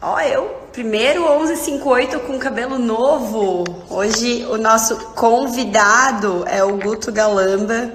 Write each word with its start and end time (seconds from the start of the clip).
Ó, 0.00 0.20
eu, 0.20 0.68
primeiro 0.72 1.22
1158 1.22 2.20
com 2.20 2.38
cabelo 2.38 2.78
novo. 2.78 3.64
Hoje 3.90 4.46
o 4.46 4.56
nosso 4.56 4.96
convidado 5.14 6.44
é 6.46 6.62
o 6.62 6.76
Guto 6.76 7.10
Galamba, 7.10 7.90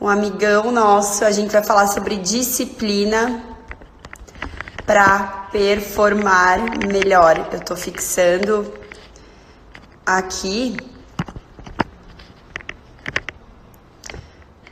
um 0.00 0.08
amigão 0.08 0.72
nosso. 0.72 1.24
A 1.24 1.30
gente 1.30 1.52
vai 1.52 1.62
falar 1.62 1.86
sobre 1.86 2.16
disciplina 2.16 3.40
para 4.84 5.46
performar 5.52 6.58
melhor. 6.88 7.48
Eu 7.52 7.60
tô 7.60 7.76
fixando 7.76 8.74
aqui 10.04 10.76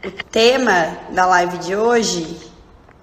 o 0.05 0.11
tema 0.11 0.99
da 1.13 1.25
live 1.25 1.59
de 1.59 1.77
hoje 1.77 2.56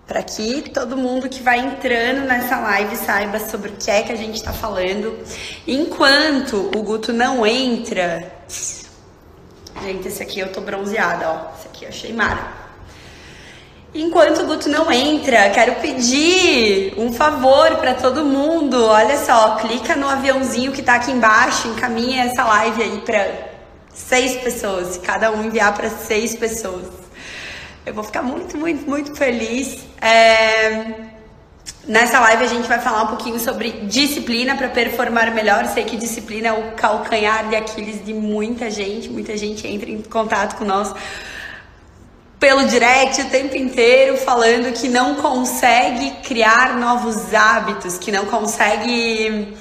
para 0.07 0.21
que 0.21 0.69
todo 0.69 0.97
mundo 0.97 1.29
que 1.29 1.41
vai 1.41 1.59
entrando 1.59 2.25
nessa 2.25 2.59
live 2.59 2.95
saiba 2.97 3.39
sobre 3.39 3.69
o 3.69 3.73
que 3.73 3.89
é 3.89 4.03
que 4.03 4.11
a 4.11 4.15
gente 4.15 4.35
está 4.35 4.51
falando. 4.51 5.17
Enquanto 5.65 6.71
o 6.75 6.83
Guto 6.83 7.13
não 7.13 7.45
entra, 7.45 8.31
gente, 9.81 10.07
esse 10.07 10.21
aqui 10.21 10.39
eu 10.39 10.51
tô 10.51 10.61
bronzeada, 10.61 11.29
ó, 11.29 11.57
esse 11.57 11.67
aqui 11.67 11.85
eu 11.85 11.89
achei 11.89 12.13
mara. 12.13 12.63
Enquanto 13.95 14.41
o 14.41 14.45
Guto 14.47 14.67
não 14.69 14.91
entra, 14.91 15.51
quero 15.51 15.75
pedir 15.75 16.95
um 16.97 17.13
favor 17.13 17.75
para 17.77 17.93
todo 17.93 18.25
mundo. 18.25 18.83
Olha 18.85 19.23
só, 19.23 19.55
clica 19.57 19.95
no 19.95 20.09
aviãozinho 20.09 20.71
que 20.71 20.81
tá 20.81 20.95
aqui 20.95 21.11
embaixo, 21.11 21.67
encaminha 21.67 22.23
essa 22.23 22.43
live 22.43 22.81
aí 22.81 23.01
para 23.01 23.53
seis 23.93 24.35
pessoas, 24.37 24.97
cada 24.97 25.31
um 25.31 25.45
enviar 25.45 25.75
para 25.75 25.91
seis 25.91 26.35
pessoas. 26.35 27.02
Eu 27.85 27.93
vou 27.93 28.03
ficar 28.03 28.21
muito, 28.21 28.57
muito, 28.57 28.89
muito 28.89 29.13
feliz. 29.13 29.85
É... 30.01 31.11
Nessa 31.85 32.17
live 32.21 32.45
a 32.45 32.47
gente 32.47 32.65
vai 32.65 32.79
falar 32.79 33.03
um 33.03 33.07
pouquinho 33.07 33.37
sobre 33.37 33.71
disciplina 33.71 34.55
para 34.55 34.69
performar 34.69 35.33
melhor. 35.33 35.65
Sei 35.65 35.83
que 35.83 35.97
disciplina 35.97 36.47
é 36.47 36.53
o 36.53 36.71
calcanhar 36.71 37.49
de 37.49 37.57
Aquiles 37.57 38.03
de 38.05 38.13
muita 38.13 38.69
gente. 38.69 39.09
Muita 39.09 39.35
gente 39.35 39.67
entra 39.67 39.89
em 39.89 40.01
contato 40.01 40.55
com 40.55 40.63
nós 40.63 40.93
pelo 42.39 42.65
direct 42.67 43.21
o 43.21 43.29
tempo 43.29 43.55
inteiro 43.55 44.17
falando 44.17 44.73
que 44.73 44.87
não 44.87 45.15
consegue 45.15 46.11
criar 46.23 46.77
novos 46.77 47.33
hábitos, 47.33 47.97
que 47.97 48.11
não 48.11 48.25
consegue 48.25 49.57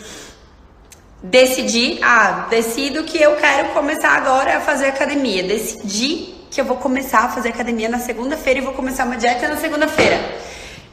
decidir, 1.23 1.99
ah, 2.03 2.47
decido 2.51 3.05
que 3.05 3.21
eu 3.21 3.37
quero 3.37 3.69
começar 3.71 4.17
agora 4.17 4.59
a 4.59 4.61
fazer 4.61 4.87
academia, 4.87 5.45
decidi 5.45 6.42
que 6.53 6.61
eu 6.61 6.67
vou 6.67 6.77
começar 6.77 7.21
a 7.21 7.29
fazer 7.31 7.49
academia 7.49 7.89
na 7.89 7.99
segunda-feira 7.99 8.61
e 8.61 8.63
vou 8.63 8.75
começar 8.75 9.07
uma 9.07 9.17
dieta 9.17 9.49
na 9.49 9.57
segunda-feira. 9.57 10.21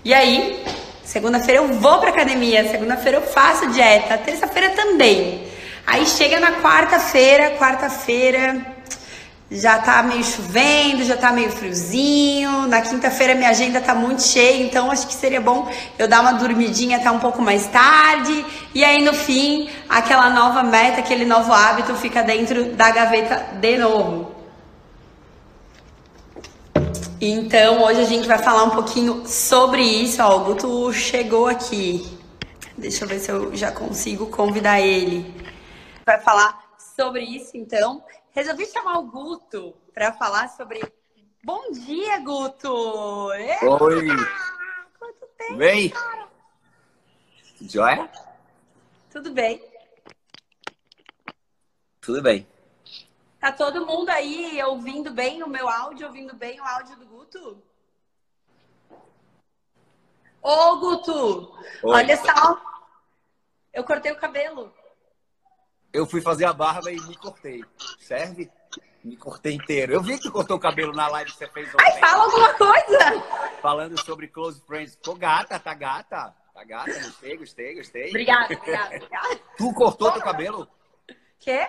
E 0.05 0.13
aí, 0.13 0.63
segunda-feira 1.03 1.59
eu 1.59 1.67
vou 1.73 1.99
pra 1.99 2.11
academia, 2.11 2.65
segunda-feira 2.71 3.17
eu 3.17 3.21
faço 3.23 3.67
dieta, 3.67 4.17
terça-feira 4.17 4.69
também. 4.69 5.43
Aí 5.85 6.05
chega 6.05 6.39
na 6.39 6.61
quarta-feira, 6.61 7.57
quarta-feira 7.57 8.79
já 9.51 9.79
tá 9.79 10.01
meio 10.01 10.23
chovendo, 10.23 11.03
já 11.03 11.17
tá 11.17 11.33
meio 11.33 11.51
friozinho. 11.51 12.65
Na 12.67 12.79
quinta-feira 12.79 13.35
minha 13.35 13.49
agenda 13.49 13.81
tá 13.81 13.93
muito 13.93 14.21
cheia, 14.23 14.63
então 14.63 14.89
acho 14.89 15.07
que 15.07 15.13
seria 15.13 15.41
bom 15.41 15.69
eu 15.97 16.07
dar 16.07 16.21
uma 16.21 16.33
dormidinha 16.35 16.97
até 16.97 17.11
um 17.11 17.19
pouco 17.19 17.41
mais 17.41 17.67
tarde. 17.67 18.45
E 18.73 18.81
aí 18.85 19.03
no 19.03 19.13
fim, 19.13 19.69
aquela 19.89 20.29
nova 20.29 20.63
meta, 20.63 21.01
aquele 21.01 21.25
novo 21.25 21.51
hábito 21.51 21.93
fica 21.95 22.23
dentro 22.23 22.75
da 22.75 22.91
gaveta 22.91 23.57
de 23.59 23.77
novo. 23.77 24.38
Então, 27.21 27.83
hoje 27.83 27.99
a 27.99 28.05
gente 28.05 28.27
vai 28.29 28.37
falar 28.37 28.63
um 28.63 28.69
pouquinho 28.69 29.27
sobre 29.27 29.81
isso. 29.81 30.23
Ó, 30.23 30.37
o 30.37 30.45
Guto 30.45 30.93
chegou 30.93 31.47
aqui. 31.47 32.17
Deixa 32.77 33.03
eu 33.03 33.09
ver 33.09 33.19
se 33.19 33.29
eu 33.29 33.53
já 33.53 33.73
consigo 33.73 34.27
convidar 34.27 34.79
ele. 34.79 35.25
Vai 36.05 36.17
falar 36.21 36.77
sobre 36.95 37.21
isso, 37.23 37.57
então. 37.57 38.01
Resolvi 38.31 38.65
chamar 38.67 38.99
o 38.99 39.03
Guto 39.03 39.75
para 39.93 40.13
falar 40.13 40.47
sobre. 40.47 40.81
Bom 41.43 41.71
dia, 41.71 42.19
Guto! 42.19 42.71
Oi! 42.71 44.07
Quanto 44.97 45.25
tempo, 45.37 45.57
Bem? 45.57 45.89
cara? 45.89 46.27
Joia? 47.61 48.09
Tudo 49.11 49.33
bem? 49.33 49.61
Tudo 51.99 52.21
bem. 52.21 52.47
Tá 53.39 53.53
todo 53.53 53.85
mundo 53.85 54.09
aí 54.09 54.61
ouvindo 54.63 55.11
bem 55.11 55.41
o 55.43 55.47
meu 55.47 55.69
áudio, 55.69 56.07
ouvindo 56.07 56.35
bem 56.35 56.59
o 56.59 56.63
áudio 56.63 56.97
do 56.97 57.05
Guto? 57.29 57.63
Ô, 60.41 60.75
Guto! 60.77 61.53
Oi. 61.83 61.95
Olha 61.95 62.17
só! 62.17 62.59
Eu 63.71 63.83
cortei 63.83 64.11
o 64.11 64.17
cabelo. 64.17 64.73
Eu 65.93 66.07
fui 66.07 66.21
fazer 66.21 66.45
a 66.45 66.53
barba 66.53 66.91
e 66.91 66.99
me 67.01 67.15
cortei. 67.15 67.63
Serve? 67.99 68.51
Me 69.03 69.15
cortei 69.15 69.53
inteiro. 69.53 69.93
Eu 69.93 70.01
vi 70.01 70.17
que 70.17 70.23
tu 70.23 70.31
cortou 70.31 70.57
o 70.57 70.59
cabelo 70.59 70.91
na 70.91 71.07
live 71.07 71.31
que 71.31 71.37
você 71.37 71.47
fez 71.47 71.69
ontem. 71.73 71.85
Ai, 71.85 71.99
fala 71.99 72.23
alguma 72.23 72.53
coisa! 72.55 73.59
Falando 73.61 73.99
sobre 74.03 74.27
close 74.27 74.61
friends. 74.65 74.95
Ficou 74.95 75.15
gata, 75.15 75.59
tá 75.59 75.73
gata. 75.73 76.35
Tá 76.53 76.63
gata, 76.63 76.91
gostei, 76.91 77.37
gostei, 77.37 77.75
gostei. 77.75 78.09
Obrigada, 78.09 78.53
obrigada, 78.53 78.95
obrigada. 78.97 79.39
Tu 79.57 79.73
cortou 79.73 80.11
teu 80.11 80.21
cabelo? 80.21 80.67
Quê? 81.39 81.67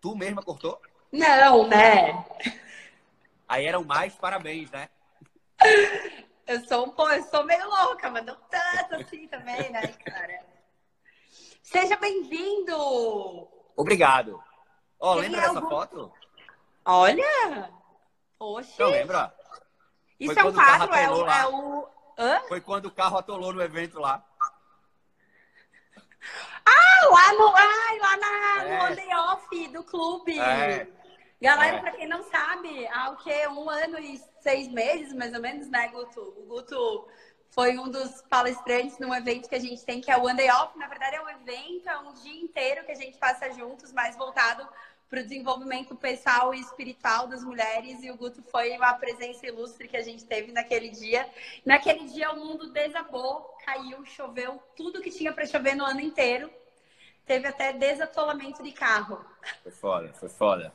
Tu 0.00 0.14
mesma 0.14 0.42
cortou? 0.42 0.80
Não, 1.10 1.66
né? 1.66 2.24
Aí 3.50 3.66
eram 3.66 3.82
mais 3.82 4.14
parabéns, 4.14 4.70
né? 4.70 4.88
Eu 6.46 6.64
sou 6.66 6.86
um 6.86 6.90
pô, 6.90 7.10
eu 7.10 7.20
sou 7.24 7.42
meio 7.42 7.68
louca, 7.68 8.08
mas 8.08 8.24
não 8.24 8.36
tanto 8.48 8.94
assim 8.94 9.26
também, 9.26 9.72
né, 9.72 9.88
cara? 9.88 10.46
Seja 11.60 11.96
bem-vindo! 11.96 13.48
Obrigado. 13.74 14.40
Ó, 15.00 15.14
Quem 15.14 15.22
lembra 15.22 15.40
o 15.50 15.54
dessa 15.54 15.66
foto? 15.66 16.12
Olha! 16.84 17.72
Poxa! 18.38 18.72
Não 18.78 18.90
lembra? 18.90 19.34
Isso 20.20 20.32
Foi 20.32 20.42
é 20.42 20.46
um 20.46 20.52
quando 20.52 20.54
o 20.54 20.64
carro 20.64 20.88
quadro, 20.88 20.94
é 20.94 21.08
o, 21.10 21.28
é 21.28 21.46
o. 21.48 21.88
Hã? 22.18 22.40
Foi 22.46 22.60
quando 22.60 22.86
o 22.86 22.92
carro 22.92 23.18
atolou 23.18 23.52
no 23.52 23.62
evento 23.62 23.98
lá. 23.98 24.24
Ah, 26.64 27.08
lá 27.08 27.32
no. 27.32 27.52
Ai, 27.56 27.98
lá 27.98 28.16
na, 28.16 28.64
É. 28.64 28.90
no 28.90 28.94
layoff 28.94 29.68
do 29.68 29.82
clube. 29.82 30.38
É. 30.38 30.99
Galera, 31.40 31.78
É. 31.78 31.80
pra 31.80 31.92
quem 31.92 32.06
não 32.06 32.22
sabe, 32.24 32.86
há 32.88 33.10
o 33.10 33.16
quê? 33.16 33.46
Um 33.48 33.68
ano 33.70 33.98
e 33.98 34.20
seis 34.40 34.68
meses, 34.68 35.14
mais 35.14 35.32
ou 35.32 35.40
menos, 35.40 35.68
né, 35.68 35.88
Guto? 35.88 36.20
O 36.36 36.42
Guto 36.46 37.08
foi 37.50 37.78
um 37.78 37.88
dos 37.88 38.20
palestrantes 38.22 38.98
num 38.98 39.14
evento 39.14 39.48
que 39.48 39.54
a 39.54 39.60
gente 39.60 39.82
tem, 39.84 40.00
que 40.00 40.10
é 40.10 40.16
o 40.16 40.24
One 40.24 40.36
Day 40.36 40.50
Off. 40.50 40.78
Na 40.78 40.86
verdade, 40.86 41.16
é 41.16 41.22
um 41.22 41.28
evento, 41.30 41.88
é 41.88 41.98
um 41.98 42.12
dia 42.12 42.42
inteiro 42.42 42.84
que 42.84 42.92
a 42.92 42.96
gente 42.96 43.16
passa 43.16 43.50
juntos, 43.52 43.90
mais 43.92 44.16
voltado 44.16 44.68
para 45.08 45.20
o 45.20 45.22
desenvolvimento 45.22 45.96
pessoal 45.96 46.54
e 46.54 46.60
espiritual 46.60 47.26
das 47.26 47.42
mulheres. 47.42 48.02
E 48.02 48.10
o 48.10 48.16
Guto 48.16 48.42
foi 48.42 48.76
uma 48.76 48.92
presença 48.92 49.46
ilustre 49.46 49.88
que 49.88 49.96
a 49.96 50.02
gente 50.02 50.24
teve 50.26 50.52
naquele 50.52 50.90
dia. 50.90 51.26
Naquele 51.64 52.04
dia, 52.06 52.30
o 52.32 52.36
mundo 52.36 52.70
desabou, 52.70 53.56
caiu, 53.64 54.04
choveu, 54.04 54.62
tudo 54.76 55.00
que 55.00 55.10
tinha 55.10 55.32
para 55.32 55.46
chover 55.46 55.74
no 55.74 55.84
ano 55.84 56.00
inteiro. 56.00 56.50
Teve 57.26 57.48
até 57.48 57.72
desatolamento 57.72 58.62
de 58.62 58.72
carro. 58.72 59.24
Foi 59.62 59.72
foda, 59.72 60.12
foi 60.12 60.28
foda. 60.28 60.72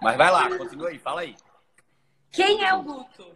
Mas 0.00 0.16
vai 0.16 0.30
lá, 0.30 0.56
continua 0.56 0.88
aí, 0.88 0.98
fala 0.98 1.20
aí. 1.20 1.36
Quem 2.30 2.64
é 2.64 2.72
o 2.74 2.82
Guto? 2.82 3.26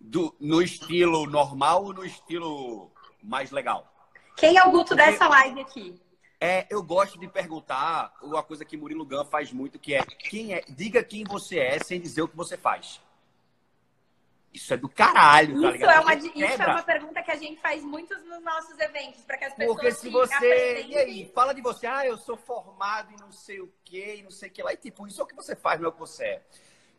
Do, 0.00 0.34
no 0.40 0.62
estilo 0.62 1.26
normal 1.26 1.84
ou 1.84 1.92
no 1.92 2.04
estilo 2.04 2.90
mais 3.22 3.50
legal? 3.50 3.92
Quem 4.36 4.56
é 4.56 4.62
o 4.62 4.70
Guto 4.70 4.94
Porque- 4.94 5.02
dessa 5.02 5.28
live 5.28 5.60
aqui? 5.60 6.00
É, 6.40 6.66
eu 6.70 6.80
gosto 6.84 7.18
de 7.18 7.26
perguntar 7.26 8.14
uma 8.22 8.44
coisa 8.44 8.64
que 8.64 8.76
Murilo 8.76 9.04
Gun 9.04 9.24
faz 9.24 9.52
muito, 9.52 9.76
que 9.76 9.92
é 9.94 10.04
quem 10.04 10.54
é, 10.54 10.62
diga 10.68 11.02
quem 11.02 11.24
você 11.24 11.58
é 11.58 11.80
sem 11.80 12.00
dizer 12.00 12.22
o 12.22 12.28
que 12.28 12.36
você 12.36 12.56
faz. 12.56 13.00
Isso 14.52 14.72
é 14.72 14.76
do 14.76 14.88
caralho, 14.88 15.60
tá 15.60 15.68
Isso 15.68 15.72
ligado? 15.72 15.90
é, 15.90 16.00
uma, 16.00 16.14
isso 16.14 16.26
é 16.42 16.48
quebra. 16.48 16.70
uma 16.72 16.82
pergunta 16.82 17.22
que 17.22 17.30
a 17.30 17.36
gente 17.36 17.60
faz 17.60 17.84
muitos 17.84 18.24
nos 18.24 18.42
nossos 18.42 18.78
eventos, 18.78 19.20
para 19.22 19.36
que 19.36 19.44
as 19.44 19.54
pessoas 19.54 19.76
Porque 19.76 19.92
se 19.92 20.00
se 20.00 20.08
você. 20.10 20.34
apresentem. 20.34 20.90
E 20.90 20.96
aí, 20.96 21.32
fala 21.34 21.52
de 21.54 21.60
você, 21.60 21.86
ah, 21.86 22.06
eu 22.06 22.16
sou 22.16 22.36
formado 22.36 23.12
em 23.12 23.16
não 23.20 23.30
sei 23.30 23.60
o 23.60 23.70
quê, 23.84 24.16
e 24.18 24.22
não 24.22 24.30
sei 24.30 24.48
o 24.48 24.52
que 24.52 24.62
lá. 24.62 24.72
E 24.72 24.76
tipo, 24.76 25.06
isso 25.06 25.20
é 25.20 25.24
o 25.24 25.26
que 25.26 25.34
você 25.36 25.54
faz, 25.54 25.78
não 25.78 25.86
é 25.86 25.88
o 25.90 25.92
que 25.92 26.00
você 26.00 26.24
é. 26.24 26.42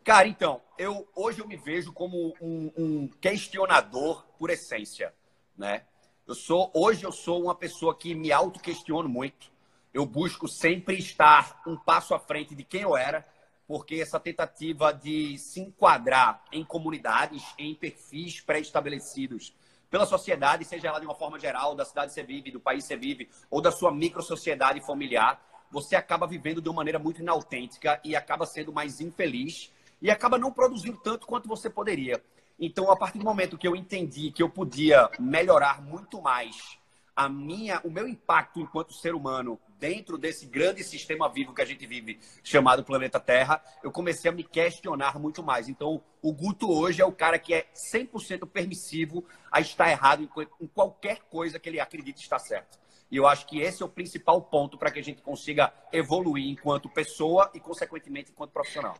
Cara, 0.03 0.27
então, 0.27 0.61
eu 0.77 1.07
hoje 1.15 1.41
eu 1.41 1.47
me 1.47 1.57
vejo 1.57 1.91
como 1.91 2.33
um, 2.39 2.71
um 2.77 3.07
questionador 3.19 4.25
por 4.37 4.49
essência, 4.49 5.13
né? 5.57 5.85
Eu 6.25 6.35
sou, 6.35 6.71
hoje 6.75 7.03
eu 7.03 7.11
sou 7.11 7.41
uma 7.43 7.55
pessoa 7.55 7.95
que 7.97 8.13
me 8.13 8.31
auto-questiono 8.31 9.09
muito. 9.09 9.51
Eu 9.91 10.05
busco 10.05 10.47
sempre 10.47 10.95
estar 10.97 11.61
um 11.65 11.75
passo 11.75 12.13
à 12.13 12.19
frente 12.19 12.53
de 12.53 12.63
quem 12.63 12.81
eu 12.81 12.95
era, 12.95 13.27
porque 13.69 14.01
essa 14.01 14.19
tentativa 14.19 14.91
de 14.91 15.37
se 15.37 15.59
enquadrar 15.59 16.43
em 16.51 16.65
comunidades, 16.65 17.43
em 17.55 17.75
perfis 17.75 18.41
pré-estabelecidos 18.41 19.55
pela 19.91 20.07
sociedade, 20.07 20.65
seja 20.65 20.87
ela 20.87 20.99
de 20.99 21.05
uma 21.05 21.13
forma 21.13 21.39
geral, 21.39 21.75
da 21.75 21.85
cidade 21.85 22.07
que 22.07 22.15
você 22.15 22.23
vive, 22.23 22.49
do 22.49 22.59
país 22.59 22.83
que 22.83 22.87
você 22.87 22.97
vive, 22.97 23.29
ou 23.47 23.61
da 23.61 23.71
sua 23.71 23.91
micro-sociedade 23.91 24.81
familiar, 24.81 25.39
você 25.69 25.95
acaba 25.95 26.25
vivendo 26.25 26.59
de 26.59 26.67
uma 26.67 26.77
maneira 26.77 26.97
muito 26.97 27.21
inautêntica 27.21 28.01
e 28.03 28.15
acaba 28.15 28.43
sendo 28.47 28.73
mais 28.73 28.99
infeliz 28.99 29.71
e 30.01 30.09
acaba 30.09 30.39
não 30.39 30.51
produzindo 30.51 30.97
tanto 30.97 31.27
quanto 31.27 31.47
você 31.47 31.69
poderia. 31.69 32.23
Então, 32.59 32.89
a 32.89 32.97
partir 32.97 33.19
do 33.19 33.25
momento 33.25 33.55
que 33.55 33.67
eu 33.67 33.75
entendi 33.75 34.31
que 34.31 34.41
eu 34.41 34.49
podia 34.49 35.07
melhorar 35.19 35.79
muito 35.79 36.19
mais 36.19 36.79
a 37.15 37.29
minha, 37.29 37.79
o 37.83 37.91
meu 37.91 38.07
impacto 38.07 38.59
enquanto 38.59 38.95
ser 38.95 39.13
humano 39.13 39.59
dentro 39.79 40.17
desse 40.17 40.45
grande 40.45 40.83
sistema 40.83 41.29
vivo 41.29 41.53
que 41.53 41.61
a 41.61 41.65
gente 41.65 41.87
vive, 41.87 42.19
chamado 42.43 42.83
planeta 42.83 43.19
Terra, 43.19 43.63
eu 43.81 43.91
comecei 43.91 44.29
a 44.29 44.33
me 44.33 44.43
questionar 44.43 45.17
muito 45.17 45.41
mais. 45.41 45.69
Então, 45.69 46.03
o 46.21 46.33
Guto 46.33 46.69
hoje 46.69 47.01
é 47.01 47.05
o 47.05 47.11
cara 47.11 47.39
que 47.39 47.53
é 47.53 47.65
100% 47.73 48.45
permissivo 48.45 49.25
a 49.49 49.61
estar 49.61 49.89
errado 49.89 50.29
em 50.59 50.67
qualquer 50.67 51.21
coisa 51.29 51.57
que 51.57 51.69
ele 51.69 51.79
acredite 51.79 52.21
estar 52.21 52.39
certo. 52.39 52.77
E 53.09 53.17
eu 53.17 53.25
acho 53.25 53.47
que 53.47 53.59
esse 53.59 53.81
é 53.81 53.85
o 53.85 53.89
principal 53.89 54.39
ponto 54.41 54.77
para 54.77 54.91
que 54.91 54.99
a 54.99 55.03
gente 55.03 55.21
consiga 55.21 55.73
evoluir 55.91 56.47
enquanto 56.47 56.87
pessoa 56.89 57.49
e, 57.55 57.59
consequentemente, 57.59 58.31
enquanto 58.31 58.51
profissional. 58.51 58.95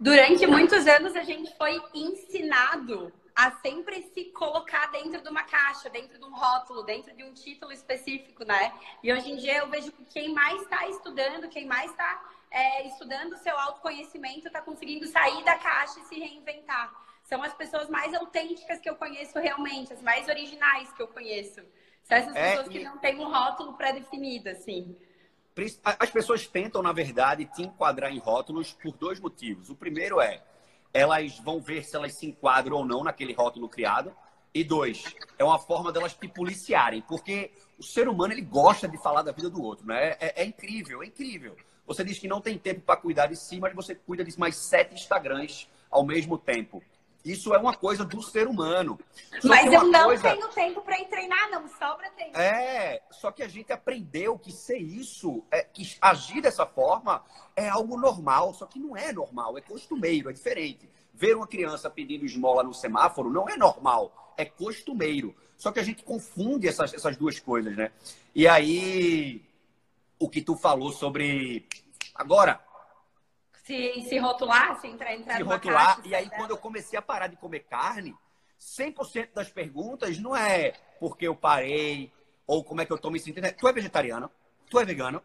Durante 0.00 0.44
muitos 0.48 0.84
anos, 0.86 1.14
a 1.14 1.22
gente 1.22 1.56
foi 1.56 1.80
ensinado 1.94 3.12
a 3.34 3.50
sempre 3.62 4.02
se 4.14 4.26
colocar 4.26 4.90
dentro 4.90 5.22
de 5.22 5.28
uma 5.28 5.42
caixa, 5.42 5.88
dentro 5.88 6.18
de 6.18 6.24
um 6.24 6.34
rótulo, 6.34 6.82
dentro 6.82 7.14
de 7.14 7.24
um 7.24 7.32
título 7.32 7.72
específico, 7.72 8.44
né? 8.44 8.72
E 9.02 9.12
hoje 9.12 9.30
em 9.30 9.36
dia 9.36 9.58
eu 9.58 9.68
vejo 9.68 9.90
que 9.92 10.04
quem 10.04 10.32
mais 10.32 10.60
está 10.62 10.86
estudando, 10.88 11.48
quem 11.48 11.66
mais 11.66 11.90
está 11.90 12.22
é, 12.50 12.86
estudando 12.86 13.32
o 13.32 13.38
seu 13.38 13.58
autoconhecimento, 13.58 14.46
está 14.46 14.60
conseguindo 14.60 15.06
sair 15.06 15.42
da 15.44 15.56
caixa 15.58 15.98
e 16.00 16.04
se 16.04 16.18
reinventar. 16.18 16.92
São 17.24 17.42
as 17.42 17.54
pessoas 17.54 17.88
mais 17.88 18.12
autênticas 18.14 18.78
que 18.78 18.90
eu 18.90 18.96
conheço 18.96 19.38
realmente, 19.38 19.92
as 19.92 20.02
mais 20.02 20.28
originais 20.28 20.92
que 20.92 21.02
eu 21.02 21.08
conheço. 21.08 21.62
São 22.02 22.16
essas 22.16 22.36
é, 22.36 22.50
pessoas 22.50 22.68
que 22.68 22.84
não 22.84 22.98
têm 22.98 23.18
um 23.18 23.30
rótulo 23.30 23.72
pré-definido, 23.74 24.50
assim. 24.50 24.96
As 25.84 26.10
pessoas 26.10 26.46
tentam, 26.46 26.82
na 26.82 26.92
verdade, 26.92 27.44
te 27.44 27.62
enquadrar 27.62 28.10
em 28.10 28.18
rótulos 28.18 28.72
por 28.72 28.92
dois 28.96 29.20
motivos. 29.20 29.70
O 29.70 29.76
primeiro 29.76 30.20
é 30.20 30.42
elas 30.92 31.38
vão 31.38 31.60
ver 31.60 31.84
se 31.84 31.96
elas 31.96 32.14
se 32.14 32.26
enquadram 32.26 32.76
ou 32.76 32.84
não 32.84 33.04
naquele 33.04 33.32
rótulo 33.32 33.68
criado. 33.68 34.14
E 34.54 34.62
dois, 34.62 35.02
é 35.38 35.44
uma 35.44 35.58
forma 35.58 35.90
delas 35.90 36.12
te 36.12 36.28
policiarem, 36.28 37.00
porque 37.02 37.50
o 37.78 37.82
ser 37.82 38.06
humano 38.06 38.34
ele 38.34 38.42
gosta 38.42 38.86
de 38.86 38.98
falar 38.98 39.22
da 39.22 39.32
vida 39.32 39.48
do 39.48 39.62
outro, 39.62 39.86
né? 39.86 40.10
É, 40.20 40.42
é 40.42 40.44
incrível, 40.44 41.02
é 41.02 41.06
incrível. 41.06 41.56
Você 41.86 42.04
diz 42.04 42.18
que 42.18 42.28
não 42.28 42.40
tem 42.40 42.58
tempo 42.58 42.82
para 42.82 43.00
cuidar 43.00 43.28
de 43.28 43.36
si, 43.36 43.58
mas 43.58 43.74
você 43.74 43.94
cuida 43.94 44.22
de 44.22 44.38
mais 44.38 44.56
sete 44.56 44.94
Instagrams 44.94 45.68
ao 45.90 46.04
mesmo 46.04 46.36
tempo. 46.36 46.82
Isso 47.24 47.54
é 47.54 47.58
uma 47.58 47.74
coisa 47.74 48.04
do 48.04 48.20
ser 48.20 48.48
humano. 48.48 48.98
Só 49.40 49.48
Mas 49.48 49.72
eu 49.72 49.84
não 49.84 50.04
coisa... 50.04 50.22
tenho 50.22 50.48
tempo 50.48 50.80
para 50.82 51.04
treinar, 51.04 51.50
não 51.50 51.68
sobra 51.68 52.10
tempo. 52.10 52.36
É, 52.36 53.00
só 53.10 53.30
que 53.30 53.42
a 53.42 53.48
gente 53.48 53.72
aprendeu 53.72 54.38
que 54.38 54.50
ser 54.50 54.78
isso, 54.78 55.44
é, 55.50 55.62
que 55.62 55.96
agir 56.00 56.40
dessa 56.40 56.66
forma 56.66 57.22
é 57.54 57.68
algo 57.68 57.96
normal, 57.96 58.52
só 58.54 58.66
que 58.66 58.78
não 58.78 58.96
é 58.96 59.12
normal, 59.12 59.56
é 59.56 59.60
costumeiro, 59.60 60.30
é 60.30 60.32
diferente. 60.32 60.90
Ver 61.14 61.36
uma 61.36 61.46
criança 61.46 61.88
pedindo 61.88 62.24
esmola 62.24 62.62
no 62.62 62.74
semáforo 62.74 63.30
não 63.30 63.48
é 63.48 63.56
normal, 63.56 64.34
é 64.36 64.44
costumeiro. 64.44 65.34
Só 65.56 65.70
que 65.70 65.78
a 65.78 65.84
gente 65.84 66.02
confunde 66.02 66.66
essas, 66.66 66.92
essas 66.92 67.16
duas 67.16 67.38
coisas, 67.38 67.76
né? 67.76 67.92
E 68.34 68.48
aí, 68.48 69.42
o 70.18 70.28
que 70.28 70.40
tu 70.40 70.56
falou 70.56 70.90
sobre. 70.90 71.68
Agora, 72.14 72.60
se, 73.62 74.02
se 74.08 74.18
rotular, 74.18 74.80
se 74.80 74.88
entrar, 74.88 75.14
entrar 75.14 75.36
Se 75.36 75.42
rotular, 75.42 75.96
caixa, 75.96 76.08
e 76.08 76.14
aí 76.14 76.28
quando 76.30 76.50
eu 76.50 76.58
comecei 76.58 76.98
a 76.98 77.02
parar 77.02 77.28
de 77.28 77.36
comer 77.36 77.60
carne, 77.60 78.14
100% 78.60 79.32
das 79.34 79.50
perguntas 79.50 80.18
não 80.18 80.36
é 80.36 80.72
porque 80.98 81.26
eu 81.26 81.34
parei 81.34 82.12
ou 82.46 82.64
como 82.64 82.80
é 82.80 82.86
que 82.86 82.92
eu 82.92 82.98
tô 82.98 83.10
me 83.10 83.20
sentindo. 83.20 83.52
Tu 83.52 83.68
é 83.68 83.72
vegetariano? 83.72 84.30
Tu 84.68 84.78
é 84.78 84.84
vegano? 84.84 85.22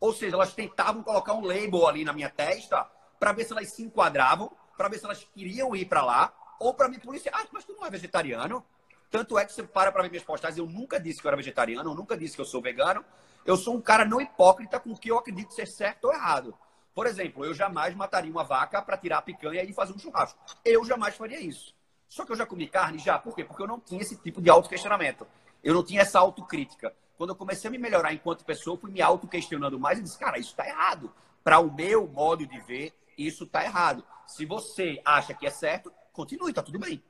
Ou 0.00 0.12
seja, 0.12 0.36
elas 0.36 0.52
tentavam 0.52 1.02
colocar 1.02 1.32
um 1.32 1.44
label 1.44 1.86
ali 1.86 2.04
na 2.04 2.12
minha 2.12 2.28
testa 2.28 2.84
para 3.18 3.32
ver 3.32 3.44
se 3.44 3.52
elas 3.52 3.70
se 3.70 3.82
enquadravam, 3.82 4.50
para 4.76 4.88
ver 4.88 4.98
se 4.98 5.04
elas 5.04 5.24
queriam 5.32 5.74
ir 5.74 5.86
para 5.86 6.04
lá 6.04 6.34
ou 6.58 6.74
para 6.74 6.88
me 6.88 6.98
policiar. 6.98 7.34
Ah, 7.36 7.46
mas 7.52 7.64
tu 7.64 7.72
não 7.72 7.86
é 7.86 7.90
vegetariano? 7.90 8.64
Tanto 9.10 9.38
é 9.38 9.44
que 9.44 9.52
você 9.52 9.62
para 9.62 9.92
para 9.92 10.02
ver 10.02 10.10
minhas 10.10 10.24
postagens, 10.24 10.58
eu 10.58 10.66
nunca 10.66 10.98
disse 10.98 11.20
que 11.20 11.26
eu 11.26 11.28
era 11.28 11.36
vegetariano, 11.36 11.90
eu 11.90 11.94
nunca 11.94 12.16
disse 12.16 12.34
que 12.34 12.40
eu 12.40 12.44
sou 12.44 12.60
vegano. 12.60 13.04
Eu 13.46 13.56
sou 13.56 13.76
um 13.76 13.80
cara 13.80 14.04
não 14.04 14.20
hipócrita 14.20 14.80
com 14.80 14.90
o 14.90 14.98
que 14.98 15.10
eu 15.10 15.18
acredito 15.18 15.52
ser 15.52 15.66
certo 15.66 16.06
ou 16.06 16.12
errado. 16.12 16.58
Por 16.94 17.06
exemplo, 17.06 17.44
eu 17.44 17.52
jamais 17.52 17.94
mataria 17.94 18.30
uma 18.30 18.44
vaca 18.44 18.80
para 18.80 18.96
tirar 18.96 19.18
a 19.18 19.22
picanha 19.22 19.64
e 19.64 19.72
fazer 19.72 19.92
um 19.92 19.98
churrasco. 19.98 20.38
Eu 20.64 20.84
jamais 20.84 21.16
faria 21.16 21.40
isso. 21.40 21.74
Só 22.08 22.24
que 22.24 22.30
eu 22.30 22.36
já 22.36 22.46
comi 22.46 22.68
carne? 22.68 22.98
Já. 22.98 23.18
Por 23.18 23.34
quê? 23.34 23.44
Porque 23.44 23.62
eu 23.62 23.66
não 23.66 23.80
tinha 23.80 24.00
esse 24.00 24.16
tipo 24.16 24.40
de 24.40 24.48
autoquestionamento. 24.48 25.26
Eu 25.62 25.74
não 25.74 25.82
tinha 25.82 26.02
essa 26.02 26.20
autocrítica. 26.20 26.94
Quando 27.16 27.30
eu 27.30 27.36
comecei 27.36 27.68
a 27.68 27.70
me 27.70 27.78
melhorar 27.78 28.12
enquanto 28.12 28.44
pessoa, 28.44 28.78
fui 28.78 28.92
me 28.92 29.02
autoquestionando 29.02 29.78
mais 29.78 29.98
e 29.98 30.02
disse, 30.02 30.18
cara, 30.18 30.38
isso 30.38 30.50
está 30.50 30.66
errado. 30.66 31.12
Para 31.42 31.58
o 31.58 31.72
meu 31.72 32.06
modo 32.06 32.46
de 32.46 32.60
ver, 32.60 32.92
isso 33.18 33.42
está 33.44 33.64
errado. 33.64 34.04
Se 34.26 34.46
você 34.46 35.00
acha 35.04 35.34
que 35.34 35.46
é 35.46 35.50
certo, 35.50 35.92
continue, 36.12 36.52
tá 36.52 36.62
tudo 36.62 36.78
bem. 36.78 37.02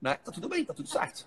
Né? 0.00 0.14
Tá 0.14 0.32
tudo 0.32 0.48
bem, 0.48 0.64
tá 0.64 0.72
tudo 0.72 0.88
certo. 0.88 1.26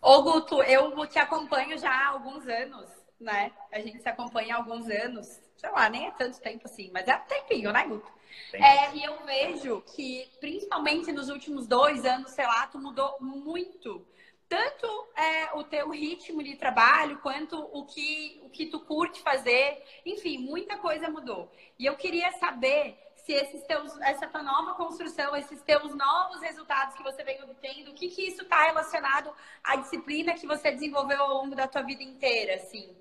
Ô, 0.00 0.22
Guto, 0.22 0.62
eu 0.62 1.06
te 1.06 1.18
acompanho 1.18 1.78
já 1.78 1.90
há 1.90 2.08
alguns 2.08 2.46
anos, 2.46 2.90
né? 3.18 3.52
A 3.72 3.80
gente 3.80 4.02
se 4.02 4.08
acompanha 4.08 4.54
há 4.54 4.58
alguns 4.58 4.88
anos 4.88 5.40
sei 5.60 5.70
lá, 5.70 5.90
nem 5.90 6.06
é 6.06 6.10
tanto 6.12 6.40
tempo 6.40 6.62
assim, 6.64 6.90
mas 6.92 7.06
é 7.06 7.14
um 7.14 7.20
tempinho, 7.26 7.70
né, 7.70 7.86
Guto? 7.86 8.10
É, 8.54 8.94
e 8.94 9.04
eu 9.04 9.18
vejo 9.24 9.82
que, 9.94 10.26
principalmente 10.40 11.12
nos 11.12 11.28
últimos 11.28 11.66
dois 11.66 12.04
anos, 12.06 12.30
sei 12.30 12.46
lá, 12.46 12.66
tu 12.66 12.78
mudou 12.78 13.16
muito. 13.20 14.06
Tanto 14.48 14.86
é, 15.14 15.54
o 15.54 15.62
teu 15.62 15.90
ritmo 15.90 16.42
de 16.42 16.56
trabalho, 16.56 17.18
quanto 17.18 17.56
o 17.72 17.84
que, 17.84 18.40
o 18.42 18.50
que 18.50 18.66
tu 18.66 18.80
curte 18.80 19.20
fazer. 19.20 19.84
Enfim, 20.04 20.38
muita 20.38 20.78
coisa 20.78 21.08
mudou. 21.10 21.52
E 21.78 21.84
eu 21.86 21.94
queria 21.94 22.32
saber 22.32 22.98
se 23.16 23.32
esses 23.32 23.62
teus, 23.64 23.96
essa 24.00 24.26
tua 24.26 24.42
nova 24.42 24.74
construção, 24.74 25.36
esses 25.36 25.60
teus 25.62 25.94
novos 25.94 26.40
resultados 26.40 26.96
que 26.96 27.02
você 27.02 27.22
vem 27.22 27.40
obtendo, 27.44 27.90
o 27.90 27.94
que, 27.94 28.08
que 28.08 28.26
isso 28.26 28.42
está 28.42 28.64
relacionado 28.64 29.30
à 29.62 29.76
disciplina 29.76 30.34
que 30.34 30.46
você 30.46 30.72
desenvolveu 30.72 31.20
ao 31.20 31.34
longo 31.34 31.54
da 31.54 31.68
tua 31.68 31.82
vida 31.82 32.02
inteira, 32.02 32.54
assim? 32.54 32.96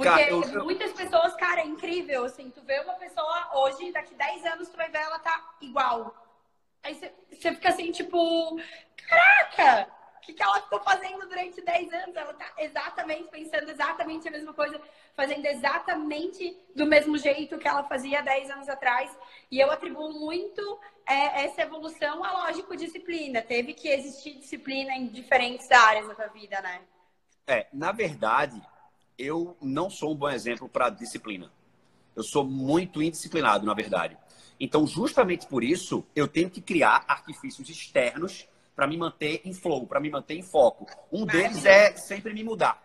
Porque 0.00 0.08
cara, 0.08 0.30
eu, 0.30 0.64
muitas 0.64 0.94
pessoas, 0.94 1.34
cara, 1.34 1.60
é 1.60 1.66
incrível, 1.66 2.24
assim, 2.24 2.48
tu 2.48 2.62
vê 2.62 2.80
uma 2.80 2.94
pessoa 2.94 3.50
hoje, 3.52 3.92
daqui 3.92 4.14
10 4.14 4.46
anos, 4.46 4.70
tu 4.70 4.76
vai 4.78 4.88
ver 4.88 4.96
ela 4.96 5.18
tá 5.18 5.56
igual. 5.60 6.14
Aí 6.82 6.94
você 6.94 7.12
fica 7.52 7.68
assim, 7.68 7.92
tipo, 7.92 8.58
caraca, 9.06 9.92
o 10.16 10.20
que, 10.22 10.32
que 10.32 10.42
ela 10.42 10.62
ficou 10.62 10.80
fazendo 10.80 11.28
durante 11.28 11.60
10 11.60 11.92
anos? 11.92 12.16
Ela 12.16 12.32
tá 12.32 12.50
exatamente 12.56 13.28
pensando 13.28 13.70
exatamente 13.70 14.26
a 14.26 14.30
mesma 14.30 14.54
coisa, 14.54 14.80
fazendo 15.14 15.44
exatamente 15.44 16.56
do 16.74 16.86
mesmo 16.86 17.18
jeito 17.18 17.58
que 17.58 17.68
ela 17.68 17.84
fazia 17.84 18.22
10 18.22 18.52
anos 18.52 18.70
atrás. 18.70 19.14
E 19.50 19.60
eu 19.60 19.70
atribuo 19.70 20.14
muito 20.18 20.80
é, 21.04 21.44
essa 21.44 21.60
evolução 21.60 22.24
à 22.24 22.46
lógico 22.46 22.74
disciplina. 22.74 23.42
Teve 23.42 23.74
que 23.74 23.86
existir 23.86 24.38
disciplina 24.38 24.94
em 24.94 25.08
diferentes 25.08 25.70
áreas 25.70 26.08
da 26.08 26.14
tua 26.14 26.28
vida, 26.28 26.58
né? 26.62 26.80
É, 27.46 27.66
na 27.70 27.92
verdade, 27.92 28.62
eu 29.20 29.54
não 29.60 29.90
sou 29.90 30.12
um 30.12 30.16
bom 30.16 30.30
exemplo 30.30 30.68
para 30.68 30.88
disciplina. 30.88 31.52
Eu 32.16 32.22
sou 32.22 32.42
muito 32.42 33.02
indisciplinado, 33.02 33.66
na 33.66 33.74
verdade. 33.74 34.16
Então, 34.58 34.86
justamente 34.86 35.46
por 35.46 35.62
isso, 35.62 36.04
eu 36.16 36.26
tenho 36.26 36.50
que 36.50 36.60
criar 36.60 37.04
artifícios 37.06 37.68
externos 37.68 38.48
para 38.74 38.86
me 38.86 38.96
manter 38.96 39.42
em 39.44 39.52
flow, 39.52 39.86
para 39.86 40.00
me 40.00 40.10
manter 40.10 40.34
em 40.34 40.42
foco. 40.42 40.86
Um 41.12 41.26
deles 41.26 41.64
é 41.66 41.94
sempre 41.96 42.32
me 42.32 42.42
mudar. 42.42 42.82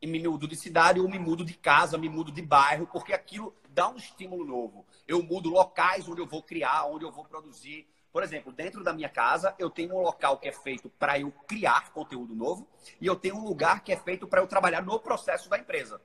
E 0.00 0.06
me 0.06 0.18
mudo 0.18 0.48
de 0.48 0.56
cidade, 0.56 0.98
ou 0.98 1.08
me 1.08 1.18
mudo 1.18 1.44
de 1.44 1.54
casa, 1.54 1.98
me 1.98 2.08
mudo 2.08 2.32
de 2.32 2.42
bairro, 2.42 2.88
porque 2.90 3.12
aquilo 3.12 3.54
dá 3.68 3.88
um 3.88 3.96
estímulo 3.96 4.44
novo. 4.44 4.86
Eu 5.06 5.22
mudo 5.22 5.50
locais 5.50 6.08
onde 6.08 6.20
eu 6.20 6.26
vou 6.26 6.42
criar, 6.42 6.86
onde 6.86 7.04
eu 7.04 7.12
vou 7.12 7.24
produzir. 7.24 7.86
Por 8.12 8.22
exemplo, 8.22 8.52
dentro 8.52 8.84
da 8.84 8.92
minha 8.92 9.08
casa, 9.08 9.54
eu 9.58 9.70
tenho 9.70 9.94
um 9.94 10.02
local 10.02 10.36
que 10.36 10.46
é 10.46 10.52
feito 10.52 10.90
para 10.98 11.18
eu 11.18 11.32
criar 11.46 11.90
conteúdo 11.92 12.34
novo 12.34 12.68
e 13.00 13.06
eu 13.06 13.16
tenho 13.16 13.36
um 13.36 13.44
lugar 13.44 13.82
que 13.82 13.90
é 13.90 13.96
feito 13.96 14.26
para 14.26 14.42
eu 14.42 14.46
trabalhar 14.46 14.82
no 14.82 15.00
processo 15.00 15.48
da 15.48 15.58
empresa. 15.58 15.98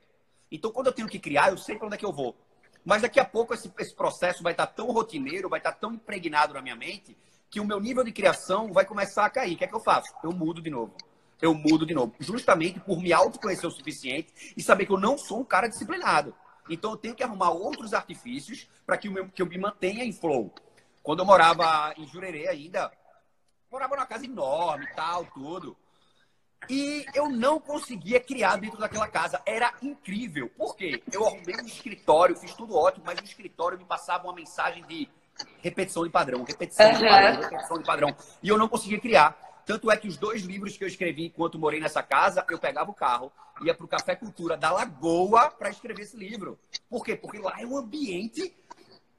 Então, 0.50 0.72
quando 0.72 0.86
eu 0.86 0.92
tenho 0.92 1.06
que 1.06 1.18
criar, 1.18 1.50
eu 1.50 1.58
sei 1.58 1.76
para 1.76 1.86
onde 1.86 1.96
é 1.96 1.98
que 1.98 2.06
eu 2.06 2.12
vou. 2.12 2.34
Mas 2.82 3.02
daqui 3.02 3.20
a 3.20 3.24
pouco 3.26 3.52
esse, 3.52 3.70
esse 3.78 3.94
processo 3.94 4.42
vai 4.42 4.52
estar 4.52 4.66
tão 4.68 4.90
rotineiro, 4.90 5.50
vai 5.50 5.60
estar 5.60 5.72
tão 5.72 5.92
impregnado 5.92 6.54
na 6.54 6.62
minha 6.62 6.74
mente, 6.74 7.14
que 7.50 7.60
o 7.60 7.64
meu 7.64 7.78
nível 7.78 8.02
de 8.02 8.12
criação 8.12 8.72
vai 8.72 8.86
começar 8.86 9.26
a 9.26 9.30
cair. 9.30 9.54
O 9.54 9.58
que 9.58 9.64
é 9.64 9.66
que 9.66 9.74
eu 9.74 9.80
faço? 9.80 10.10
Eu 10.24 10.32
mudo 10.32 10.62
de 10.62 10.70
novo. 10.70 10.94
Eu 11.42 11.52
mudo 11.52 11.84
de 11.84 11.92
novo. 11.92 12.14
Justamente 12.18 12.80
por 12.80 12.98
me 12.98 13.12
autoconhecer 13.12 13.66
o 13.66 13.70
suficiente 13.70 14.54
e 14.56 14.62
saber 14.62 14.86
que 14.86 14.92
eu 14.92 14.98
não 14.98 15.18
sou 15.18 15.40
um 15.40 15.44
cara 15.44 15.68
disciplinado. 15.68 16.34
Então 16.70 16.92
eu 16.92 16.96
tenho 16.96 17.14
que 17.14 17.22
arrumar 17.22 17.50
outros 17.50 17.92
artifícios 17.92 18.66
para 18.86 18.96
que, 18.96 19.08
que 19.30 19.42
eu 19.42 19.46
me 19.46 19.58
mantenha 19.58 20.04
em 20.04 20.12
flow. 20.12 20.52
Quando 21.08 21.20
eu 21.20 21.24
morava 21.24 21.94
em 21.96 22.06
Jurerê 22.06 22.48
ainda, 22.48 22.92
morava 23.72 23.96
numa 23.96 24.04
casa 24.04 24.26
enorme 24.26 24.84
e 24.84 24.94
tal, 24.94 25.24
tudo. 25.24 25.74
E 26.68 27.06
eu 27.14 27.30
não 27.30 27.58
conseguia 27.58 28.20
criar 28.20 28.58
dentro 28.58 28.78
daquela 28.78 29.08
casa. 29.08 29.40
Era 29.46 29.72
incrível. 29.80 30.50
Por 30.50 30.76
quê? 30.76 31.02
Eu 31.10 31.26
arrumei 31.26 31.56
um 31.56 31.66
escritório, 31.66 32.36
fiz 32.36 32.52
tudo 32.52 32.76
ótimo, 32.76 33.06
mas 33.06 33.18
o 33.18 33.24
escritório 33.24 33.78
me 33.78 33.86
passava 33.86 34.24
uma 34.24 34.34
mensagem 34.34 34.84
de 34.84 35.08
repetição 35.62 36.04
de 36.04 36.10
padrão, 36.10 36.44
repetição 36.44 36.92
de 36.92 37.00
padrão, 37.00 37.40
repetição 37.40 37.78
de 37.78 37.84
padrão. 37.86 38.16
E 38.42 38.48
eu 38.50 38.58
não 38.58 38.68
conseguia 38.68 39.00
criar. 39.00 39.62
Tanto 39.64 39.90
é 39.90 39.96
que 39.96 40.08
os 40.08 40.18
dois 40.18 40.42
livros 40.42 40.76
que 40.76 40.84
eu 40.84 40.88
escrevi 40.88 41.24
enquanto 41.24 41.58
morei 41.58 41.80
nessa 41.80 42.02
casa, 42.02 42.44
eu 42.50 42.58
pegava 42.58 42.90
o 42.90 42.94
carro, 42.94 43.32
ia 43.62 43.74
para 43.74 43.86
o 43.86 43.88
Café 43.88 44.14
Cultura 44.14 44.58
da 44.58 44.70
Lagoa 44.70 45.50
para 45.52 45.70
escrever 45.70 46.02
esse 46.02 46.18
livro. 46.18 46.58
Por 46.86 47.02
quê? 47.02 47.16
Porque 47.16 47.38
lá 47.38 47.58
é 47.58 47.64
um 47.64 47.78
ambiente 47.78 48.54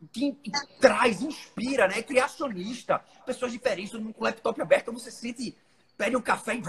que 0.08 0.52
traz, 0.80 1.22
inspira, 1.22 1.88
né? 1.88 2.00
É 2.00 2.04
criacionista. 2.04 3.04
Pessoas 3.26 3.52
diferentes, 3.52 3.92
com 3.92 4.14
o 4.18 4.24
laptop 4.24 4.62
aberto, 4.62 4.94
você 4.94 5.12
sente, 5.12 5.56
pede 5.98 6.16
um 6.16 6.22
café 6.22 6.56
e 6.56 6.62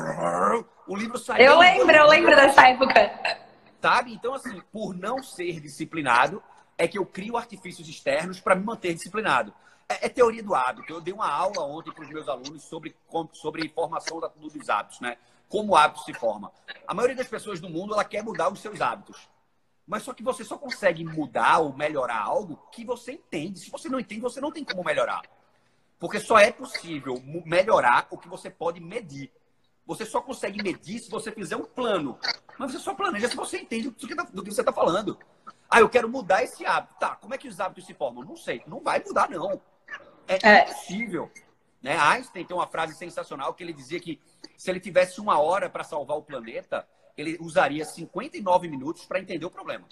o 0.86 0.96
livro 0.96 1.18
sai. 1.18 1.46
Eu 1.46 1.58
lembro, 1.58 1.94
eu 1.94 2.06
lembro 2.06 2.34
dessa 2.34 2.68
época. 2.68 3.40
Sabe? 3.80 4.12
Então, 4.12 4.34
assim, 4.34 4.60
por 4.72 4.94
não 4.94 5.22
ser 5.22 5.60
disciplinado, 5.60 6.42
é 6.76 6.88
que 6.88 6.98
eu 6.98 7.06
crio 7.06 7.36
artifícios 7.36 7.88
externos 7.88 8.40
para 8.40 8.54
me 8.54 8.64
manter 8.64 8.94
disciplinado. 8.94 9.54
É, 9.88 10.06
é, 10.06 10.08
teoria 10.08 10.42
do 10.42 10.54
hábito. 10.54 10.92
Eu 10.92 11.00
dei 11.00 11.12
uma 11.12 11.30
aula 11.30 11.64
ontem 11.64 11.92
para 11.92 12.04
os 12.04 12.10
meus 12.10 12.28
alunos 12.28 12.62
sobre, 12.62 12.94
sobre 13.32 13.68
formação 13.68 14.20
dos 14.36 14.68
hábitos, 14.68 15.00
né? 15.00 15.16
Como 15.48 15.72
o 15.72 15.76
hábito 15.76 16.04
se 16.04 16.14
forma. 16.14 16.52
A 16.86 16.94
maioria 16.94 17.16
das 17.16 17.26
pessoas 17.26 17.60
do 17.60 17.68
mundo, 17.68 17.94
ela 17.94 18.04
quer 18.04 18.22
mudar 18.22 18.52
os 18.52 18.60
seus 18.60 18.80
hábitos. 18.80 19.28
Mas 19.90 20.04
só 20.04 20.14
que 20.14 20.22
você 20.22 20.44
só 20.44 20.56
consegue 20.56 21.04
mudar 21.04 21.58
ou 21.58 21.76
melhorar 21.76 22.20
algo 22.22 22.56
que 22.70 22.84
você 22.84 23.10
entende. 23.10 23.58
Se 23.58 23.72
você 23.72 23.88
não 23.88 23.98
entende, 23.98 24.20
você 24.20 24.40
não 24.40 24.52
tem 24.52 24.64
como 24.64 24.84
melhorar. 24.84 25.20
Porque 25.98 26.20
só 26.20 26.38
é 26.38 26.52
possível 26.52 27.20
melhorar 27.44 28.06
o 28.08 28.16
que 28.16 28.28
você 28.28 28.48
pode 28.48 28.78
medir. 28.78 29.32
Você 29.84 30.06
só 30.06 30.20
consegue 30.20 30.62
medir 30.62 31.00
se 31.00 31.10
você 31.10 31.32
fizer 31.32 31.56
um 31.56 31.64
plano. 31.64 32.16
Mas 32.56 32.70
você 32.70 32.78
só 32.78 32.94
planeja 32.94 33.28
se 33.28 33.34
você 33.34 33.58
entende 33.58 33.90
do 33.90 34.06
que, 34.06 34.14
tá, 34.14 34.24
você 34.32 34.60
está 34.60 34.72
falando. 34.72 35.18
Ah, 35.68 35.80
eu 35.80 35.88
quero 35.88 36.08
mudar 36.08 36.44
esse 36.44 36.64
hábito. 36.64 36.94
Tá, 37.00 37.16
como 37.16 37.34
é 37.34 37.38
que 37.38 37.48
os 37.48 37.58
hábitos 37.58 37.84
se 37.84 37.92
formam? 37.92 38.24
Não 38.24 38.36
sei. 38.36 38.62
Não 38.68 38.78
vai 38.78 39.02
mudar, 39.04 39.28
não. 39.28 39.60
É, 40.28 40.38
é. 40.40 40.62
impossível. 40.62 41.28
Né? 41.82 41.96
Einstein 41.98 42.44
tem 42.44 42.56
uma 42.56 42.68
frase 42.68 42.94
sensacional 42.94 43.54
que 43.54 43.64
ele 43.64 43.72
dizia 43.72 43.98
que 43.98 44.20
se 44.56 44.70
ele 44.70 44.78
tivesse 44.78 45.20
uma 45.20 45.40
hora 45.40 45.68
para 45.68 45.82
salvar 45.82 46.16
o 46.16 46.22
planeta, 46.22 46.86
ele 47.20 47.36
usaria 47.40 47.84
59 47.84 48.68
minutos 48.68 49.04
para 49.04 49.20
entender 49.20 49.44
o 49.44 49.50
problema. 49.50 49.86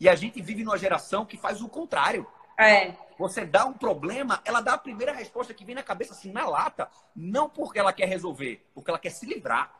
E 0.00 0.08
a 0.08 0.14
gente 0.14 0.40
vive 0.40 0.64
numa 0.64 0.78
geração 0.78 1.24
que 1.24 1.36
faz 1.36 1.60
o 1.60 1.68
contrário. 1.68 2.26
É. 2.58 2.94
Você 3.18 3.44
dá 3.44 3.64
um 3.64 3.72
problema, 3.72 4.40
ela 4.44 4.60
dá 4.60 4.74
a 4.74 4.78
primeira 4.78 5.12
resposta 5.12 5.52
que 5.52 5.64
vem 5.64 5.74
na 5.74 5.82
cabeça, 5.82 6.12
assim, 6.12 6.30
na 6.32 6.46
lata. 6.46 6.88
Não 7.14 7.48
porque 7.48 7.78
ela 7.78 7.92
quer 7.92 8.06
resolver, 8.06 8.64
porque 8.74 8.90
ela 8.90 8.98
quer 8.98 9.10
se 9.10 9.26
livrar. 9.26 9.74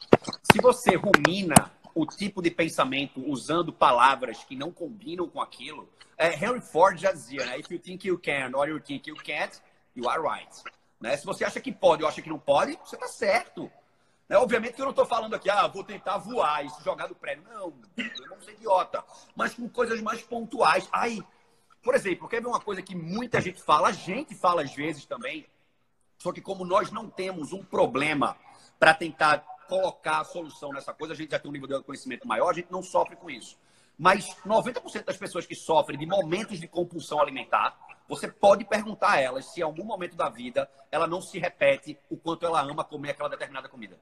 Se 0.53 0.61
você 0.61 0.95
rumina 0.97 1.73
o 1.95 2.07
tipo 2.07 2.43
de 2.43 2.51
pensamento 2.51 3.21
usando 3.29 3.73
palavras 3.73 4.45
que 4.45 4.55
não 4.55 4.71
combinam 4.71 5.29
com 5.29 5.41
aquilo, 5.41 5.89
é, 6.17 6.35
Henry 6.35 6.61
Ford 6.61 6.99
já 6.99 7.13
dizia, 7.13 7.45
né? 7.47 7.59
If 7.59 7.71
you 7.71 7.79
think 7.79 8.07
you 8.07 8.19
can 8.19 8.51
or 8.55 8.69
you 8.69 8.81
think 8.81 9.09
you 9.09 9.17
can't, 9.17 9.61
you 9.97 10.09
are 10.09 10.21
right. 10.21 10.63
Né? 11.01 11.17
Se 11.17 11.25
você 11.25 11.45
acha 11.45 11.61
que 11.61 11.73
pode 11.73 12.03
ou 12.03 12.09
acha 12.09 12.21
que 12.21 12.29
não 12.29 12.39
pode, 12.39 12.79
você 12.85 12.97
está 12.97 13.09
certo. 13.09 13.71
Né? 14.29 14.37
Obviamente 14.37 14.75
que 14.75 14.81
eu 14.81 14.87
não 14.87 14.91
estou 14.91 15.07
falando 15.07 15.35
aqui, 15.35 15.49
ah, 15.49 15.67
vou 15.67 15.85
tentar 15.85 16.19
voar 16.19 16.65
e 16.65 16.71
se 16.71 16.85
jogar 16.85 17.07
do 17.07 17.15
prédio. 17.15 17.45
Não, 17.45 17.73
eu 17.97 18.29
não 18.29 18.41
sou 18.41 18.53
idiota. 18.53 19.03
Mas 19.35 19.55
com 19.55 19.69
coisas 19.69 20.01
mais 20.03 20.21
pontuais. 20.23 20.89
Ai, 20.93 21.23
por 21.89 21.95
exemplo, 21.95 22.29
quer 22.29 22.43
ver 22.43 22.49
uma 22.49 22.61
coisa 22.61 22.83
que 22.83 22.95
muita 22.95 23.41
gente 23.41 23.63
fala, 23.63 23.89
a 23.89 23.93
gente 23.93 24.35
fala 24.35 24.61
às 24.61 24.75
vezes 24.75 25.07
também, 25.07 25.47
só 26.19 26.31
que 26.31 26.43
como 26.43 26.63
nós 26.63 26.91
não 26.91 27.09
temos 27.09 27.51
um 27.55 27.65
problema 27.65 28.37
para 28.79 28.93
tentar 28.93 29.39
colocar 29.67 30.21
a 30.21 30.25
solução 30.25 30.71
nessa 30.71 30.93
coisa, 30.93 31.15
a 31.15 31.17
gente 31.17 31.31
já 31.31 31.39
tem 31.39 31.49
um 31.49 31.53
nível 31.53 31.67
de 31.67 31.83
conhecimento 31.83 32.29
maior, 32.29 32.51
a 32.51 32.53
gente 32.53 32.71
não 32.71 32.83
sofre 32.83 33.17
com 33.17 33.31
isso. 33.31 33.59
Mas 33.97 34.27
90% 34.47 35.05
das 35.07 35.17
pessoas 35.17 35.47
que 35.47 35.55
sofrem 35.55 35.99
de 35.99 36.05
momentos 36.05 36.61
de 36.61 36.69
compulsão 36.69 37.23
alimentar, 37.23 37.75
você 38.07 38.29
pode 38.29 38.67
perguntar 38.67 39.13
a 39.13 39.21
elas 39.23 39.47
se 39.47 39.61
em 39.61 39.63
algum 39.63 39.85
momento 39.85 40.15
da 40.15 40.29
vida 40.29 40.71
ela 40.93 41.07
não 41.07 41.23
se 41.23 41.39
repete 41.39 41.99
o 42.11 42.19
quanto 42.19 42.45
ela 42.45 42.61
ama 42.61 42.85
comer 42.85 43.13
aquela 43.13 43.31
determinada 43.31 43.67
comida. 43.67 43.99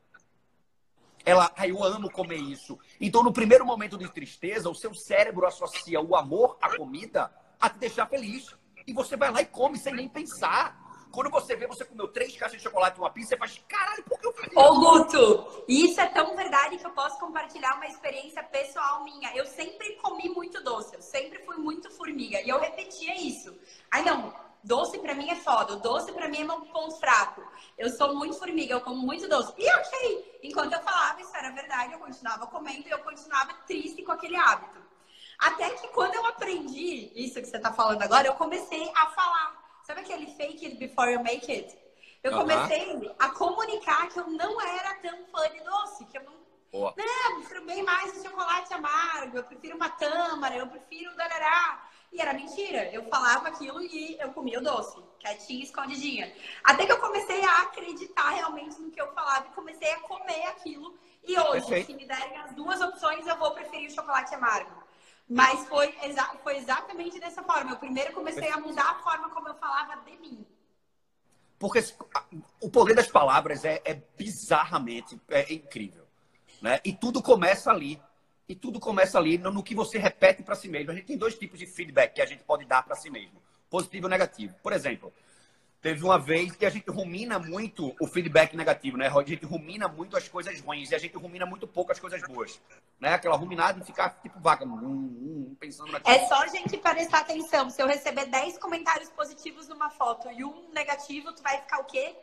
Ela, 1.25 1.53
ah, 1.57 1.69
eu 1.69 1.85
amo 1.85 2.11
comer 2.11 2.39
isso. 2.39 2.77
Então, 3.01 3.23
no 3.23 3.33
primeiro 3.33 3.65
momento 3.65 3.97
de 3.97 4.09
tristeza, 4.13 4.69
o 4.69 4.75
seu 4.75 4.93
cérebro 4.93 5.47
associa 5.47 6.01
o 6.01 6.17
amor 6.17 6.59
à 6.61 6.77
comida 6.77 7.33
a 7.61 7.71
te 7.71 7.79
deixar 7.79 8.07
feliz. 8.07 8.55
E 8.87 8.93
você 8.93 9.17
vai 9.17 9.31
lá 9.31 9.43
e 9.43 9.47
come 9.47 9.79
sem 9.79 9.95
nem 9.95 10.09
pensar. 10.09 10.87
Quando 11.11 11.31
você 11.31 11.57
vê, 11.57 11.67
você 11.67 11.85
comeu 11.85 12.09
três 12.09 12.37
caixas 12.37 12.59
de 12.59 12.63
chocolate 12.63 12.99
e 12.99 13.01
uma 13.01 13.11
pizza, 13.11 13.31
você 13.31 13.37
faz, 13.39 13.65
caralho, 13.67 14.05
por 14.05 14.21
que 14.21 14.27
eu 14.27 14.33
fiz 14.35 14.47
isso? 14.49 14.61
Ô, 14.61 14.81
Guto, 14.81 15.65
isso 15.67 16.01
é 16.01 16.07
tão 16.07 16.37
verdade 16.37 16.77
que 16.77 16.87
eu 16.87 16.91
posso 16.91 17.19
compartilhar 17.19 17.75
uma 17.77 17.87
experiência 17.87 18.43
pessoal 18.43 19.03
minha. 19.03 19.35
Eu 19.35 19.47
sempre 19.47 19.97
comi 19.97 20.29
muito 20.29 20.63
doce, 20.63 20.95
eu 20.95 21.01
sempre 21.01 21.39
fui 21.45 21.57
muito 21.57 21.91
formiga. 21.91 22.41
E 22.43 22.49
eu 22.49 22.61
repetia 22.61 23.17
isso. 23.19 23.57
Ai, 23.91 24.03
não, 24.03 24.35
doce 24.63 24.99
pra 24.99 25.15
mim 25.15 25.31
é 25.31 25.37
foda, 25.37 25.77
doce 25.77 26.13
pra 26.13 26.29
mim 26.29 26.43
é 26.43 26.45
meu 26.45 26.61
ponto 26.67 26.99
fraco. 26.99 27.43
Eu 27.79 27.89
sou 27.89 28.15
muito 28.15 28.39
formiga, 28.39 28.75
eu 28.75 28.81
como 28.83 29.01
muito 29.01 29.27
doce. 29.27 29.55
E 29.57 29.71
ok, 29.71 30.41
enquanto 30.43 30.75
eu 30.75 30.83
falava 30.83 31.21
isso 31.21 31.35
era 31.35 31.51
verdade, 31.51 31.95
eu 31.95 31.99
continuava 31.99 32.47
comendo 32.49 32.87
e 32.87 32.91
eu 32.91 32.99
continuava 32.99 33.55
triste 33.67 34.03
com 34.03 34.13
aquele 34.13 34.37
hábito. 34.37 34.86
Até 35.39 35.71
que 35.71 35.89
quando 35.89 36.15
eu 36.15 36.27
aprendi 36.27 37.13
isso 37.15 37.41
que 37.41 37.47
você 37.47 37.57
está 37.57 37.73
falando 37.73 38.03
agora, 38.03 38.27
eu 38.27 38.35
comecei 38.35 38.91
a 38.95 39.07
falar. 39.07 39.81
Sabe 39.83 40.01
aquele 40.01 40.27
fake 40.35 40.67
it 40.67 40.77
before 40.77 41.13
you 41.13 41.23
make 41.23 41.51
it? 41.51 41.79
Eu 42.23 42.33
comecei 42.33 43.15
a 43.19 43.29
comunicar 43.29 44.09
que 44.09 44.19
eu 44.19 44.29
não 44.29 44.61
era 44.61 44.95
tão 44.95 45.25
fã 45.27 45.49
de 45.49 45.61
doce, 45.61 46.05
que 46.07 46.19
eu 46.19 46.25
não. 46.25 46.35
Boa. 46.73 46.93
Não, 46.97 47.31
eu 47.31 47.37
prefiro 47.37 47.65
bem 47.65 47.83
mais 47.85 48.19
o 48.19 48.23
chocolate 48.23 48.75
amargo, 48.75 49.39
eu 49.39 49.45
prefiro 49.45 49.77
uma 49.77 49.89
tâmara, 49.91 50.57
eu 50.57 50.67
prefiro 50.67 51.13
o 51.13 51.17
darará. 51.17 51.89
E 52.13 52.21
era 52.21 52.33
mentira. 52.33 52.91
Eu 52.93 53.05
falava 53.09 53.49
aquilo 53.49 53.81
e 53.83 54.19
eu 54.19 54.31
comia 54.31 54.59
o 54.59 54.63
doce, 54.63 55.01
quietinha, 55.19 55.63
escondidinha. 55.63 56.33
Até 56.65 56.87
que 56.87 56.93
eu 56.93 56.99
comecei 56.99 57.45
a 57.45 57.63
acreditar 57.63 58.31
realmente 58.31 58.81
no 58.81 58.91
que 58.91 59.01
eu 59.01 59.13
falava 59.13 59.47
e 59.47 59.55
comecei 59.55 59.91
a 59.93 60.01
comer 60.01 60.47
aquilo. 60.47 60.99
E 61.25 61.39
hoje, 61.39 61.67
Perfeito. 61.67 61.87
se 61.87 61.95
me 61.95 62.07
derem 62.07 62.39
as 62.39 62.53
duas 62.55 62.81
opções, 62.81 63.27
eu 63.27 63.37
vou 63.37 63.53
preferir 63.53 63.91
o 63.91 63.95
chocolate 63.95 64.35
amargo. 64.35 64.86
Mas 65.29 65.67
foi, 65.67 65.93
exa 66.03 66.25
foi 66.43 66.57
exatamente 66.57 67.19
dessa 67.19 67.43
forma. 67.43 67.73
Eu 67.73 67.77
primeiro 67.77 68.13
comecei 68.13 68.51
a 68.51 68.59
mudar 68.59 68.91
a 68.91 68.95
forma 68.97 69.29
como 69.31 69.49
eu 69.49 69.55
falava 69.55 69.97
de 70.05 70.17
mim. 70.19 70.47
Porque 71.59 71.83
o 72.61 72.71
poder 72.71 72.95
das 72.95 73.09
palavras 73.09 73.65
é, 73.65 73.81
é 73.85 73.95
bizarramente 74.17 75.21
é 75.29 75.53
incrível. 75.53 76.07
Né? 76.61 76.81
E 76.85 76.93
tudo 76.93 77.23
começa 77.23 77.71
ali. 77.71 78.01
E 78.49 78.55
tudo 78.55 78.79
começa 78.79 79.19
ali 79.19 79.37
no, 79.39 79.51
no 79.51 79.63
que 79.63 79.75
você 79.75 79.99
repete 79.99 80.43
para 80.43 80.55
si 80.55 80.69
mesmo. 80.69 80.93
A 80.93 80.95
gente 80.95 81.07
tem 81.07 81.19
dois 81.19 81.37
tipos 81.37 81.59
de 81.59 81.67
feedback 81.67 82.15
que 82.15 82.23
a 82.23 82.27
gente 82.27 82.45
pode 82.45 82.65
dar 82.65 82.85
para 82.85 82.95
si 82.95 83.11
mesmo: 83.11 83.43
positivo 83.69 84.07
e 84.07 84.11
negativo. 84.11 84.55
Por 84.63 84.73
exemplo, 84.73 85.13
Teve 85.87 86.03
uma 86.03 86.19
vez 86.19 86.51
que 86.57 86.67
a 86.67 86.69
gente 86.69 86.91
rumina 86.91 87.39
muito 87.39 87.95
o 88.01 88.09
feedback 88.09 88.57
negativo, 88.57 88.97
né? 88.97 89.07
A 89.07 89.23
gente 89.23 89.47
rumina 89.47 89.87
muito 89.87 90.17
as 90.17 90.27
coisas 90.27 90.61
ruins 90.61 90.91
e 90.91 90.97
a 90.97 90.99
gente 90.99 91.17
rumina 91.17 91.47
muito 91.47 91.65
pouco 91.65 91.93
as 91.93 92.01
coisas 92.01 92.21
boas. 92.23 92.61
Né? 92.99 93.15
Aquela 93.15 93.37
ruminada 93.37 93.79
de 93.79 93.87
ficar 93.87 94.11
tipo 94.21 94.41
vaca, 94.41 94.65
hum, 94.65 94.75
hum, 94.75 95.57
pensando 95.61 95.93
naquilo. 95.93 96.17
É 96.17 96.27
só 96.27 96.43
a 96.43 96.49
gente 96.49 96.77
prestar 96.77 97.21
atenção. 97.21 97.71
Se 97.71 97.81
eu 97.81 97.87
receber 97.87 98.27
10 98.27 98.59
comentários 98.59 99.11
positivos 99.11 99.69
numa 99.69 99.89
foto 99.89 100.29
e 100.33 100.45
um 100.45 100.73
negativo, 100.73 101.33
tu 101.33 101.41
vai 101.41 101.59
ficar 101.59 101.79
o 101.79 101.85
quê? 101.85 102.17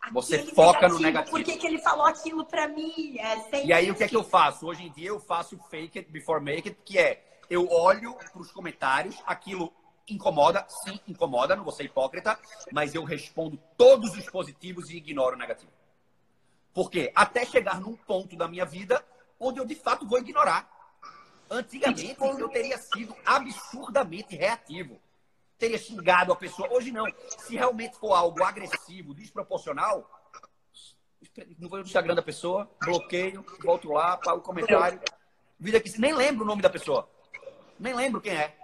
Aquele 0.00 0.14
Você 0.14 0.38
foca 0.38 0.88
negativo, 0.88 0.94
no 0.94 1.00
negativo. 1.00 1.36
Por 1.36 1.44
que, 1.44 1.58
que 1.58 1.66
ele 1.66 1.82
falou 1.82 2.06
aquilo 2.06 2.46
pra 2.46 2.68
mim? 2.68 3.18
É 3.18 3.66
e 3.66 3.70
aí, 3.74 3.90
o 3.90 3.94
que 3.94 4.04
é 4.04 4.08
que 4.08 4.16
eu 4.16 4.24
faço? 4.24 4.66
Hoje 4.66 4.82
em 4.82 4.90
dia, 4.90 5.08
eu 5.08 5.20
faço 5.20 5.58
fake 5.68 5.98
it 5.98 6.10
before 6.10 6.42
make 6.42 6.70
it, 6.70 6.80
que 6.82 6.98
é 6.98 7.22
eu 7.50 7.70
olho 7.70 8.16
pros 8.32 8.50
comentários, 8.50 9.22
aquilo 9.26 9.70
Incomoda, 10.08 10.66
sim, 10.68 11.00
incomoda, 11.08 11.56
não 11.56 11.64
vou 11.64 11.72
ser 11.72 11.84
hipócrita, 11.84 12.38
mas 12.70 12.94
eu 12.94 13.04
respondo 13.04 13.58
todos 13.76 14.16
os 14.16 14.28
positivos 14.28 14.90
e 14.90 14.96
ignoro 14.96 15.34
o 15.34 15.38
negativo. 15.38 15.72
Porque 16.74 17.10
até 17.14 17.44
chegar 17.46 17.80
num 17.80 17.96
ponto 17.96 18.36
da 18.36 18.48
minha 18.48 18.64
vida 18.64 19.04
onde 19.38 19.60
eu 19.60 19.64
de 19.64 19.74
fato 19.74 20.06
vou 20.06 20.18
ignorar. 20.18 20.68
Antigamente 21.50 22.16
eu 22.18 22.48
teria 22.48 22.76
sido 22.78 23.14
absurdamente 23.24 24.34
reativo. 24.36 25.00
Teria 25.56 25.78
xingado 25.78 26.32
a 26.32 26.36
pessoa. 26.36 26.68
Hoje 26.72 26.90
não. 26.90 27.06
Se 27.38 27.54
realmente 27.54 27.96
for 27.96 28.12
algo 28.12 28.42
agressivo, 28.42 29.14
desproporcional, 29.14 30.10
não 31.58 31.68
vou 31.68 31.78
no 31.78 31.84
Instagram 31.84 32.14
da 32.14 32.22
pessoa, 32.22 32.68
bloqueio, 32.80 33.44
volto 33.62 33.92
lá, 33.92 34.16
pago 34.16 34.38
o 34.38 34.42
comentário. 34.42 35.00
Vida 35.58 35.80
que 35.80 35.98
nem 36.00 36.12
lembro 36.12 36.44
o 36.44 36.46
nome 36.46 36.60
da 36.60 36.70
pessoa. 36.70 37.08
Nem 37.78 37.94
lembro 37.94 38.20
quem 38.20 38.32
é. 38.32 38.56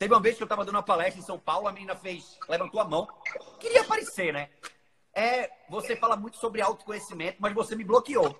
Teve 0.00 0.14
uma 0.14 0.20
vez 0.20 0.34
que 0.34 0.42
eu 0.42 0.46
estava 0.46 0.64
dando 0.64 0.76
uma 0.76 0.82
palestra 0.82 1.20
em 1.20 1.22
São 1.22 1.38
Paulo, 1.38 1.68
a 1.68 1.72
menina 1.72 1.94
fez, 1.94 2.38
levantou 2.48 2.80
a 2.80 2.84
mão. 2.86 3.06
Queria 3.58 3.82
aparecer, 3.82 4.32
né? 4.32 4.48
É, 5.12 5.50
você 5.68 5.94
fala 5.94 6.16
muito 6.16 6.38
sobre 6.38 6.62
autoconhecimento, 6.62 7.36
mas 7.38 7.52
você 7.52 7.76
me 7.76 7.84
bloqueou. 7.84 8.34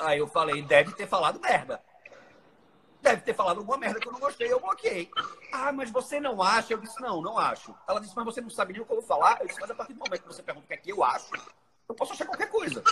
Aí 0.00 0.18
eu 0.18 0.26
falei, 0.26 0.60
deve 0.62 0.90
ter 0.94 1.06
falado 1.06 1.38
merda. 1.38 1.80
Deve 3.00 3.22
ter 3.22 3.34
falado 3.34 3.58
alguma 3.58 3.78
merda 3.78 4.00
que 4.00 4.08
eu 4.08 4.12
não 4.12 4.18
gostei, 4.18 4.52
eu 4.52 4.58
bloqueei. 4.58 5.08
Ah, 5.52 5.70
mas 5.70 5.92
você 5.92 6.18
não 6.18 6.42
acha? 6.42 6.72
Eu 6.72 6.78
disse, 6.78 7.00
não, 7.00 7.22
não 7.22 7.38
acho. 7.38 7.72
Ela 7.86 8.00
disse, 8.00 8.16
mas 8.16 8.24
você 8.24 8.40
não 8.40 8.50
sabe 8.50 8.72
nem 8.72 8.82
o 8.82 8.84
que 8.84 8.90
eu 8.90 8.96
vou 8.96 9.06
falar? 9.06 9.40
Eu 9.40 9.46
disse, 9.46 9.60
mas 9.60 9.70
a 9.70 9.76
partir 9.76 9.92
do 9.92 10.00
momento 10.00 10.22
que 10.22 10.26
você 10.26 10.42
pergunta 10.42 10.64
o 10.64 10.66
que 10.66 10.74
é 10.74 10.78
que 10.78 10.90
eu 10.90 11.04
acho, 11.04 11.30
eu 11.88 11.94
posso 11.94 12.14
achar 12.14 12.26
qualquer 12.26 12.50
coisa. 12.50 12.82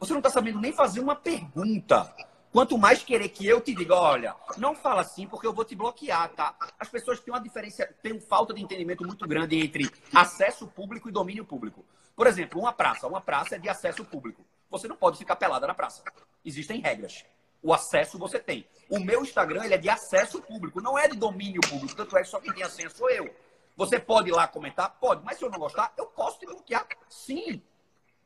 Você 0.00 0.12
não 0.12 0.18
está 0.18 0.30
sabendo 0.30 0.58
nem 0.58 0.72
fazer 0.72 0.98
uma 0.98 1.14
pergunta. 1.14 2.12
Quanto 2.52 2.76
mais 2.76 3.02
querer 3.02 3.28
que 3.28 3.46
eu 3.46 3.60
te 3.60 3.72
diga, 3.72 3.94
olha, 3.94 4.34
não 4.56 4.74
fala 4.74 5.02
assim 5.02 5.26
porque 5.26 5.46
eu 5.46 5.52
vou 5.52 5.64
te 5.64 5.76
bloquear, 5.76 6.28
tá? 6.30 6.56
As 6.78 6.88
pessoas 6.88 7.20
têm 7.20 7.32
uma 7.32 7.40
diferença, 7.40 7.86
têm 8.02 8.12
uma 8.12 8.20
falta 8.20 8.52
de 8.52 8.60
entendimento 8.60 9.06
muito 9.06 9.26
grande 9.26 9.56
entre 9.56 9.88
acesso 10.12 10.66
público 10.66 11.08
e 11.08 11.12
domínio 11.12 11.44
público. 11.44 11.84
Por 12.16 12.26
exemplo, 12.26 12.60
uma 12.60 12.72
praça. 12.72 13.06
Uma 13.06 13.20
praça 13.20 13.54
é 13.54 13.58
de 13.58 13.68
acesso 13.68 14.04
público. 14.04 14.44
Você 14.68 14.88
não 14.88 14.96
pode 14.96 15.16
ficar 15.16 15.36
pelada 15.36 15.66
na 15.66 15.74
praça. 15.74 16.02
Existem 16.44 16.80
regras. 16.80 17.24
O 17.62 17.72
acesso 17.72 18.18
você 18.18 18.38
tem. 18.40 18.66
O 18.88 18.98
meu 18.98 19.22
Instagram 19.22 19.64
ele 19.64 19.74
é 19.74 19.78
de 19.78 19.88
acesso 19.88 20.42
público, 20.42 20.80
não 20.80 20.98
é 20.98 21.06
de 21.06 21.16
domínio 21.16 21.60
público. 21.60 21.94
Tanto 21.94 22.16
é 22.16 22.22
que 22.22 22.28
só 22.28 22.40
quem 22.40 22.52
tem 22.52 22.64
acesso 22.64 22.96
sou 22.96 23.10
eu. 23.10 23.32
Você 23.76 23.98
pode 23.98 24.28
ir 24.28 24.32
lá 24.32 24.48
comentar? 24.48 24.90
Pode. 25.00 25.24
Mas 25.24 25.38
se 25.38 25.44
eu 25.44 25.50
não 25.50 25.58
gostar, 25.58 25.92
eu 25.96 26.06
posso 26.06 26.38
te 26.40 26.46
bloquear. 26.46 26.86
Sim. 27.08 27.62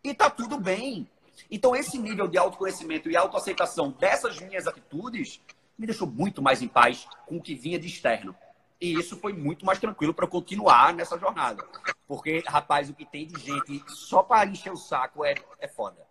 E 0.03 0.15
tá 0.15 0.31
tudo 0.31 0.59
bem. 0.59 1.09
Então, 1.51 1.75
esse 1.75 1.99
nível 1.99 2.27
de 2.27 2.39
autoconhecimento 2.39 3.11
e 3.11 3.17
autoaceitação 3.17 3.91
dessas 3.91 4.41
minhas 4.41 4.67
atitudes 4.67 5.41
me 5.79 5.87
deixou 5.87 6.07
muito 6.07 6.41
mais 6.41 6.63
em 6.63 6.69
paz 6.69 7.07
com 7.27 7.37
o 7.37 7.43
que 7.43 7.55
vinha 7.55 7.79
de 7.79 7.87
externo. 7.87 8.35
E 8.81 8.93
isso 8.93 9.17
foi 9.17 9.33
muito 9.33 9.65
mais 9.65 9.79
tranquilo 9.79 10.13
para 10.13 10.27
continuar 10.27 10.93
nessa 10.93 11.19
jornada. 11.19 11.65
Porque, 12.07 12.43
rapaz, 12.47 12.91
o 12.91 12.95
que 12.95 13.05
tem 13.05 13.27
de 13.27 13.41
gente 13.41 13.83
só 13.89 14.23
para 14.23 14.47
encher 14.47 14.73
o 14.73 14.77
saco 14.77 15.25
é, 15.25 15.35
é 15.59 15.69
foda. 15.69 16.07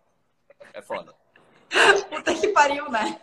É 0.74 0.82
foda. 0.82 1.14
Puta 2.10 2.34
que 2.34 2.48
pariu, 2.50 2.90
né? 2.90 3.20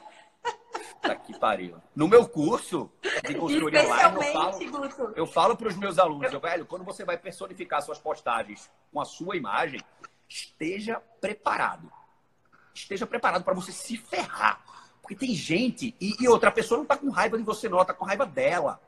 Puta 1.01 1.17
que 1.17 1.39
pariu. 1.39 1.77
No 1.95 2.07
meu 2.07 2.29
curso 2.29 2.91
de 3.27 3.35
consultoria 3.35 3.85
online, 3.85 4.17
eu 4.17 4.33
falo, 4.33 5.13
eu 5.17 5.27
falo 5.27 5.57
para 5.57 5.69
os 5.69 5.77
meus 5.77 5.99
alunos, 5.99 6.33
eu, 6.33 6.41
velho, 6.41 6.67
quando 6.67 6.85
você 6.85 7.05
vai 7.05 7.17
personificar 7.17 7.83
suas 7.83 7.99
postagens 7.99 8.71
com 8.93 9.01
a 9.01 9.05
sua 9.05 9.37
imagem, 9.37 9.81
esteja 10.29 11.01
preparado. 11.21 11.91
Esteja 12.83 13.07
preparado 13.07 13.45
para 13.45 13.55
você 13.55 13.73
se 13.73 13.97
ferrar. 13.97 14.63
Porque 15.01 15.15
tem 15.15 15.35
gente, 15.35 15.95
e, 16.01 16.15
e 16.21 16.29
outra 16.29 16.51
pessoa 16.51 16.79
não 16.79 16.85
está 16.85 16.97
com 16.97 17.11
raiva 17.11 17.37
de 17.37 17.43
você, 17.43 17.69
não, 17.69 17.81
está 17.81 17.93
com 17.93 18.05
raiva 18.05 18.27
dela. 18.27 18.81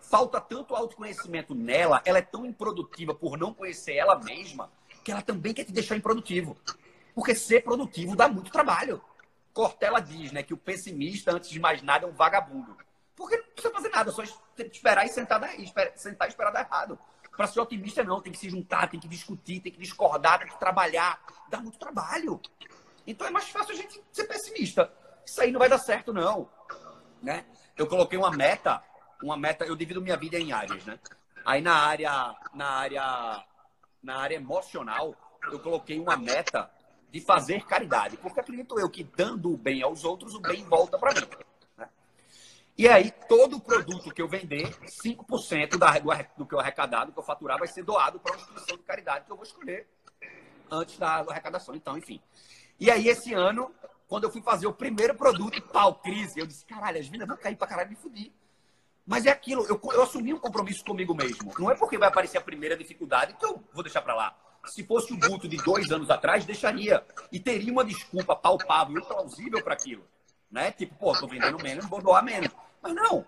Falta 0.00 0.40
tanto 0.40 0.74
autoconhecimento 0.74 1.54
nela, 1.54 2.00
ela 2.04 2.18
é 2.18 2.22
tão 2.22 2.46
improdutiva 2.46 3.14
por 3.14 3.36
não 3.36 3.52
conhecer 3.52 3.94
ela 3.94 4.18
mesma, 4.18 4.70
que 5.04 5.10
ela 5.10 5.22
também 5.22 5.52
quer 5.52 5.64
te 5.64 5.72
deixar 5.72 5.96
improdutivo. 5.96 6.56
Porque 7.14 7.34
ser 7.34 7.62
produtivo 7.62 8.14
dá 8.14 8.28
muito 8.28 8.50
trabalho. 8.50 9.02
Cortella 9.52 10.00
diz 10.00 10.32
né, 10.32 10.42
que 10.42 10.52
o 10.52 10.56
pessimista, 10.56 11.32
antes 11.32 11.50
de 11.50 11.58
mais 11.58 11.82
nada, 11.82 12.06
é 12.06 12.08
um 12.08 12.12
vagabundo. 12.12 12.76
Porque 13.16 13.36
não 13.36 13.44
precisa 13.44 13.72
fazer 13.72 13.88
nada, 13.88 14.12
só 14.12 14.22
esperar 14.22 15.06
e 15.06 15.08
sentar, 15.08 15.40
sentar 15.96 16.28
e 16.28 16.30
esperar 16.30 16.52
dar 16.52 16.60
errado. 16.60 16.98
Para 17.36 17.46
ser 17.46 17.60
otimista, 17.60 18.02
não. 18.02 18.20
Tem 18.20 18.32
que 18.32 18.38
se 18.38 18.48
juntar, 18.48 18.88
tem 18.88 18.98
que 18.98 19.08
discutir, 19.08 19.60
tem 19.60 19.72
que 19.72 19.78
discordar, 19.78 20.38
tem 20.38 20.48
que 20.48 20.58
trabalhar. 20.58 21.20
Dá 21.48 21.60
muito 21.60 21.78
trabalho. 21.78 22.40
Então 23.06 23.26
é 23.26 23.30
mais 23.30 23.48
fácil 23.48 23.74
a 23.74 23.76
gente 23.76 24.02
ser 24.12 24.24
pessimista. 24.24 24.92
Isso 25.24 25.40
aí 25.40 25.52
não 25.52 25.60
vai 25.60 25.68
dar 25.68 25.78
certo, 25.78 26.12
não. 26.12 26.48
Né? 27.22 27.44
Eu 27.76 27.86
coloquei 27.86 28.18
uma 28.18 28.30
meta, 28.30 28.82
uma 29.22 29.36
meta, 29.36 29.64
eu 29.64 29.76
divido 29.76 30.00
minha 30.00 30.16
vida 30.16 30.38
em 30.38 30.52
áreas, 30.52 30.84
né? 30.84 30.98
Aí 31.44 31.60
na 31.60 31.74
área, 31.74 32.34
na 32.54 32.66
área, 32.66 33.44
na 34.02 34.16
área 34.16 34.36
emocional, 34.36 35.14
eu 35.50 35.60
coloquei 35.60 35.98
uma 35.98 36.16
meta 36.16 36.70
de 37.10 37.20
fazer 37.20 37.64
caridade, 37.64 38.16
porque 38.16 38.40
acredito 38.40 38.78
eu 38.78 38.90
que 38.90 39.04
dando 39.04 39.52
o 39.52 39.56
bem 39.56 39.82
aos 39.82 40.04
outros, 40.04 40.34
o 40.34 40.40
bem 40.40 40.64
volta 40.64 40.98
para 40.98 41.14
mim. 41.14 41.26
E 42.78 42.86
aí, 42.86 43.10
todo 43.26 43.58
produto 43.58 44.12
que 44.12 44.20
eu 44.20 44.28
vender, 44.28 44.68
5% 44.84 45.78
da, 45.78 45.98
do, 45.98 46.10
do 46.36 46.46
que 46.46 46.54
eu 46.54 46.60
arrecadado, 46.60 47.06
do 47.06 47.12
que 47.14 47.18
eu 47.18 47.22
faturar, 47.22 47.58
vai 47.58 47.68
ser 47.68 47.82
doado 47.82 48.20
para 48.20 48.32
uma 48.32 48.36
instituição 48.36 48.76
de 48.76 48.82
caridade 48.82 49.24
que 49.24 49.32
eu 49.32 49.36
vou 49.36 49.46
escolher 49.46 49.88
antes 50.70 50.98
da 50.98 51.20
arrecadação. 51.20 51.74
Então, 51.74 51.96
enfim. 51.96 52.20
E 52.78 52.90
aí, 52.90 53.08
esse 53.08 53.32
ano, 53.32 53.70
quando 54.06 54.24
eu 54.24 54.30
fui 54.30 54.42
fazer 54.42 54.66
o 54.66 54.72
primeiro 54.72 55.14
produto, 55.14 55.60
pau, 55.62 55.94
crise, 55.94 56.38
eu 56.38 56.46
disse, 56.46 56.64
caralho, 56.64 57.00
as 57.00 57.08
vendas 57.08 57.26
vão 57.26 57.36
cair 57.36 57.56
para 57.56 57.66
caralho, 57.66 57.90
me 57.90 57.96
fudi. 57.96 58.32
Mas 59.06 59.24
é 59.24 59.30
aquilo, 59.30 59.64
eu, 59.66 59.80
eu 59.92 60.02
assumi 60.02 60.34
um 60.34 60.38
compromisso 60.38 60.84
comigo 60.84 61.14
mesmo. 61.14 61.52
Não 61.58 61.70
é 61.70 61.74
porque 61.76 61.96
vai 61.96 62.08
aparecer 62.08 62.38
a 62.38 62.40
primeira 62.40 62.76
dificuldade 62.76 63.34
que 63.34 63.44
eu 63.44 63.62
vou 63.72 63.82
deixar 63.82 64.02
para 64.02 64.14
lá. 64.14 64.36
Se 64.66 64.82
fosse 64.82 65.12
o 65.12 65.16
Guto 65.16 65.48
de 65.48 65.56
dois 65.58 65.92
anos 65.92 66.10
atrás, 66.10 66.44
deixaria. 66.44 67.04
E 67.30 67.38
teria 67.38 67.72
uma 67.72 67.84
desculpa 67.84 68.34
palpável 68.34 68.98
e 68.98 69.04
plausível 69.04 69.62
para 69.62 69.74
aquilo. 69.74 70.04
Né? 70.50 70.72
Tipo, 70.72 70.96
pô, 70.96 71.16
tô 71.16 71.28
vendendo 71.28 71.62
menos, 71.62 71.86
vou 71.86 72.02
doar 72.02 72.24
menos. 72.24 72.50
Mas 72.82 72.94
não. 72.94 73.24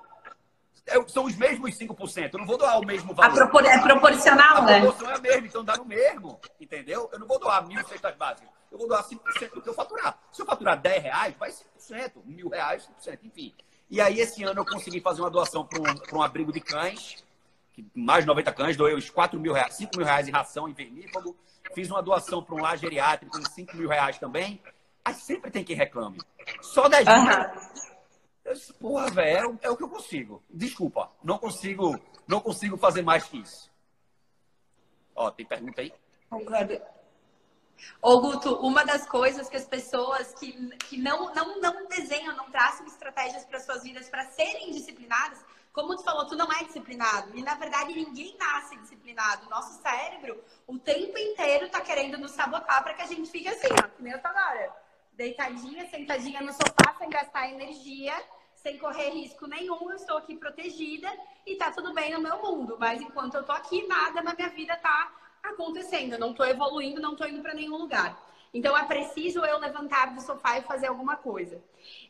São 1.08 1.24
os 1.24 1.36
mesmos 1.36 1.76
5%. 1.76 2.30
Eu 2.32 2.38
não 2.38 2.46
vou 2.46 2.58
doar 2.58 2.78
o 2.80 2.86
mesmo 2.86 3.14
valor. 3.14 3.34
Propor 3.34 3.64
é 3.64 3.78
proporcional, 3.78 4.64
né? 4.64 4.78
A 4.78 4.80
proporção 4.80 5.10
é 5.10 5.14
a 5.14 5.18
mesma, 5.18 5.46
então 5.46 5.64
dá 5.64 5.76
no 5.76 5.84
mesmo. 5.84 6.40
Entendeu? 6.60 7.08
Eu 7.12 7.18
não 7.18 7.26
vou 7.26 7.38
doar 7.38 7.66
mil 7.66 7.86
cestas 7.86 8.14
básicas. 8.16 8.48
Eu 8.70 8.78
vou 8.78 8.88
doar 8.88 9.02
5% 9.02 9.54
do 9.54 9.62
que 9.62 9.68
eu 9.68 9.74
faturar. 9.74 10.18
Se 10.30 10.42
eu 10.42 10.46
faturar 10.46 10.78
10 10.78 11.02
reais, 11.02 11.34
vai 11.38 11.50
5%. 11.50 12.12
Mil 12.24 12.48
reais, 12.48 12.88
5%, 13.02 13.18
enfim. 13.24 13.54
E 13.90 14.00
aí, 14.00 14.20
esse 14.20 14.42
ano, 14.44 14.60
eu 14.60 14.66
consegui 14.66 15.00
fazer 15.00 15.22
uma 15.22 15.30
doação 15.30 15.64
para 15.64 15.80
um, 15.80 16.18
um 16.18 16.22
abrigo 16.22 16.52
de 16.52 16.60
cães. 16.60 17.24
Que 17.72 17.86
mais 17.94 18.24
de 18.24 18.28
90 18.28 18.52
cães, 18.52 18.76
doei 18.76 18.94
os 18.94 19.08
4 19.08 19.38
mil 19.38 19.52
reais, 19.52 19.74
5 19.74 19.96
mil 19.96 20.04
reais 20.04 20.28
em 20.28 20.32
ração 20.32 20.68
em 20.68 20.72
vermífugo. 20.72 21.36
Fiz 21.74 21.90
uma 21.90 22.02
doação 22.02 22.42
para 22.42 22.54
um 22.54 22.60
lar 22.60 22.76
geriátrico 22.76 23.38
de 23.40 23.50
5 23.52 23.76
mil 23.76 23.88
reais 23.88 24.18
também. 24.18 24.60
Aí 25.04 25.14
sempre 25.14 25.50
tem 25.50 25.64
quem 25.64 25.76
reclame. 25.76 26.18
Só 26.60 26.88
10 26.88 27.06
mil. 27.06 27.16
Uhum. 27.16 27.97
Disse, 28.52 28.72
porra, 28.72 29.10
velho, 29.10 29.58
é, 29.62 29.66
é, 29.66 29.70
o 29.70 29.76
que 29.76 29.82
eu 29.82 29.88
consigo. 29.88 30.42
Desculpa, 30.48 31.10
não 31.22 31.38
consigo, 31.38 31.98
não 32.26 32.40
consigo 32.40 32.76
fazer 32.76 33.02
mais 33.02 33.24
que 33.24 33.38
isso. 33.38 33.70
Ó, 35.14 35.30
tem 35.30 35.44
pergunta 35.44 35.80
aí? 35.80 35.92
Ô, 38.00 38.20
Guto, 38.20 38.54
uma 38.56 38.84
das 38.84 39.06
coisas 39.06 39.48
que 39.48 39.56
as 39.56 39.66
pessoas 39.66 40.34
que, 40.34 40.52
que 40.78 40.96
não, 40.96 41.32
não, 41.34 41.60
não 41.60 41.86
desenham, 41.86 42.36
não 42.36 42.50
traçam 42.50 42.86
estratégias 42.86 43.44
para 43.44 43.60
suas 43.60 43.82
vidas 43.82 44.08
para 44.08 44.24
serem 44.30 44.72
disciplinadas, 44.72 45.44
como 45.72 45.94
tu 45.94 46.02
falou, 46.02 46.26
tu 46.26 46.34
não 46.34 46.50
é 46.52 46.64
disciplinado. 46.64 47.36
E 47.36 47.42
na 47.42 47.54
verdade 47.54 47.94
ninguém 47.94 48.36
nasce 48.36 48.76
disciplinado. 48.78 49.48
Nosso 49.48 49.80
cérebro 49.80 50.42
o 50.66 50.78
tempo 50.78 51.16
inteiro 51.18 51.68
tá 51.68 51.80
querendo 51.80 52.18
nos 52.18 52.32
sabotar 52.32 52.82
para 52.82 52.94
que 52.94 53.02
a 53.02 53.06
gente 53.06 53.30
fique 53.30 53.48
assim, 53.48 53.68
ó, 53.72 53.88
que 53.88 54.02
nem 54.02 54.12
eu 54.12 54.20
agora. 54.22 54.74
Deitadinha, 55.12 55.88
sentadinha 55.88 56.40
no 56.40 56.52
sofá, 56.52 56.94
sem 56.98 57.10
gastar 57.10 57.50
energia 57.50 58.14
sem 58.62 58.78
correr 58.78 59.10
risco 59.10 59.46
nenhum, 59.46 59.90
eu 59.90 59.96
estou 59.96 60.16
aqui 60.16 60.36
protegida 60.36 61.08
e 61.46 61.56
tá 61.56 61.70
tudo 61.70 61.94
bem 61.94 62.12
no 62.12 62.20
meu 62.20 62.42
mundo. 62.42 62.76
Mas 62.78 63.00
enquanto 63.00 63.34
eu 63.34 63.44
tô 63.44 63.52
aqui, 63.52 63.86
nada 63.86 64.20
na 64.22 64.34
minha 64.34 64.48
vida 64.48 64.76
tá 64.76 65.12
acontecendo. 65.42 66.14
Eu 66.14 66.18
não 66.18 66.34
tô 66.34 66.44
evoluindo, 66.44 67.00
não 67.00 67.14
tô 67.14 67.24
indo 67.24 67.40
para 67.40 67.54
nenhum 67.54 67.76
lugar. 67.76 68.26
Então 68.52 68.76
é 68.76 68.84
preciso 68.84 69.44
eu 69.44 69.58
levantar 69.58 70.14
do 70.14 70.20
sofá 70.20 70.58
e 70.58 70.62
fazer 70.62 70.86
alguma 70.86 71.16
coisa. 71.16 71.62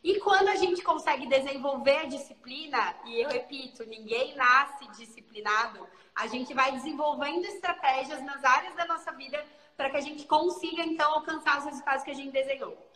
E 0.02 0.18
quando 0.20 0.48
a 0.48 0.56
gente 0.56 0.82
consegue 0.82 1.26
desenvolver 1.26 1.98
a 1.98 2.04
disciplina, 2.04 2.94
e 3.04 3.20
eu 3.20 3.28
repito, 3.28 3.84
ninguém 3.84 4.34
nasce 4.36 4.88
disciplinado, 4.96 5.86
a 6.14 6.26
gente 6.26 6.54
vai 6.54 6.72
desenvolvendo 6.72 7.44
estratégias 7.44 8.22
nas 8.24 8.42
áreas 8.42 8.74
da 8.74 8.86
nossa 8.86 9.12
vida 9.12 9.44
para 9.76 9.90
que 9.90 9.96
a 9.96 10.00
gente 10.00 10.26
consiga 10.26 10.82
então 10.82 11.12
alcançar 11.14 11.58
os 11.58 11.64
resultados 11.64 12.04
que 12.04 12.10
a 12.10 12.14
gente 12.14 12.32
desenhou. 12.32 12.87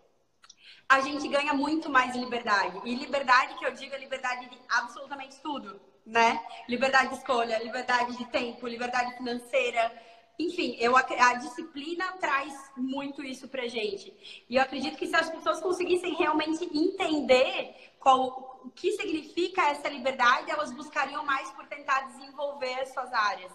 A 0.89 1.01
gente 1.01 1.27
ganha 1.29 1.55
muito 1.55 1.89
mais 1.89 2.15
liberdade. 2.15 2.81
E 2.85 2.95
liberdade 2.95 3.55
que 3.55 3.65
eu 3.65 3.73
digo 3.73 3.95
é 3.95 3.99
liberdade 3.99 4.49
de 4.49 4.59
absolutamente 4.69 5.41
tudo, 5.41 5.81
né? 6.05 6.43
Liberdade 6.69 7.11
de 7.11 7.17
escolha, 7.17 7.63
liberdade 7.63 8.17
de 8.17 8.25
tempo, 8.27 8.67
liberdade 8.67 9.17
financeira, 9.17 9.91
enfim, 10.39 10.77
eu, 10.81 10.97
a 10.97 11.35
disciplina 11.35 12.13
traz 12.13 12.55
muito 12.77 13.23
isso 13.23 13.49
pra 13.49 13.69
gente. 13.69 14.45
E 14.49 14.57
eu 14.57 14.63
acredito 14.63 14.97
que 14.97 15.07
se 15.07 15.15
as 15.15 15.31
pessoas 15.31 15.61
conseguissem 15.61 16.15
realmente 16.15 16.65
entender 16.65 17.93
qual, 18.01 18.61
o 18.65 18.71
que 18.71 18.93
significa 18.93 19.63
essa 19.69 19.89
liberdade, 19.89 20.51
elas 20.51 20.73
buscariam 20.73 21.25
mais 21.25 21.51
por 21.53 21.67
tentar 21.67 22.01
desenvolver 22.09 22.75
as 22.81 22.93
suas 22.93 23.13
áreas. 23.13 23.53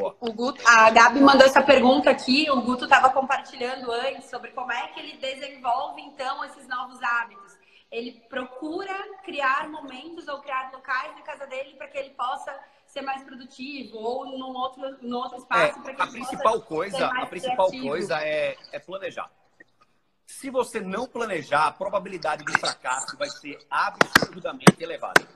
O 0.00 0.32
Guto, 0.32 0.60
a 0.66 0.90
Gabi 0.90 1.20
mandou 1.20 1.46
essa 1.46 1.62
pergunta 1.62 2.10
aqui, 2.10 2.50
o 2.50 2.60
Guto 2.62 2.84
estava 2.84 3.10
compartilhando 3.10 3.92
antes 3.92 4.28
sobre 4.28 4.50
como 4.50 4.72
é 4.72 4.88
que 4.88 4.98
ele 4.98 5.16
desenvolve 5.18 6.00
então 6.02 6.44
esses 6.44 6.66
novos 6.66 7.00
hábitos. 7.00 7.56
Ele 7.92 8.20
procura 8.28 8.92
criar 9.22 9.68
momentos 9.68 10.26
ou 10.26 10.40
criar 10.40 10.72
locais 10.72 11.14
na 11.14 11.22
casa 11.22 11.46
dele 11.46 11.74
para 11.76 11.86
que 11.86 11.96
ele 11.96 12.10
possa 12.10 12.52
ser 12.86 13.02
mais 13.02 13.22
produtivo 13.22 13.98
ou 13.98 14.26
num 14.26 14.56
outro, 14.56 14.98
num 15.00 15.16
outro 15.16 15.38
espaço 15.38 15.78
é, 15.78 15.82
para 15.82 15.94
que 15.94 16.02
a 16.02 16.06
principal 16.08 16.60
coisa 16.60 17.06
a 17.06 17.26
principal 17.26 17.68
criativo. 17.68 17.88
coisa 17.88 18.20
é, 18.20 18.56
é 18.72 18.78
planejar 18.80 19.30
se 20.26 20.50
você 20.50 20.80
não 20.80 21.06
planejar 21.06 21.66
a 21.66 21.72
probabilidade 21.72 22.44
de 22.44 22.52
fracasso 22.58 23.16
vai 23.16 23.28
ser 23.28 23.58
absurdamente 23.70 24.76
elevada 24.80 25.26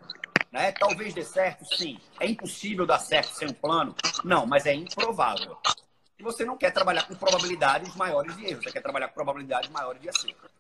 né? 0.51 0.73
talvez 0.73 1.15
dê 1.15 1.25
certo 1.25 1.65
sim 1.77 1.99
é 2.21 2.27
impossível 2.27 2.87
dar 2.87 2.99
certo 2.99 3.35
sem 3.35 3.49
um 3.49 3.53
plano 3.53 3.95
não 4.25 4.47
mas 4.47 4.67
é 4.67 4.75
improvável 4.75 5.57
e 6.19 6.23
você 6.23 6.45
não 6.45 6.57
quer 6.57 6.73
trabalhar 6.73 7.07
com 7.07 7.15
probabilidades 7.15 7.95
maiores 7.97 8.37
de 8.37 8.47
erro 8.47 8.63
você 8.63 8.73
quer 8.73 8.83
trabalhar 8.83 9.09
com 9.09 9.15
probabilidades 9.15 9.71
maiores 9.71 10.01
de 10.01 10.09
acerto 10.09 10.51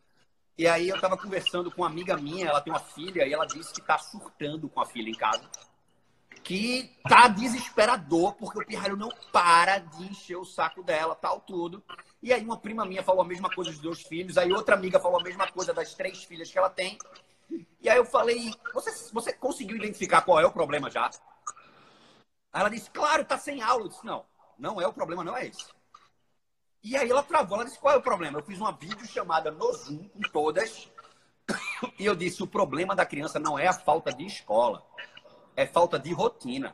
e 0.56 0.66
aí 0.66 0.88
eu 0.88 0.96
estava 0.96 1.16
conversando 1.16 1.70
com 1.70 1.82
uma 1.82 1.88
amiga 1.88 2.16
minha, 2.16 2.48
ela 2.48 2.60
tem 2.60 2.72
uma 2.72 2.80
filha, 2.80 3.24
e 3.24 3.32
ela 3.32 3.46
disse 3.46 3.72
que 3.72 3.80
está 3.80 3.96
surtando 3.96 4.68
com 4.68 4.80
a 4.80 4.86
filha 4.86 5.08
em 5.08 5.14
casa 5.14 5.48
que 6.48 6.90
tá 7.06 7.28
desesperador 7.28 8.32
porque 8.34 8.58
o 8.58 8.64
pirralho 8.64 8.96
não 8.96 9.10
para 9.30 9.78
de 9.78 10.04
encher 10.04 10.36
o 10.36 10.46
saco 10.46 10.82
dela, 10.82 11.14
tal, 11.14 11.40
tudo. 11.40 11.82
E 12.22 12.32
aí 12.32 12.42
uma 12.42 12.56
prima 12.56 12.86
minha 12.86 13.02
falou 13.02 13.20
a 13.20 13.26
mesma 13.26 13.50
coisa 13.50 13.70
dos 13.70 13.80
dois 13.80 14.00
filhos, 14.02 14.38
aí 14.38 14.50
outra 14.50 14.74
amiga 14.74 14.98
falou 14.98 15.20
a 15.20 15.22
mesma 15.22 15.46
coisa 15.46 15.74
das 15.74 15.94
três 15.94 16.24
filhas 16.24 16.50
que 16.50 16.56
ela 16.56 16.70
tem. 16.70 16.98
E 17.80 17.88
aí 17.88 17.96
eu 17.96 18.04
falei, 18.04 18.52
você, 18.74 19.12
você 19.12 19.32
conseguiu 19.32 19.76
identificar 19.76 20.22
qual 20.22 20.40
é 20.40 20.46
o 20.46 20.52
problema 20.52 20.90
já? 20.90 21.10
Aí 22.52 22.60
ela 22.60 22.68
disse, 22.68 22.90
claro, 22.90 23.24
tá 23.24 23.38
sem 23.38 23.62
aula. 23.62 23.84
Eu 23.84 23.88
disse, 23.88 24.04
não, 24.04 24.24
não 24.58 24.80
é 24.80 24.86
o 24.86 24.92
problema, 24.92 25.24
não 25.24 25.36
é 25.36 25.46
esse. 25.46 25.66
E 26.82 26.96
aí 26.96 27.10
ela 27.10 27.22
travou, 27.22 27.56
ela 27.56 27.64
disse, 27.64 27.78
qual 27.78 27.94
é 27.94 27.98
o 27.98 28.02
problema? 28.02 28.38
Eu 28.38 28.44
fiz 28.44 28.58
uma 28.58 28.72
vídeo 28.72 29.06
chamada 29.06 29.50
no 29.50 29.72
Zoom 29.72 30.08
com 30.08 30.20
todas, 30.32 30.88
e 31.98 32.04
eu 32.04 32.14
disse, 32.14 32.42
o 32.42 32.46
problema 32.46 32.94
da 32.94 33.06
criança 33.06 33.38
não 33.38 33.58
é 33.58 33.66
a 33.66 33.72
falta 33.72 34.12
de 34.12 34.24
escola 34.24 34.84
é 35.58 35.66
falta 35.66 35.98
de 35.98 36.12
rotina. 36.12 36.72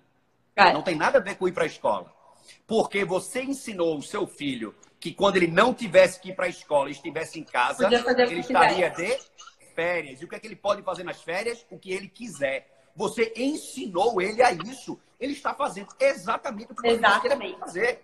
É. 0.55 0.71
Não 0.71 0.83
tem 0.83 0.95
nada 0.95 1.19
a 1.19 1.21
ver 1.21 1.37
com 1.37 1.49
ir 1.49 1.53
para 1.53 1.65
a 1.65 1.67
escola. 1.67 2.13
Porque 2.67 3.03
você 3.03 3.43
ensinou 3.43 3.97
o 3.97 4.03
seu 4.03 4.27
filho 4.27 4.75
que 5.01 5.13
quando 5.13 5.37
ele 5.37 5.47
não 5.47 5.73
tivesse 5.73 6.21
que 6.21 6.29
ir 6.29 6.37
para 6.37 6.45
a 6.45 6.49
escola 6.51 6.91
e 6.91 6.93
estivesse 6.93 7.41
em 7.41 7.45
casa, 7.45 7.87
ele 7.87 8.41
estaria 8.41 8.91
de 8.91 9.19
férias. 9.75 10.21
E 10.21 10.25
o 10.25 10.29
que 10.29 10.37
é 10.37 10.39
que 10.39 10.47
ele 10.47 10.57
pode 10.57 10.83
fazer 10.83 11.05
nas 11.05 11.23
férias? 11.23 11.67
O 11.71 11.79
que 11.79 11.93
ele 11.93 12.09
quiser. 12.09 12.71
Você 12.97 13.33
ensinou 13.37 14.21
ele 14.23 14.43
a 14.43 14.53
isso. 14.53 14.99
Ele 15.19 15.33
está 15.33 15.55
fazendo 15.55 15.89
exatamente 15.99 16.73
o 16.73 16.75
que 16.75 16.83
você 16.83 16.99
quer 17.21 17.59
fazer. 17.59 18.03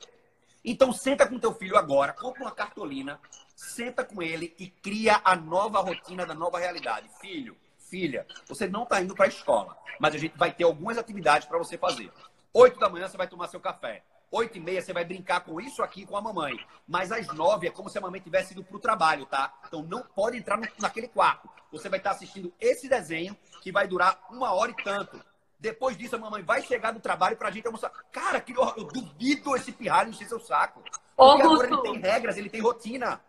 Então 0.65 0.93
senta 0.93 1.27
com 1.27 1.39
teu 1.39 1.55
filho 1.55 1.77
agora, 1.77 2.13
compra 2.13 2.43
uma 2.43 2.51
cartolina, 2.51 3.19
senta 3.57 4.05
com 4.05 4.21
ele 4.21 4.55
e 4.59 4.69
cria 4.69 5.21
a 5.25 5.35
nova 5.35 5.81
rotina 5.81 6.27
da 6.27 6.35
nova 6.35 6.59
realidade. 6.59 7.09
Filho, 7.21 7.57
filha, 7.79 8.27
você 8.47 8.69
não 8.69 8.83
está 8.83 9.01
indo 9.01 9.15
para 9.15 9.25
a 9.25 9.29
escola, 9.29 9.77
mas 9.99 10.15
a 10.15 10.19
gente 10.19 10.37
vai 10.37 10.53
ter 10.53 10.65
algumas 10.65 10.99
atividades 10.99 11.49
para 11.49 11.59
você 11.59 11.79
fazer. 11.79 12.11
Oito 12.53 12.79
da 12.79 12.89
manhã 12.89 13.09
você 13.09 13.17
vai 13.17 13.27
tomar 13.27 13.49
seu 13.49 13.61
café. 13.61 14.03
Oito 14.31 14.59
e 14.59 14.61
meia 14.61 14.81
você 14.81 14.93
vai 14.93 15.05
brincar 15.05 15.41
com 15.41 15.61
isso 15.61 15.83
aqui 15.83 16.07
com 16.07 16.17
a 16.17 16.23
mamãe. 16.23 16.57
Mas 16.87 17.11
às 17.11 17.27
nove 17.29 17.67
é 17.67 17.71
como 17.71 17.89
se 17.89 17.99
a 17.99 18.01
mamãe 18.01 18.21
tivesse 18.21 18.53
ido 18.53 18.63
para 18.63 18.77
o 18.77 18.81
trabalho, 18.81 19.27
tá? 19.27 19.53
Então 19.67 19.83
não 19.83 20.03
pode 20.03 20.37
entrar 20.37 20.57
no, 20.57 20.67
naquele 20.79 21.09
quarto. 21.09 21.49
Você 21.73 21.89
vai 21.89 21.99
estar 21.99 22.13
assistindo 22.13 22.53
esse 22.61 22.89
desenho 22.89 23.37
que 23.61 23.73
vai 23.73 23.89
durar 23.89 24.21
uma 24.31 24.53
hora 24.53 24.71
e 24.71 24.85
tanto. 24.85 25.21
Depois 25.59 25.97
disso, 25.97 26.17
a 26.17 26.19
mamãe 26.19 26.43
vai 26.43 26.63
chegar 26.63 26.93
do 26.93 27.01
trabalho 27.01 27.37
pra 27.37 27.51
gente 27.51 27.67
almoçar. 27.67 27.91
Cara, 28.11 28.41
que 28.41 28.53
eu, 28.53 28.63
eu 28.77 28.85
duvido 28.85 29.55
esse 29.57 29.73
pirralho 29.73 30.11
encher 30.11 30.29
seu 30.29 30.41
saco. 30.41 30.83
Porque 31.17 31.43
agora 31.43 31.67
ele 31.67 31.83
tem 31.83 31.99
regras, 31.99 32.37
ele 32.39 32.49
tem 32.49 32.63
rotina. 32.63 33.21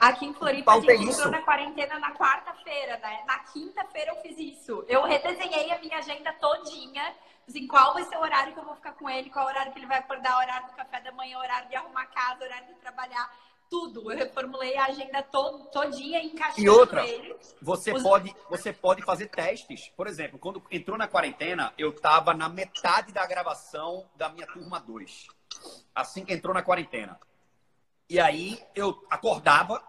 Aqui 0.00 0.24
em 0.24 0.32
Floripa, 0.32 0.72
a 0.72 0.80
gente 0.80 1.10
entrou 1.10 1.30
na 1.30 1.42
quarentena 1.42 1.98
na 1.98 2.12
quarta-feira, 2.14 2.96
né? 2.98 3.22
Na 3.26 3.38
quinta-feira 3.40 4.12
eu 4.12 4.22
fiz 4.22 4.38
isso. 4.38 4.82
Eu 4.88 5.02
redesenhei 5.04 5.70
a 5.70 5.78
minha 5.78 5.98
agenda 5.98 6.32
todinha. 6.40 7.14
Assim, 7.46 7.66
qual 7.66 7.92
vai 7.92 8.04
ser 8.04 8.16
o 8.16 8.20
horário 8.20 8.54
que 8.54 8.58
eu 8.58 8.64
vou 8.64 8.74
ficar 8.76 8.92
com 8.92 9.10
ele, 9.10 9.28
qual 9.28 9.46
horário 9.46 9.72
que 9.72 9.78
ele 9.78 9.86
vai 9.86 9.98
acordar, 9.98 10.38
horário 10.38 10.68
do 10.68 10.72
café 10.72 11.00
da 11.00 11.12
manhã, 11.12 11.38
horário 11.38 11.68
de 11.68 11.76
arrumar 11.76 12.06
casa, 12.06 12.42
horário 12.44 12.66
de 12.68 12.74
trabalhar. 12.74 13.30
Tudo. 13.68 14.10
Eu 14.10 14.16
reformulei 14.18 14.76
a 14.76 14.86
agenda 14.86 15.22
to 15.22 15.68
todinha, 15.70 16.20
encaixando 16.24 16.60
E 16.60 16.68
outra, 16.68 17.06
ele. 17.06 17.36
você, 17.60 17.92
Os... 17.92 18.02
pode, 18.02 18.34
você 18.48 18.72
pode 18.72 19.02
fazer 19.02 19.26
testes. 19.26 19.92
Por 19.96 20.06
exemplo, 20.06 20.38
quando 20.38 20.62
entrou 20.70 20.96
na 20.96 21.06
quarentena, 21.06 21.72
eu 21.76 21.90
estava 21.90 22.32
na 22.32 22.48
metade 22.48 23.12
da 23.12 23.24
gravação 23.26 24.08
da 24.16 24.28
minha 24.30 24.46
turma 24.46 24.80
2. 24.80 25.28
Assim 25.94 26.24
que 26.24 26.32
entrou 26.32 26.54
na 26.54 26.62
quarentena. 26.62 27.20
E 28.08 28.18
aí 28.18 28.60
eu 28.74 29.06
acordava, 29.08 29.80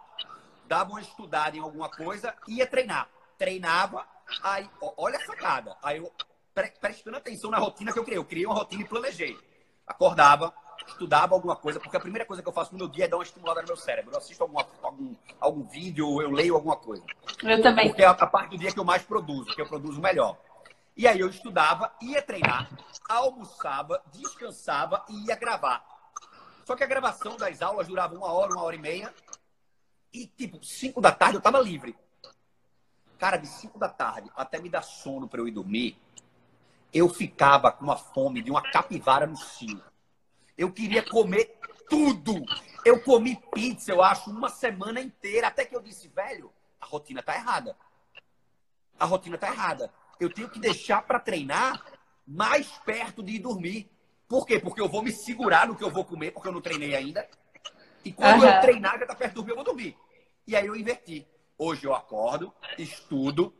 dava 0.71 0.91
uma 0.91 1.01
estudada 1.01 1.57
em 1.57 1.59
alguma 1.59 1.89
coisa 1.89 2.33
ia 2.47 2.65
treinar. 2.65 3.09
Treinava, 3.37 4.07
aí, 4.41 4.69
olha 4.95 5.17
a 5.17 5.25
sacada. 5.25 5.75
Aí 5.83 5.97
eu, 5.97 6.09
pre 6.53 6.71
prestando 6.79 7.17
atenção 7.17 7.51
na 7.51 7.57
rotina 7.57 7.91
que 7.91 7.99
eu 7.99 8.05
criei. 8.05 8.17
Eu 8.17 8.23
criei 8.23 8.45
uma 8.45 8.55
rotina 8.55 8.81
e 8.81 8.87
planejei. 8.87 9.37
Acordava, 9.85 10.53
estudava 10.87 11.35
alguma 11.35 11.57
coisa, 11.57 11.77
porque 11.77 11.97
a 11.97 11.99
primeira 11.99 12.25
coisa 12.25 12.41
que 12.41 12.47
eu 12.47 12.53
faço 12.53 12.71
no 12.71 12.77
meu 12.77 12.87
dia 12.87 13.03
é 13.03 13.07
dar 13.09 13.17
uma 13.17 13.23
estimulada 13.23 13.61
no 13.61 13.67
meu 13.67 13.75
cérebro. 13.75 14.13
Eu 14.13 14.19
assisto 14.19 14.41
alguma, 14.43 14.65
algum, 14.81 15.13
algum 15.41 15.63
vídeo, 15.63 16.21
eu 16.21 16.31
leio 16.31 16.55
alguma 16.55 16.77
coisa. 16.77 17.03
Eu 17.43 17.61
também. 17.61 17.89
Porque 17.89 18.03
é 18.03 18.05
a, 18.05 18.11
a 18.11 18.27
parte 18.27 18.51
do 18.51 18.57
dia 18.57 18.71
que 18.71 18.79
eu 18.79 18.85
mais 18.85 19.03
produzo, 19.03 19.53
que 19.53 19.61
eu 19.61 19.67
produzo 19.67 19.99
melhor. 19.99 20.37
E 20.95 21.05
aí 21.05 21.19
eu 21.19 21.27
estudava, 21.27 21.91
ia 22.01 22.21
treinar, 22.21 22.69
almoçava, 23.09 24.01
descansava 24.13 25.03
e 25.09 25.27
ia 25.27 25.35
gravar. 25.35 25.83
Só 26.63 26.77
que 26.77 26.83
a 26.83 26.87
gravação 26.87 27.35
das 27.35 27.61
aulas 27.61 27.87
durava 27.87 28.15
uma 28.15 28.31
hora, 28.31 28.53
uma 28.53 28.63
hora 28.63 28.75
e 28.75 28.79
meia. 28.79 29.13
E, 30.13 30.27
tipo, 30.27 30.63
5 30.63 30.99
da 30.99 31.11
tarde 31.11 31.35
eu 31.35 31.41
tava 31.41 31.59
livre. 31.59 31.95
Cara, 33.17 33.37
de 33.37 33.47
5 33.47 33.77
da 33.77 33.87
tarde 33.87 34.29
até 34.35 34.59
me 34.59 34.69
dar 34.69 34.81
sono 34.81 35.27
para 35.27 35.39
eu 35.39 35.47
ir 35.47 35.51
dormir, 35.51 35.97
eu 36.93 37.07
ficava 37.07 37.71
com 37.71 37.83
uma 37.83 37.95
fome 37.95 38.41
de 38.41 38.51
uma 38.51 38.61
capivara 38.61 39.25
no 39.25 39.37
cio. 39.37 39.81
Eu 40.57 40.71
queria 40.71 41.03
comer 41.03 41.57
tudo. 41.89 42.43
Eu 42.83 43.01
comi 43.01 43.39
pizza, 43.53 43.91
eu 43.91 44.03
acho, 44.03 44.29
uma 44.29 44.49
semana 44.49 44.99
inteira. 44.99 45.47
Até 45.47 45.65
que 45.65 45.75
eu 45.75 45.81
disse, 45.81 46.07
velho, 46.07 46.51
a 46.79 46.85
rotina 46.85 47.21
tá 47.21 47.35
errada. 47.35 47.77
A 48.99 49.05
rotina 49.05 49.37
tá 49.37 49.47
errada. 49.47 49.93
Eu 50.19 50.31
tenho 50.31 50.49
que 50.49 50.59
deixar 50.59 51.01
para 51.03 51.19
treinar 51.19 51.83
mais 52.27 52.67
perto 52.85 53.23
de 53.23 53.33
ir 53.33 53.39
dormir. 53.39 53.89
Por 54.27 54.45
quê? 54.45 54.59
Porque 54.59 54.81
eu 54.81 54.89
vou 54.89 55.01
me 55.01 55.11
segurar 55.11 55.67
no 55.67 55.75
que 55.75 55.83
eu 55.83 55.89
vou 55.89 56.05
comer, 56.05 56.31
porque 56.31 56.47
eu 56.47 56.53
não 56.53 56.61
treinei 56.61 56.95
ainda. 56.95 57.27
E 58.03 58.11
quando 58.11 58.41
uhum. 58.41 58.49
eu 58.49 58.61
treinar, 58.61 58.99
já 58.99 59.05
tá 59.05 59.15
perto 59.15 59.33
do 59.33 59.35
dormir, 59.35 59.51
eu 59.51 59.55
vou 59.55 59.65
dormir. 59.65 59.97
E 60.47 60.55
aí 60.55 60.65
eu 60.65 60.75
inverti. 60.75 61.27
Hoje 61.57 61.85
eu 61.85 61.93
acordo, 61.93 62.51
estudo, 62.77 63.53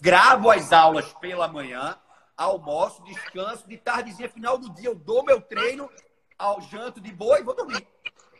gravo 0.00 0.50
as 0.50 0.72
aulas 0.72 1.12
pela 1.14 1.46
manhã, 1.46 1.96
almoço, 2.36 3.02
descanso, 3.04 3.68
de 3.68 3.76
tardezinha, 3.76 4.28
final 4.28 4.58
do 4.58 4.70
dia, 4.70 4.88
eu 4.88 4.94
dou 4.94 5.24
meu 5.24 5.40
treino, 5.40 5.88
ao 6.36 6.60
janto 6.60 7.00
de 7.00 7.12
boa 7.12 7.38
e 7.38 7.42
vou 7.42 7.54
dormir. 7.54 7.86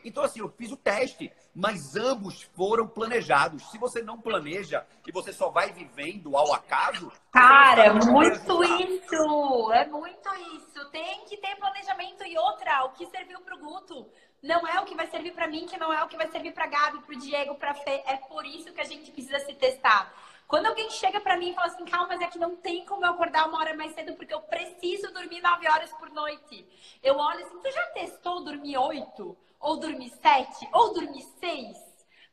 Então, 0.03 0.23
assim, 0.23 0.39
eu 0.39 0.49
fiz 0.49 0.71
o 0.71 0.77
teste, 0.77 1.31
mas 1.53 1.95
ambos 1.95 2.43
foram 2.55 2.87
planejados. 2.87 3.69
Se 3.69 3.77
você 3.77 4.01
não 4.01 4.19
planeja 4.19 4.85
e 5.07 5.11
você 5.11 5.33
só 5.33 5.49
vai 5.49 5.71
vivendo 5.71 6.35
ao 6.35 6.53
acaso. 6.53 7.11
Cara, 7.31 7.85
é 7.85 7.93
muito 7.93 8.63
isso! 8.63 9.71
É 9.73 9.85
muito 9.85 10.35
isso. 10.55 10.89
Tem 10.91 11.25
que 11.25 11.37
ter 11.37 11.55
planejamento 11.57 12.23
e 12.25 12.37
outra, 12.37 12.85
o 12.85 12.91
que 12.91 13.05
serviu 13.07 13.39
para 13.41 13.55
o 13.55 13.59
Guto 13.59 14.07
não 14.41 14.65
é 14.65 14.79
o 14.79 14.85
que 14.85 14.95
vai 14.95 15.07
servir 15.07 15.33
para 15.33 15.47
mim, 15.47 15.65
que 15.65 15.77
não 15.77 15.91
é 15.91 16.03
o 16.03 16.07
que 16.07 16.15
vai 16.17 16.29
servir 16.29 16.53
para 16.53 16.67
Gabi, 16.67 16.99
para 17.01 17.15
o 17.15 17.19
Diego, 17.19 17.55
para 17.55 17.73
Fê. 17.73 18.03
É 18.05 18.15
por 18.15 18.45
isso 18.45 18.73
que 18.73 18.81
a 18.81 18.85
gente 18.85 19.11
precisa 19.11 19.39
se 19.39 19.53
testar. 19.53 20.13
Quando 20.47 20.65
alguém 20.65 20.89
chega 20.89 21.19
para 21.19 21.37
mim 21.37 21.51
e 21.51 21.53
fala 21.53 21.67
assim, 21.67 21.85
calma, 21.85 22.07
mas 22.07 22.21
é 22.21 22.27
que 22.27 22.39
não 22.39 22.55
tem 22.55 22.83
como 22.83 23.05
eu 23.05 23.11
acordar 23.11 23.47
uma 23.47 23.59
hora 23.59 23.75
mais 23.75 23.93
cedo 23.93 24.15
porque 24.15 24.33
eu 24.33 24.41
preciso 24.41 25.13
dormir 25.13 25.41
nove 25.41 25.67
horas 25.67 25.91
por 25.93 26.09
noite. 26.09 26.65
Eu 27.03 27.17
olho 27.17 27.45
assim, 27.45 27.59
tu 27.59 27.71
já 27.71 27.85
testou 27.87 28.43
dormir 28.43 28.77
oito? 28.77 29.37
Ou 29.59 29.77
dormir 29.77 30.09
sete, 30.21 30.67
ou 30.71 30.93
dormir 30.93 31.23
seis, 31.39 31.77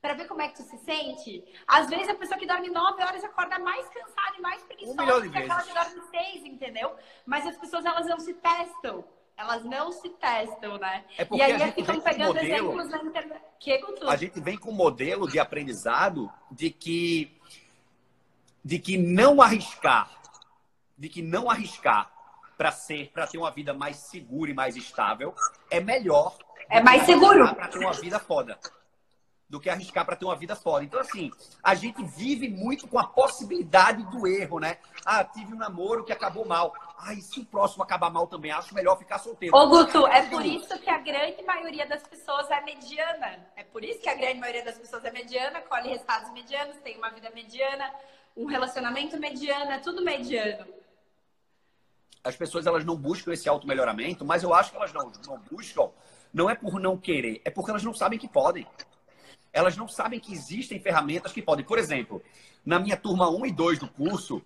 para 0.01 0.15
ver 0.15 0.27
como 0.27 0.41
é 0.43 0.49
que 0.49 0.57
tu 0.57 0.63
se 0.63 0.79
sente? 0.79 1.45
Às 1.67 1.89
vezes 1.89 2.09
a 2.09 2.15
pessoa 2.15 2.39
que 2.39 2.47
dorme 2.47 2.69
nove 2.69 3.03
horas 3.03 3.25
acorda 3.25 3.59
mais 3.59 3.89
cansada 3.89 4.37
e 4.39 4.41
mais 4.41 4.63
preguiçosa 4.63 5.03
um 5.03 5.21
do 5.23 5.31
que 5.31 5.39
aquela 5.39 5.63
que 5.63 5.75
dorme 5.75 6.01
seis, 6.11 6.45
entendeu? 6.45 6.95
Mas 7.25 7.47
as 7.47 7.57
pessoas 7.57 7.85
elas 7.85 8.07
não 8.07 8.21
se 8.21 8.35
testam. 8.35 9.05
Elas 9.37 9.65
não 9.65 9.93
se 9.93 10.09
testam, 10.09 10.79
né? 10.79 11.05
É 11.19 11.27
e 11.31 11.43
aí 11.43 11.73
ficam 11.73 12.01
pegando 12.01 12.29
modelo, 12.29 12.47
exemplos 12.47 12.89
na 12.89 13.03
internet. 13.03 13.43
Que, 13.61 13.85
a 14.07 14.17
gente 14.17 14.41
vem 14.41 14.57
com 14.57 14.71
um 14.71 14.75
modelo 14.75 15.29
de 15.29 15.39
aprendizado 15.39 16.33
de 16.51 16.71
que 16.71 17.37
de 18.65 18.79
que 18.79 18.97
não 18.97 19.41
arriscar, 19.41 20.11
de 20.97 21.09
que 21.09 21.23
não 21.23 21.51
arriscar 21.51 22.11
para 22.57 22.73
ser, 22.73 23.11
para 23.13 23.27
ter 23.27 23.39
uma 23.39 23.51
vida 23.51 23.75
mais 23.75 23.97
segura 23.97 24.51
e 24.51 24.55
mais 24.55 24.75
estável 24.75 25.35
é 25.71 25.81
melhor. 25.81 26.37
É 26.69 26.81
mais 26.81 27.03
seguro 27.05 27.55
para 27.55 27.69
ter 27.69 27.79
uma 27.79 27.93
vida 27.93 28.19
foda 28.19 28.59
do 29.49 29.61
que 29.61 29.71
arriscar 29.71 30.05
para 30.05 30.17
ter 30.17 30.25
uma 30.25 30.35
vida 30.35 30.57
foda. 30.57 30.85
Então, 30.85 30.99
assim, 30.99 31.31
a 31.63 31.75
gente 31.75 32.03
vive 32.05 32.49
muito 32.49 32.89
com 32.89 32.99
a 32.99 33.07
possibilidade 33.07 34.03
do 34.05 34.27
erro, 34.27 34.59
né? 34.59 34.79
Ah, 35.05 35.23
tive 35.23 35.55
um 35.55 35.57
namoro 35.57 36.05
que 36.05 36.13
acabou 36.13 36.45
mal. 36.45 36.75
Ah, 36.99 37.15
e 37.15 37.21
se 37.21 37.41
o 37.41 37.45
próximo 37.45 37.83
acabar 37.83 38.11
mal 38.11 38.27
também? 38.27 38.51
Acho 38.51 38.75
melhor 38.75 38.99
ficar 38.99 39.19
solteiro. 39.19 39.57
Ô, 39.57 39.69
Guto, 39.69 40.07
é 40.09 40.23
por 40.23 40.45
isso 40.45 40.77
que 40.81 40.91
a 40.91 40.99
grande 40.99 41.43
maioria 41.45 41.87
das 41.87 42.03
pessoas 42.03 42.51
é 42.51 42.61
mediana. 42.63 43.47
É 43.55 43.63
por 43.63 43.85
isso 43.85 44.01
que 44.01 44.09
a 44.09 44.15
grande 44.15 44.41
maioria 44.41 44.65
das 44.65 44.79
pessoas 44.79 45.05
é 45.05 45.13
mediana, 45.13 45.61
colhe 45.61 45.91
resultados 45.91 46.33
medianos, 46.33 46.77
tem 46.79 46.97
uma 46.97 47.11
vida 47.11 47.31
mediana, 47.31 47.93
um 48.37 48.47
relacionamento 48.47 49.19
mediano, 49.19 49.71
é 49.71 49.79
tudo 49.79 50.03
mediano. 50.03 50.67
As 52.25 52.35
pessoas, 52.35 52.67
elas 52.67 52.85
não 52.85 52.97
buscam 52.97 53.33
esse 53.33 53.49
auto-melhoramento, 53.49 54.25
mas 54.25 54.43
eu 54.43 54.53
acho 54.53 54.73
que 54.73 54.77
elas 54.77 54.93
não, 54.93 55.13
não 55.25 55.39
buscam, 55.39 55.89
não 56.33 56.49
é 56.51 56.55
por 56.55 56.81
não 56.81 56.97
querer, 56.97 57.41
é 57.45 57.51
porque 57.51 57.71
elas 57.71 57.85
não 57.85 57.95
sabem 57.95 58.19
que 58.19 58.29
podem 58.29 58.67
elas 59.57 59.75
não 59.75 59.89
sabem 59.89 60.21
que 60.21 60.35
existem 60.35 60.79
ferramentas 60.79 61.33
que 61.33 61.41
podem. 61.41 61.65
Por 61.65 61.79
exemplo, 61.79 62.23
na 62.65 62.79
minha 62.79 62.95
turma 62.95 63.31
1 63.31 63.47
e 63.47 63.53
2 63.53 63.79
do 63.79 63.89
curso, 63.89 64.43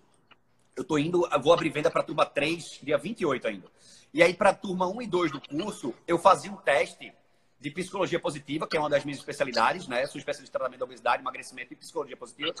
eu 0.73 0.83
estou 0.83 0.97
indo, 0.97 1.27
vou 1.43 1.51
abrir 1.51 1.69
venda 1.69 1.91
para 1.91 1.99
a 1.99 2.05
turma 2.05 2.25
3, 2.25 2.79
dia 2.81 2.97
28 2.97 3.45
ainda. 3.45 3.67
E 4.13 4.23
aí, 4.23 4.33
para 4.33 4.51
a 4.51 4.53
turma 4.53 4.87
1 4.87 5.01
e 5.01 5.07
2 5.07 5.31
do 5.31 5.41
curso, 5.41 5.93
eu 6.07 6.17
fazia 6.17 6.49
um 6.49 6.55
teste 6.55 7.13
de 7.59 7.69
psicologia 7.69 8.21
positiva, 8.21 8.65
que 8.65 8.77
é 8.77 8.79
uma 8.79 8.89
das 8.89 9.03
minhas 9.03 9.19
especialidades, 9.19 9.85
né? 9.85 10.05
Sou 10.07 10.17
especialista 10.17 10.49
em 10.49 10.57
tratamento 10.57 10.79
da 10.79 10.85
obesidade, 10.85 11.21
emagrecimento 11.21 11.73
e 11.73 11.75
psicologia 11.75 12.15
positiva. 12.15 12.55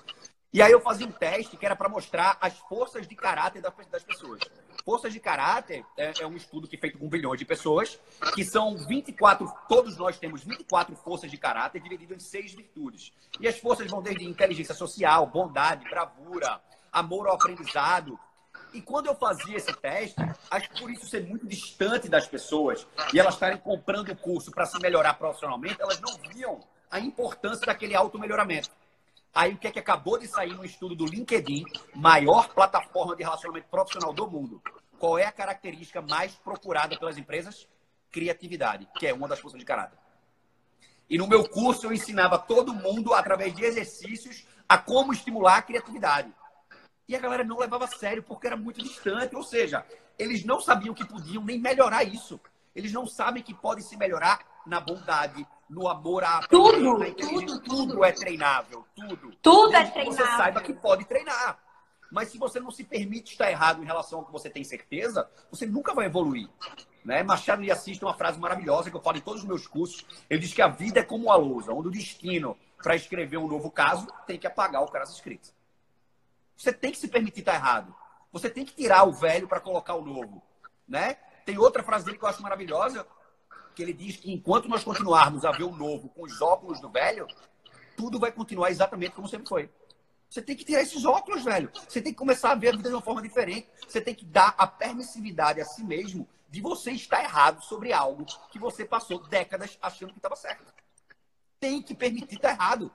E 0.51 0.61
aí 0.61 0.73
eu 0.73 0.81
fazia 0.81 1.07
um 1.07 1.11
teste 1.11 1.55
que 1.55 1.65
era 1.65 1.75
para 1.75 1.87
mostrar 1.87 2.37
as 2.41 2.57
forças 2.59 3.07
de 3.07 3.15
caráter 3.15 3.61
das 3.61 4.03
pessoas. 4.03 4.41
Forças 4.83 5.13
de 5.13 5.19
caráter 5.19 5.85
é, 5.97 6.11
é, 6.21 6.27
um 6.27 6.35
estudo 6.35 6.67
que 6.67 6.75
é 6.75 6.79
feito 6.79 6.97
com 6.97 7.07
bilhões 7.07 7.39
de 7.39 7.45
pessoas, 7.45 7.99
que 8.33 8.43
são 8.43 8.75
24, 8.75 9.51
todos 9.67 9.97
nós 9.97 10.17
temos 10.17 10.43
24 10.43 10.95
forças 10.95 11.29
de 11.29 11.37
caráter 11.37 11.81
divididas 11.81 12.17
em 12.17 12.19
seis 12.19 12.53
virtudes. 12.53 13.13
E 13.39 13.47
as 13.47 13.57
forças 13.59 13.89
vão 13.89 14.01
desde 14.01 14.25
inteligência 14.25 14.73
social, 14.73 15.27
bondade, 15.27 15.87
bravura, 15.89 16.61
amor 16.91 17.27
ao 17.27 17.35
aprendizado, 17.35 18.19
e 18.73 18.81
quando 18.81 19.07
eu 19.07 19.15
fazia 19.15 19.57
esse 19.57 19.73
teste, 19.73 20.15
acho 20.49 20.69
por 20.79 20.89
isso 20.89 21.05
ser 21.05 21.25
muito 21.25 21.45
distante 21.45 22.07
das 22.07 22.27
pessoas 22.27 22.87
e 23.13 23.19
elas 23.19 23.33
estarem 23.33 23.57
comprando 23.57 24.09
o 24.09 24.15
curso 24.15 24.49
para 24.51 24.65
se 24.65 24.79
melhorar 24.79 25.15
profissionalmente, 25.15 25.81
elas 25.81 25.99
não 25.99 26.17
viam 26.33 26.59
a 26.89 26.99
importância 26.99 27.65
daquele 27.65 27.95
auto-melhoramento. 27.95 28.69
Aí 29.33 29.53
o 29.53 29.57
que 29.57 29.67
é 29.67 29.71
que 29.71 29.79
acabou 29.79 30.19
de 30.19 30.27
sair 30.27 30.53
no 30.53 30.65
estudo 30.65 30.93
do 30.93 31.05
LinkedIn, 31.05 31.63
maior 31.95 32.49
plataforma 32.49 33.15
de 33.15 33.23
relacionamento 33.23 33.67
profissional 33.69 34.11
do 34.11 34.29
mundo? 34.29 34.61
Qual 34.99 35.17
é 35.17 35.25
a 35.25 35.31
característica 35.31 36.01
mais 36.01 36.35
procurada 36.35 36.99
pelas 36.99 37.17
empresas? 37.17 37.67
Criatividade, 38.11 38.87
que 38.97 39.07
é 39.07 39.13
uma 39.13 39.29
das 39.29 39.39
forças 39.39 39.59
de 39.59 39.65
caráter. 39.65 39.97
E 41.09 41.17
no 41.17 41.27
meu 41.27 41.47
curso 41.47 41.87
eu 41.87 41.93
ensinava 41.93 42.37
todo 42.37 42.73
mundo, 42.73 43.13
através 43.13 43.53
de 43.55 43.63
exercícios, 43.63 44.45
a 44.67 44.77
como 44.77 45.13
estimular 45.13 45.57
a 45.57 45.61
criatividade. 45.61 46.33
E 47.07 47.15
a 47.15 47.19
galera 47.19 47.43
não 47.43 47.57
levava 47.57 47.85
a 47.85 47.87
sério 47.87 48.23
porque 48.23 48.47
era 48.47 48.57
muito 48.57 48.81
distante. 48.81 49.35
Ou 49.35 49.43
seja, 49.43 49.85
eles 50.19 50.43
não 50.43 50.59
sabiam 50.59 50.93
que 50.93 51.07
podiam 51.07 51.43
nem 51.43 51.59
melhorar 51.59 52.03
isso. 52.03 52.39
Eles 52.75 52.91
não 52.91 53.05
sabem 53.05 53.43
que 53.43 53.53
pode 53.53 53.81
se 53.81 53.97
melhorar 53.97 54.39
na 54.65 54.79
bondade, 54.79 55.45
no 55.71 55.87
amor 55.87 56.21
à 56.23 56.41
tudo, 56.41 56.99
tudo, 57.15 57.59
tudo 57.61 58.03
é 58.03 58.11
treinável, 58.11 58.85
tudo. 58.93 59.31
Tudo 59.41 59.73
é 59.73 59.85
treinável. 59.85 60.25
você 60.25 60.37
saiba 60.37 60.61
que 60.61 60.73
pode 60.73 61.05
treinar. 61.05 61.57
Mas 62.11 62.27
se 62.27 62.37
você 62.37 62.59
não 62.59 62.69
se 62.71 62.83
permite 62.83 63.31
estar 63.31 63.49
errado 63.49 63.81
em 63.81 63.85
relação 63.85 64.19
ao 64.19 64.25
que 64.25 64.33
você 64.33 64.49
tem 64.49 64.65
certeza, 64.65 65.29
você 65.49 65.65
nunca 65.65 65.93
vai 65.93 66.07
evoluir. 66.07 66.49
Né? 67.05 67.23
Machado 67.23 67.61
de 67.61 67.71
Assis 67.71 67.97
tem 67.97 68.05
uma 68.05 68.13
frase 68.13 68.37
maravilhosa 68.37 68.91
que 68.91 68.97
eu 68.97 69.01
falo 69.01 69.17
em 69.17 69.21
todos 69.21 69.43
os 69.43 69.47
meus 69.47 69.65
cursos. 69.65 70.05
Ele 70.29 70.41
diz 70.41 70.53
que 70.53 70.61
a 70.61 70.67
vida 70.67 70.99
é 70.99 71.03
como 71.03 71.27
uma 71.27 71.35
lousa, 71.37 71.71
onde 71.71 71.87
o 71.87 71.91
destino 71.91 72.57
para 72.83 72.97
escrever 72.97 73.37
um 73.37 73.47
novo 73.47 73.71
caso 73.71 74.07
tem 74.27 74.37
que 74.37 74.45
apagar 74.45 74.83
o 74.83 74.91
caso 74.91 75.15
escrito. 75.15 75.53
Você 76.57 76.73
tem 76.73 76.91
que 76.91 76.97
se 76.97 77.07
permitir 77.07 77.39
estar 77.39 77.55
errado. 77.55 77.95
Você 78.33 78.49
tem 78.49 78.65
que 78.65 78.75
tirar 78.75 79.05
o 79.05 79.13
velho 79.13 79.47
para 79.47 79.61
colocar 79.61 79.95
o 79.95 80.03
novo. 80.03 80.43
Né? 80.85 81.13
Tem 81.45 81.57
outra 81.57 81.81
frase 81.81 82.03
dele 82.03 82.17
que 82.17 82.25
eu 82.25 82.29
acho 82.29 82.41
maravilhosa, 82.41 83.07
que 83.73 83.81
ele 83.81 83.93
diz 83.93 84.17
que 84.17 84.31
enquanto 84.31 84.67
nós 84.67 84.83
continuarmos 84.83 85.45
a 85.45 85.51
ver 85.51 85.63
o 85.63 85.75
novo 85.75 86.09
com 86.09 86.23
os 86.23 86.41
óculos 86.41 86.79
do 86.79 86.89
velho, 86.89 87.27
tudo 87.95 88.19
vai 88.19 88.31
continuar 88.31 88.69
exatamente 88.71 89.15
como 89.15 89.27
sempre 89.27 89.47
foi. 89.47 89.69
Você 90.29 90.41
tem 90.41 90.55
que 90.55 90.63
tirar 90.63 90.81
esses 90.81 91.03
óculos, 91.03 91.43
velho. 91.43 91.69
Você 91.87 92.01
tem 92.01 92.13
que 92.13 92.17
começar 92.17 92.51
a 92.51 92.55
ver 92.55 92.69
a 92.69 92.77
vida 92.77 92.87
de 92.87 92.95
uma 92.95 93.01
forma 93.01 93.21
diferente. 93.21 93.67
Você 93.85 93.99
tem 93.99 94.15
que 94.15 94.23
dar 94.23 94.55
a 94.57 94.65
permissividade 94.65 95.59
a 95.59 95.65
si 95.65 95.83
mesmo 95.83 96.25
de 96.49 96.61
você 96.61 96.91
estar 96.91 97.21
errado 97.21 97.61
sobre 97.61 97.91
algo 97.91 98.25
que 98.49 98.57
você 98.57 98.85
passou 98.85 99.19
décadas 99.27 99.77
achando 99.81 100.13
que 100.13 100.19
estava 100.19 100.37
certo. 100.37 100.73
Tem 101.59 101.81
que 101.81 101.93
permitir 101.93 102.35
estar 102.35 102.51
errado. 102.51 102.89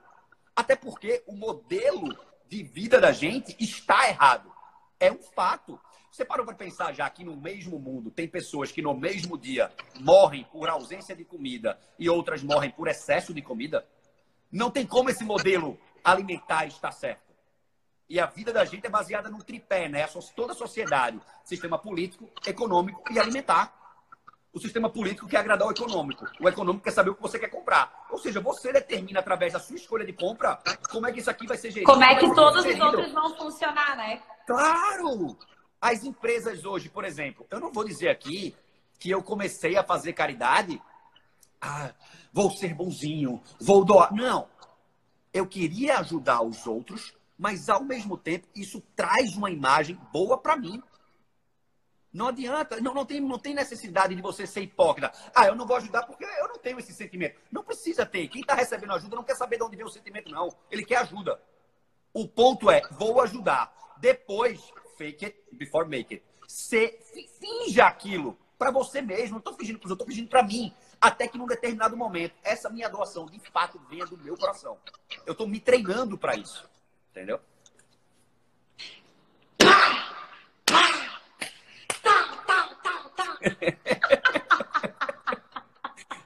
Até 0.55 0.75
porque 0.75 1.23
o 1.27 1.33
modelo 1.33 2.17
de 2.47 2.63
vida 2.63 2.99
da 2.99 3.11
gente 3.11 3.55
está 3.59 4.09
errado. 4.09 4.51
É 4.99 5.11
um 5.11 5.21
fato. 5.21 5.79
Você 6.17 6.25
parou 6.25 6.43
para 6.43 6.55
pensar 6.55 6.95
já 6.95 7.07
que 7.11 7.23
no 7.23 7.37
mesmo 7.37 7.77
mundo 7.77 8.09
tem 8.09 8.27
pessoas 8.27 8.71
que 8.71 8.81
no 8.81 8.91
mesmo 8.95 9.37
dia 9.37 9.71
morrem 9.99 10.43
por 10.45 10.67
ausência 10.67 11.15
de 11.15 11.23
comida 11.23 11.79
e 11.99 12.09
outras 12.09 12.41
morrem 12.41 12.71
por 12.71 12.87
excesso 12.87 13.35
de 13.35 13.39
comida? 13.43 13.87
Não 14.51 14.71
tem 14.71 14.83
como 14.83 15.11
esse 15.11 15.23
modelo 15.23 15.79
alimentar 16.03 16.65
estar 16.65 16.91
certo. 16.91 17.21
E 18.09 18.19
a 18.19 18.25
vida 18.25 18.51
da 18.51 18.65
gente 18.65 18.87
é 18.87 18.89
baseada 18.89 19.29
num 19.29 19.37
tripé, 19.37 19.87
né? 19.87 20.07
Toda 20.35 20.53
a 20.53 20.55
sociedade, 20.55 21.21
sistema 21.43 21.77
político, 21.77 22.27
econômico 22.47 23.03
e 23.13 23.19
alimentar 23.19 23.71
o 24.51 24.59
sistema 24.59 24.89
político 24.89 25.27
quer 25.27 25.37
agradar 25.37 25.67
o 25.67 25.71
econômico. 25.71 26.25
O 26.41 26.49
econômico 26.49 26.83
quer 26.83 26.93
saber 26.93 27.11
o 27.11 27.15
que 27.15 27.21
você 27.21 27.37
quer 27.37 27.49
comprar. 27.49 28.07
Ou 28.09 28.17
seja, 28.17 28.41
você 28.41 28.73
determina 28.73 29.19
através 29.19 29.53
da 29.53 29.59
sua 29.59 29.75
escolha 29.75 30.03
de 30.03 30.13
compra 30.13 30.57
como 30.89 31.05
é 31.05 31.11
que 31.11 31.19
isso 31.19 31.29
aqui 31.29 31.45
vai 31.45 31.57
ser 31.57 31.69
gerido. 31.69 31.91
Como 31.91 32.03
é 32.03 32.15
que 32.15 32.33
todos 32.33 32.65
os 32.65 32.79
outros 32.79 33.11
vão 33.11 33.35
funcionar, 33.35 33.95
né? 33.95 34.19
Claro! 34.47 35.37
As 35.79 36.03
empresas 36.03 36.65
hoje, 36.65 36.89
por 36.89 37.05
exemplo, 37.05 37.45
eu 37.51 37.59
não 37.59 37.71
vou 37.71 37.83
dizer 37.83 38.09
aqui 38.09 38.55
que 38.99 39.09
eu 39.09 39.21
comecei 39.21 39.77
a 39.77 39.83
fazer 39.83 40.13
caridade. 40.13 40.81
Ah, 41.61 41.93
vou 42.33 42.51
ser 42.51 42.73
bonzinho, 42.73 43.41
vou 43.59 43.85
doar. 43.85 44.13
Não. 44.13 44.47
Eu 45.33 45.45
queria 45.45 45.99
ajudar 45.99 46.41
os 46.41 46.65
outros, 46.65 47.15
mas 47.37 47.69
ao 47.69 47.83
mesmo 47.83 48.17
tempo 48.17 48.47
isso 48.55 48.81
traz 48.95 49.35
uma 49.35 49.51
imagem 49.51 49.99
boa 50.11 50.37
para 50.37 50.57
mim. 50.57 50.81
Não 52.11 52.29
adianta, 52.29 52.81
não, 52.81 52.95
não, 52.95 53.05
tem, 53.05 53.21
não 53.21 53.37
tem 53.37 53.53
necessidade 53.53 54.15
de 54.15 54.21
você 54.21 54.47
ser 54.47 54.61
hipócrita. 54.61 55.11
Ah, 55.35 55.45
eu 55.45 55.55
não 55.55 55.67
vou 55.67 55.77
ajudar 55.77 56.03
porque 56.03 56.23
eu 56.23 56.47
não 56.47 56.57
tenho 56.57 56.79
esse 56.79 56.91
sentimento. 56.91 57.39
Não 57.51 57.63
precisa 57.63 58.05
ter. 58.05 58.27
Quem 58.27 58.41
está 58.41 58.55
recebendo 58.55 58.93
ajuda 58.93 59.15
não 59.15 59.23
quer 59.23 59.35
saber 59.35 59.57
de 59.57 59.63
onde 59.63 59.75
vem 59.75 59.85
o 59.85 59.89
sentimento, 59.89 60.31
não. 60.31 60.49
Ele 60.71 60.83
quer 60.83 60.97
ajuda. 60.97 61.39
O 62.11 62.27
ponto 62.27 62.71
é, 62.71 62.81
vou 62.91 63.21
ajudar. 63.21 63.71
Depois, 63.97 64.59
fake 64.97 65.25
it 65.25 65.43
before 65.53 65.87
make 65.87 66.13
it. 66.13 66.23
Se, 66.47 66.99
finja 67.39 67.85
aquilo 67.85 68.37
para 68.57 68.71
você 68.71 69.01
mesmo. 69.01 69.33
Não 69.33 69.39
estou 69.39 69.53
fingindo 69.53 69.79
para 69.79 69.87
os 69.87 69.91
outros, 69.91 70.05
estou 70.05 70.15
fingindo 70.15 70.29
para 70.29 70.43
mim. 70.43 70.73
Até 70.99 71.27
que 71.27 71.37
num 71.37 71.45
determinado 71.45 71.95
momento, 71.95 72.33
essa 72.43 72.69
minha 72.69 72.89
doação 72.89 73.27
de 73.27 73.39
fato 73.39 73.79
venha 73.89 74.05
do 74.05 74.17
meu 74.17 74.35
coração. 74.35 74.77
Eu 75.25 75.33
estou 75.33 75.47
me 75.47 75.59
treinando 75.59 76.17
para 76.17 76.35
isso. 76.35 76.67
Entendeu? 77.11 77.39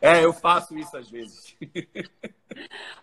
É, 0.04 0.26
eu 0.26 0.34
faço 0.34 0.76
isso 0.76 0.98
às 0.98 1.08
vezes. 1.08 1.56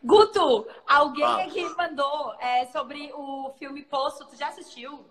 Guto, 0.03 0.67
alguém 0.85 1.25
aqui 1.25 1.65
mandou 1.77 2.35
é, 2.41 2.67
sobre 2.67 3.13
o 3.15 3.55
filme 3.57 3.85
Poço. 3.85 4.27
Tu 4.27 4.37
já 4.37 4.49
assistiu? 4.49 5.09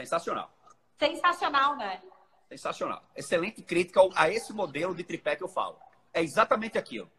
Sensacional. 0.00 0.50
Sensacional, 0.98 1.76
né? 1.76 2.02
Sensacional. 2.48 3.02
Excelente 3.14 3.62
crítica 3.62 4.00
a 4.14 4.28
esse 4.28 4.52
modelo 4.52 4.94
de 4.94 5.04
tripé 5.04 5.36
que 5.36 5.44
eu 5.44 5.48
falo. 5.48 5.78
É 6.12 6.22
exatamente 6.22 6.78
aquilo. 6.78 7.10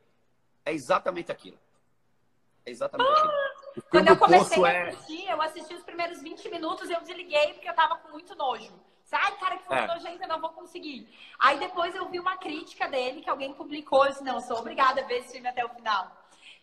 É 0.65 0.74
exatamente 0.74 1.32
aquilo. 1.32 1.60
É 2.65 2.72
exatamente 2.72 3.10
ah. 3.10 3.17
aquilo. 3.17 3.86
Quando 3.89 4.08
eu 4.10 4.17
comecei 4.17 4.63
a 4.63 4.72
é 4.72 4.89
assistir, 4.89 5.28
é... 5.28 5.34
eu 5.34 5.41
assisti 5.41 5.74
os 5.74 5.84
primeiros 5.84 6.22
20 6.22 6.50
minutos 6.50 6.89
e 6.89 6.94
eu 6.94 7.02
desliguei 7.02 7.54
porque 7.54 7.70
eu 7.70 7.74
tava 7.74 7.98
com 7.98 8.10
muito 8.10 8.36
nojo. 8.36 8.72
Ai, 9.12 9.38
cara, 9.38 9.58
que 9.58 9.65
foi 9.65 9.78
é. 9.78 9.88
nojento, 9.88 10.24
eu 10.24 10.28
não 10.28 10.39
vou 10.39 10.52
conseguir. 10.52 11.08
Aí 11.38 11.60
depois 11.60 11.94
eu 11.94 12.08
vi 12.08 12.17
uma 12.17 12.38
crítica 12.38 12.88
dele 12.88 13.22
que 13.22 13.30
alguém 13.30 13.54
publicou. 13.54 14.06
Eu 14.06 14.12
disse, 14.12 14.24
não, 14.24 14.36
eu 14.36 14.41
sou 14.41 14.58
obrigada 14.58 15.02
a 15.02 15.06
ver 15.06 15.20
esse 15.20 15.34
filme 15.34 15.50
até 15.50 15.65
o 15.65 15.70
final. 15.70 16.10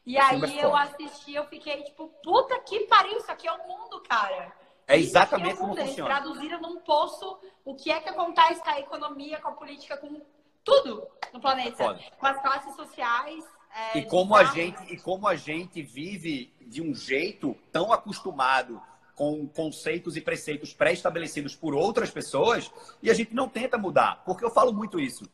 E 0.06 0.16
aí 0.16 0.58
eu 0.58 0.74
assisti, 0.74 1.34
eu 1.34 1.44
fiquei 1.44 1.82
tipo, 1.82 2.08
puta 2.22 2.58
que 2.60 2.80
pariu, 2.86 3.18
isso 3.18 3.30
aqui 3.30 3.46
é 3.46 3.52
o 3.52 3.68
mundo, 3.68 4.00
cara. 4.08 4.50
É 4.88 4.98
exatamente 4.98 5.56
como 5.56 5.74
Eles 5.74 5.90
funciona. 5.90 6.08
traduziram 6.08 6.60
num 6.62 6.80
poço 6.80 7.38
o 7.62 7.74
que 7.74 7.90
é 7.90 8.00
que 8.00 8.08
acontece 8.08 8.62
com 8.62 8.70
a 8.70 8.80
economia, 8.80 9.38
com 9.38 9.48
a 9.48 9.52
política, 9.52 9.98
com 9.98 10.22
tudo 10.64 11.06
no 11.30 11.38
planeta. 11.38 12.00
Com 12.18 12.26
as 12.26 12.40
classes 12.40 12.74
sociais. 12.74 13.44
É, 13.70 13.98
e, 13.98 14.06
como 14.06 14.34
a 14.34 14.44
gente, 14.44 14.82
e 14.90 14.98
como 14.98 15.28
a 15.28 15.36
gente 15.36 15.82
vive 15.82 16.54
de 16.62 16.80
um 16.80 16.94
jeito 16.94 17.54
tão 17.70 17.92
acostumado 17.92 18.82
com 19.14 19.46
conceitos 19.46 20.16
e 20.16 20.22
preceitos 20.22 20.72
pré-estabelecidos 20.72 21.54
por 21.54 21.74
outras 21.74 22.10
pessoas 22.10 22.70
e 23.02 23.10
a 23.10 23.14
gente 23.14 23.34
não 23.34 23.46
tenta 23.46 23.76
mudar. 23.76 24.22
Porque 24.24 24.44
eu 24.44 24.50
falo 24.50 24.72
muito 24.72 24.98
isso. 24.98 25.30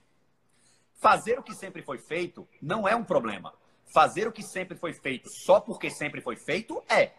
Fazer 0.94 1.38
o 1.38 1.42
que 1.44 1.54
sempre 1.54 1.80
foi 1.80 1.98
feito 1.98 2.48
não 2.60 2.88
é 2.88 2.96
um 2.96 3.04
problema. 3.04 3.54
Fazer 3.84 4.26
o 4.26 4.32
que 4.32 4.42
sempre 4.42 4.76
foi 4.76 4.92
feito 4.92 5.28
só 5.28 5.60
porque 5.60 5.90
sempre 5.90 6.20
foi 6.20 6.34
feito 6.34 6.82
é. 6.88 7.12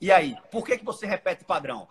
E 0.00 0.12
aí, 0.12 0.36
por 0.50 0.64
que, 0.64 0.78
que 0.78 0.84
você 0.84 1.06
repete 1.06 1.44
padrão? 1.44 1.88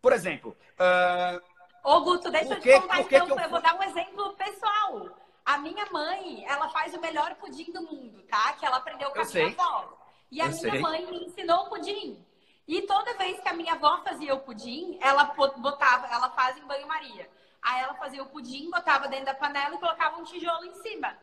Por 0.00 0.12
exemplo. 0.12 0.56
Uh... 0.78 1.40
Ô, 1.84 2.00
Guto, 2.00 2.30
deixa 2.30 2.54
eu 2.54 2.60
te 2.60 2.80
contar 2.80 3.00
então. 3.00 3.28
Eu... 3.28 3.38
eu... 3.38 3.50
vou 3.50 3.60
dar 3.60 3.74
um 3.74 3.82
exemplo 3.82 4.34
pessoal. 4.34 5.08
A 5.44 5.58
minha 5.58 5.86
mãe, 5.90 6.44
ela 6.46 6.68
faz 6.68 6.94
o 6.94 7.00
melhor 7.00 7.34
pudim 7.36 7.72
do 7.72 7.82
mundo, 7.82 8.22
tá? 8.24 8.52
Que 8.54 8.66
ela 8.66 8.76
aprendeu 8.76 9.10
com 9.10 9.18
eu 9.18 9.22
a 9.22 9.26
minha 9.26 9.46
avó. 9.46 9.98
E 10.30 10.40
a 10.40 10.44
eu 10.44 10.50
minha 10.50 10.70
sei. 10.70 10.80
mãe 10.80 11.06
me 11.06 11.24
ensinou 11.24 11.64
o 11.64 11.68
pudim. 11.70 12.24
E 12.66 12.82
toda 12.82 13.16
vez 13.16 13.40
que 13.40 13.48
a 13.48 13.54
minha 13.54 13.72
avó 13.72 14.02
fazia 14.04 14.34
o 14.34 14.40
pudim, 14.40 14.98
ela 15.00 15.24
botava, 15.56 16.06
ela 16.08 16.30
faz 16.30 16.56
em 16.58 16.66
banho-maria. 16.66 17.30
Aí 17.62 17.82
ela 17.82 17.94
fazia 17.94 18.22
o 18.22 18.26
pudim, 18.26 18.70
botava 18.70 19.08
dentro 19.08 19.26
da 19.26 19.34
panela 19.34 19.74
e 19.74 19.78
colocava 19.78 20.18
um 20.18 20.24
tijolo 20.24 20.66
em 20.66 20.74
cima. 20.82 21.16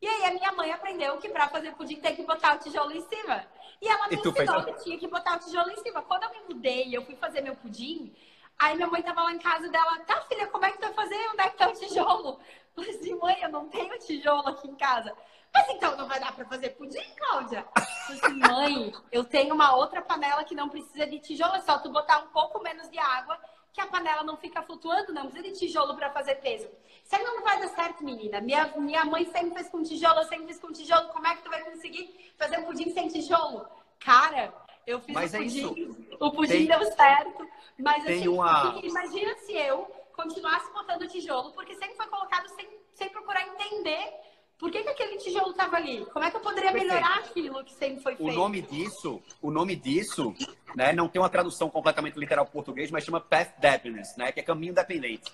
E 0.00 0.06
aí 0.06 0.26
a 0.26 0.30
minha 0.32 0.52
mãe 0.52 0.72
aprendeu 0.72 1.16
que 1.18 1.28
para 1.28 1.48
fazer 1.48 1.74
pudim 1.74 1.96
tem 1.96 2.14
que 2.14 2.22
botar 2.22 2.54
o 2.54 2.58
tijolo 2.58 2.92
em 2.92 3.00
cima. 3.00 3.44
E 3.80 3.88
ela 3.88 4.08
me 4.08 4.16
e 4.16 4.18
ensinou 4.18 4.64
que 4.64 4.84
tinha 4.84 4.98
que 4.98 5.08
botar 5.08 5.36
o 5.36 5.40
tijolo 5.40 5.70
em 5.70 5.76
cima. 5.76 6.02
Quando 6.02 6.24
eu 6.24 6.30
me 6.30 6.40
mudei, 6.48 6.96
eu 6.96 7.04
fui 7.04 7.16
fazer 7.16 7.40
meu 7.40 7.56
pudim, 7.56 8.14
aí 8.58 8.76
minha 8.76 8.86
mãe 8.88 9.02
tava 9.02 9.22
lá 9.22 9.32
em 9.32 9.38
casa 9.38 9.68
dela, 9.68 9.98
tá 10.00 10.20
filha, 10.22 10.46
como 10.48 10.64
é 10.64 10.70
que 10.70 10.78
tu 10.78 10.82
vai 10.82 10.94
fazer? 10.94 11.28
Onde 11.32 11.42
é 11.42 11.48
que 11.50 11.56
tá 11.56 11.68
o 11.68 11.72
tijolo? 11.72 12.28
Eu 12.28 12.38
falei 12.84 12.90
assim, 12.90 13.14
mãe, 13.16 13.38
eu 13.42 13.48
não 13.50 13.68
tenho 13.68 13.98
tijolo 13.98 14.48
aqui 14.48 14.68
em 14.68 14.76
casa. 14.76 15.12
Mas 15.52 15.68
então 15.70 15.96
não 15.96 16.06
vai 16.06 16.20
dar 16.20 16.32
para 16.32 16.44
fazer 16.44 16.70
pudim, 16.70 17.02
Cláudia? 17.16 17.66
Eu 17.76 17.82
falei 17.82 18.20
assim, 18.22 18.38
mãe, 18.38 18.94
eu 19.10 19.24
tenho 19.24 19.54
uma 19.54 19.74
outra 19.74 20.02
panela 20.02 20.44
que 20.44 20.54
não 20.54 20.68
precisa 20.68 21.06
de 21.06 21.18
tijolo, 21.18 21.56
é 21.56 21.60
só 21.60 21.78
tu 21.78 21.90
botar 21.90 22.18
um 22.18 22.28
pouco 22.28 22.62
menos 22.62 22.88
de 22.90 22.98
água 22.98 23.38
que 23.72 23.80
a 23.80 23.86
panela 23.86 24.22
não 24.22 24.36
fica 24.36 24.62
flutuando, 24.62 25.12
não 25.12 25.28
precisa 25.28 25.42
de 25.52 25.58
tijolo 25.58 25.94
para 25.96 26.10
fazer 26.10 26.36
peso. 26.36 26.68
Isso 27.04 27.16
aí 27.16 27.22
não 27.22 27.42
vai 27.42 27.60
dar 27.60 27.68
certo, 27.68 28.04
menina. 28.04 28.40
Minha, 28.40 28.66
minha 28.76 29.04
mãe 29.04 29.24
sempre 29.26 29.54
fez 29.54 29.68
com 29.68 29.82
tijolo, 29.82 30.20
eu 30.20 30.26
sempre 30.26 30.46
fiz 30.48 30.58
com 30.58 30.72
tijolo. 30.72 31.08
Como 31.08 31.26
é 31.26 31.36
que 31.36 31.42
tu 31.42 31.50
vai 31.50 31.62
conseguir 31.62 32.32
fazer 32.36 32.58
um 32.58 32.64
pudim 32.64 32.90
sem 32.90 33.08
tijolo? 33.08 33.66
Cara, 33.98 34.52
eu 34.86 35.00
fiz 35.00 35.14
mas 35.14 35.32
o 35.32 35.36
é 35.36 35.40
pudim, 35.40 36.06
o 36.18 36.30
pudim 36.30 36.48
tem, 36.48 36.66
deu 36.66 36.92
certo, 36.92 37.48
mas 37.78 38.04
assim, 38.04 38.28
uma... 38.28 38.80
imagina 38.82 39.34
se 39.36 39.52
eu 39.52 39.84
continuasse 40.14 40.72
botando 40.72 41.06
tijolo, 41.06 41.52
porque 41.52 41.74
sempre 41.76 41.96
foi 41.96 42.06
colocado 42.06 42.48
sem, 42.48 42.68
sem 42.94 43.08
procurar 43.08 43.46
entender 43.46 44.12
por 44.58 44.70
que, 44.70 44.82
que 44.82 44.88
aquele 44.88 45.16
tijolo 45.18 45.50
estava 45.50 45.76
ali? 45.76 46.04
Como 46.06 46.24
é 46.24 46.30
que 46.30 46.36
eu 46.36 46.40
poderia 46.40 46.72
Perfeito. 46.72 46.92
melhorar 46.92 47.18
aquilo 47.18 47.64
que 47.64 47.72
sempre 47.74 48.02
foi 48.02 48.16
feito? 48.16 48.28
O 48.28 48.34
nome 48.34 48.60
disso, 48.60 49.22
o 49.40 49.50
nome 49.50 49.76
disso, 49.76 50.34
né, 50.74 50.92
não 50.92 51.08
tem 51.08 51.22
uma 51.22 51.30
tradução 51.30 51.70
completamente 51.70 52.18
literal 52.18 52.44
para 52.44 52.52
português, 52.52 52.90
mas 52.90 53.04
chama 53.04 53.20
Path 53.20 53.58
Dependence, 53.58 54.18
né, 54.18 54.32
que 54.32 54.40
é 54.40 54.42
caminho 54.42 54.74
dependente. 54.74 55.32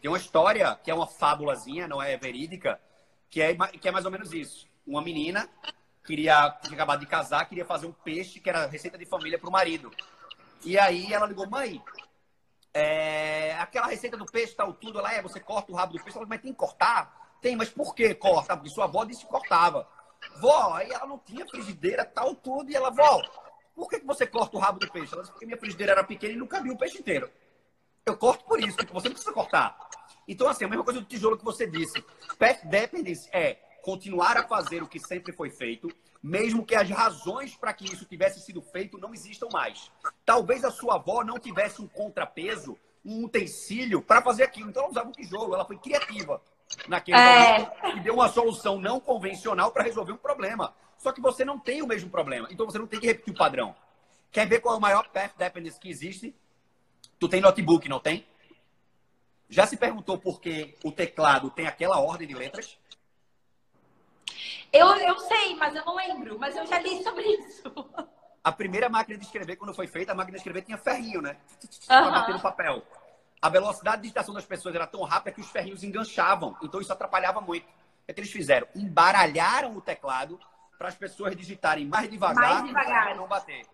Tem 0.00 0.10
uma 0.10 0.18
história 0.18 0.78
que 0.82 0.90
é 0.90 0.94
uma 0.94 1.06
fábulazinha, 1.06 1.88
não 1.88 2.02
é 2.02 2.16
verídica, 2.16 2.80
que 3.30 3.40
é, 3.40 3.54
que 3.54 3.88
é 3.88 3.90
mais 3.90 4.04
ou 4.04 4.10
menos 4.10 4.32
isso. 4.32 4.66
Uma 4.86 5.00
menina 5.00 5.48
queria 6.04 6.50
tinha 6.62 6.74
acabado 6.74 7.00
de 7.00 7.06
casar, 7.06 7.48
queria 7.48 7.64
fazer 7.64 7.86
um 7.86 7.92
peixe 7.92 8.40
que 8.40 8.50
era 8.50 8.66
receita 8.66 8.98
de 8.98 9.06
família 9.06 9.38
para 9.38 9.48
o 9.48 9.52
marido. 9.52 9.90
E 10.64 10.78
aí 10.78 11.12
ela 11.12 11.26
ligou, 11.26 11.48
mãe, 11.48 11.82
é, 12.74 13.54
aquela 13.58 13.86
receita 13.86 14.16
do 14.16 14.26
peixe, 14.26 14.54
tal, 14.54 14.72
tudo, 14.74 14.98
ela 14.98 15.14
é, 15.14 15.22
você 15.22 15.40
corta 15.40 15.72
o 15.72 15.74
rabo 15.74 15.94
do 15.94 16.02
peixe, 16.02 16.18
ela, 16.18 16.26
mas 16.26 16.40
tem 16.42 16.52
que 16.52 16.58
cortar? 16.58 17.29
Tem, 17.40 17.56
mas 17.56 17.70
por 17.70 17.94
que 17.94 18.14
corta? 18.14 18.56
Porque 18.56 18.70
sua 18.70 18.84
avó 18.84 19.04
disse 19.04 19.24
que 19.24 19.30
cortava. 19.30 19.88
Vó, 20.40 20.74
aí 20.74 20.90
ela 20.90 21.06
não 21.06 21.18
tinha 21.18 21.46
frigideira, 21.46 22.04
tal, 22.04 22.34
tudo. 22.34 22.70
E 22.70 22.76
ela, 22.76 22.90
vó, 22.90 23.22
por 23.74 23.88
que, 23.88 24.00
que 24.00 24.06
você 24.06 24.26
corta 24.26 24.56
o 24.56 24.60
rabo 24.60 24.78
do 24.78 24.90
peixe? 24.90 25.12
Ela 25.12 25.22
disse, 25.22 25.32
porque 25.32 25.46
minha 25.46 25.58
frigideira 25.58 25.92
era 25.92 26.04
pequena 26.04 26.34
e 26.34 26.36
não 26.36 26.46
cabia 26.46 26.72
o 26.72 26.78
peixe 26.78 26.98
inteiro. 26.98 27.30
Eu 28.04 28.16
corto 28.16 28.44
por 28.44 28.60
isso, 28.60 28.76
porque 28.76 28.92
você 28.92 29.08
não 29.08 29.14
precisa 29.14 29.32
cortar. 29.32 29.88
Então, 30.28 30.48
assim, 30.48 30.64
a 30.64 30.68
mesma 30.68 30.84
coisa 30.84 31.00
do 31.00 31.06
tijolo 31.06 31.38
que 31.38 31.44
você 31.44 31.66
disse. 31.66 32.02
Path 32.38 32.64
dependence 32.64 33.28
é 33.32 33.54
continuar 33.82 34.36
a 34.36 34.46
fazer 34.46 34.82
o 34.82 34.88
que 34.88 34.98
sempre 35.00 35.32
foi 35.32 35.50
feito, 35.50 35.88
mesmo 36.22 36.64
que 36.64 36.74
as 36.74 36.88
razões 36.90 37.56
para 37.56 37.72
que 37.72 37.84
isso 37.86 38.04
tivesse 38.04 38.40
sido 38.40 38.60
feito 38.60 38.98
não 38.98 39.14
existam 39.14 39.48
mais. 39.50 39.90
Talvez 40.24 40.64
a 40.64 40.70
sua 40.70 40.96
avó 40.96 41.24
não 41.24 41.38
tivesse 41.38 41.80
um 41.80 41.88
contrapeso, 41.88 42.78
um 43.04 43.24
utensílio 43.24 44.02
para 44.02 44.20
fazer 44.20 44.42
aquilo. 44.42 44.68
Então 44.68 44.82
ela 44.82 44.90
usava 44.90 45.08
um 45.08 45.12
tijolo, 45.12 45.54
ela 45.54 45.64
foi 45.64 45.78
criativa 45.78 46.42
naquele 46.88 47.18
é... 47.18 47.58
momento 47.58 47.96
e 47.96 48.00
deu 48.00 48.14
uma 48.14 48.28
solução 48.28 48.78
não 48.80 49.00
convencional 49.00 49.72
para 49.72 49.82
resolver 49.82 50.12
um 50.12 50.16
problema. 50.16 50.74
Só 50.98 51.12
que 51.12 51.20
você 51.20 51.44
não 51.44 51.58
tem 51.58 51.82
o 51.82 51.86
mesmo 51.86 52.10
problema, 52.10 52.48
então 52.50 52.66
você 52.66 52.78
não 52.78 52.86
tem 52.86 53.00
que 53.00 53.06
repetir 53.06 53.32
o 53.32 53.36
padrão. 53.36 53.74
Quer 54.30 54.46
ver 54.46 54.60
qual 54.60 54.74
é 54.74 54.78
o 54.78 54.80
maior 54.80 55.08
path 55.08 55.36
dependence 55.36 55.80
que 55.80 55.88
existe? 55.88 56.34
Tu 57.18 57.28
tem 57.28 57.40
notebook, 57.40 57.88
não 57.88 57.98
tem? 57.98 58.26
Já 59.48 59.66
se 59.66 59.76
perguntou 59.76 60.18
por 60.18 60.40
que 60.40 60.76
o 60.84 60.92
teclado 60.92 61.50
tem 61.50 61.66
aquela 61.66 61.98
ordem 61.98 62.28
de 62.28 62.34
letras? 62.34 62.78
Eu, 64.72 64.86
eu 64.86 65.18
sei, 65.18 65.56
mas 65.56 65.74
eu 65.74 65.84
não 65.84 65.96
lembro. 65.96 66.38
Mas 66.38 66.56
eu 66.56 66.64
já 66.66 66.78
li 66.78 67.02
sobre 67.02 67.24
isso. 67.24 67.62
A 68.42 68.52
primeira 68.52 68.88
máquina 68.88 69.18
de 69.18 69.24
escrever, 69.24 69.56
quando 69.56 69.74
foi 69.74 69.86
feita, 69.88 70.12
a 70.12 70.14
máquina 70.14 70.36
de 70.36 70.40
escrever 70.40 70.62
tinha 70.62 70.78
ferrinho, 70.78 71.20
né? 71.20 71.36
Pra 71.86 72.10
bater 72.10 72.32
no 72.32 72.40
papel 72.40 72.82
a 73.42 73.48
velocidade 73.48 73.96
de 73.98 74.02
digitação 74.02 74.34
das 74.34 74.44
pessoas 74.44 74.74
era 74.74 74.86
tão 74.86 75.02
rápida 75.02 75.32
que 75.32 75.40
os 75.40 75.50
ferrinhos 75.50 75.82
enganchavam. 75.82 76.56
Então 76.62 76.80
isso 76.80 76.92
atrapalhava 76.92 77.40
muito. 77.40 77.64
O 77.64 78.12
que, 78.12 78.20
eles 78.20 78.30
fizeram? 78.30 78.66
Embaralharam 78.74 79.76
o 79.76 79.80
teclado 79.80 80.38
para 80.76 80.88
as 80.88 80.94
pessoas 80.94 81.36
digitarem 81.36 81.86
mais 81.86 82.10
devagar, 82.10 82.54
mais 82.54 82.64
devagar. 82.64 83.12
e 83.12 83.14
não 83.14 83.26
bater. 83.26 83.66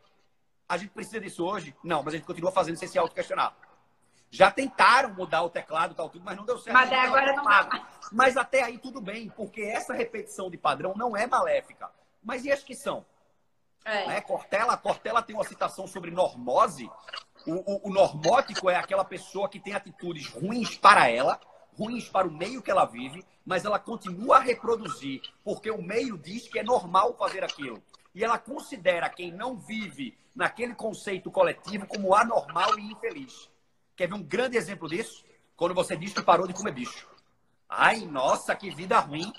A 0.68 0.76
gente 0.76 0.90
precisa 0.90 1.20
disso 1.20 1.44
hoje? 1.44 1.74
Não, 1.82 2.02
mas 2.02 2.14
a 2.14 2.16
gente 2.16 2.26
continua 2.26 2.52
fazendo 2.52 2.76
sem 2.76 2.88
se 2.88 2.98
auto-questionar. 2.98 3.56
Já 4.30 4.50
tentaram 4.50 5.14
mudar 5.14 5.42
o 5.42 5.50
teclado 5.50 5.92
e 5.92 5.94
tal, 5.94 6.10
tudo, 6.10 6.24
mas 6.24 6.36
não 6.36 6.44
deu 6.44 6.58
certo. 6.58 6.74
Mas 6.74 6.92
agora 6.92 7.32
não 7.34 7.44
dá. 7.44 7.88
Mas 8.12 8.36
até 8.36 8.62
aí 8.62 8.76
tudo 8.76 9.00
bem, 9.00 9.30
porque 9.30 9.62
essa 9.62 9.94
repetição 9.94 10.50
de 10.50 10.58
padrão 10.58 10.94
não 10.96 11.16
é 11.16 11.26
maléfica. 11.26 11.90
Mas 12.22 12.44
e 12.44 12.50
as 12.50 12.62
que 12.62 12.74
são? 12.74 13.06
É. 13.84 14.06
Né? 14.08 14.20
Cortella, 14.20 14.76
Cortella 14.76 15.22
tem 15.22 15.34
uma 15.34 15.44
citação 15.44 15.86
sobre 15.86 16.10
normose, 16.10 16.90
o, 17.46 17.54
o, 17.54 17.88
o 17.88 17.92
normótico 17.92 18.68
é 18.68 18.76
aquela 18.76 19.04
pessoa 19.04 19.48
que 19.48 19.60
tem 19.60 19.74
atitudes 19.74 20.26
ruins 20.26 20.76
para 20.76 21.08
ela, 21.08 21.40
ruins 21.78 22.08
para 22.08 22.26
o 22.26 22.32
meio 22.32 22.62
que 22.62 22.70
ela 22.70 22.84
vive, 22.84 23.24
mas 23.44 23.64
ela 23.64 23.78
continua 23.78 24.36
a 24.36 24.40
reproduzir, 24.40 25.22
porque 25.44 25.70
o 25.70 25.80
meio 25.80 26.18
diz 26.18 26.48
que 26.48 26.58
é 26.58 26.62
normal 26.62 27.16
fazer 27.16 27.44
aquilo. 27.44 27.82
E 28.14 28.24
ela 28.24 28.38
considera 28.38 29.08
quem 29.08 29.30
não 29.30 29.56
vive 29.56 30.16
naquele 30.34 30.74
conceito 30.74 31.30
coletivo 31.30 31.86
como 31.86 32.14
anormal 32.14 32.78
e 32.78 32.92
infeliz. 32.92 33.50
Quer 33.94 34.08
ver 34.08 34.14
um 34.14 34.22
grande 34.22 34.56
exemplo 34.56 34.88
disso? 34.88 35.24
Quando 35.56 35.74
você 35.74 35.96
diz 35.96 36.12
que 36.12 36.22
parou 36.22 36.46
de 36.46 36.52
comer 36.52 36.72
bicho. 36.72 37.08
Ai, 37.68 38.00
nossa, 38.00 38.54
que 38.54 38.70
vida 38.70 38.98
ruim. 38.98 39.32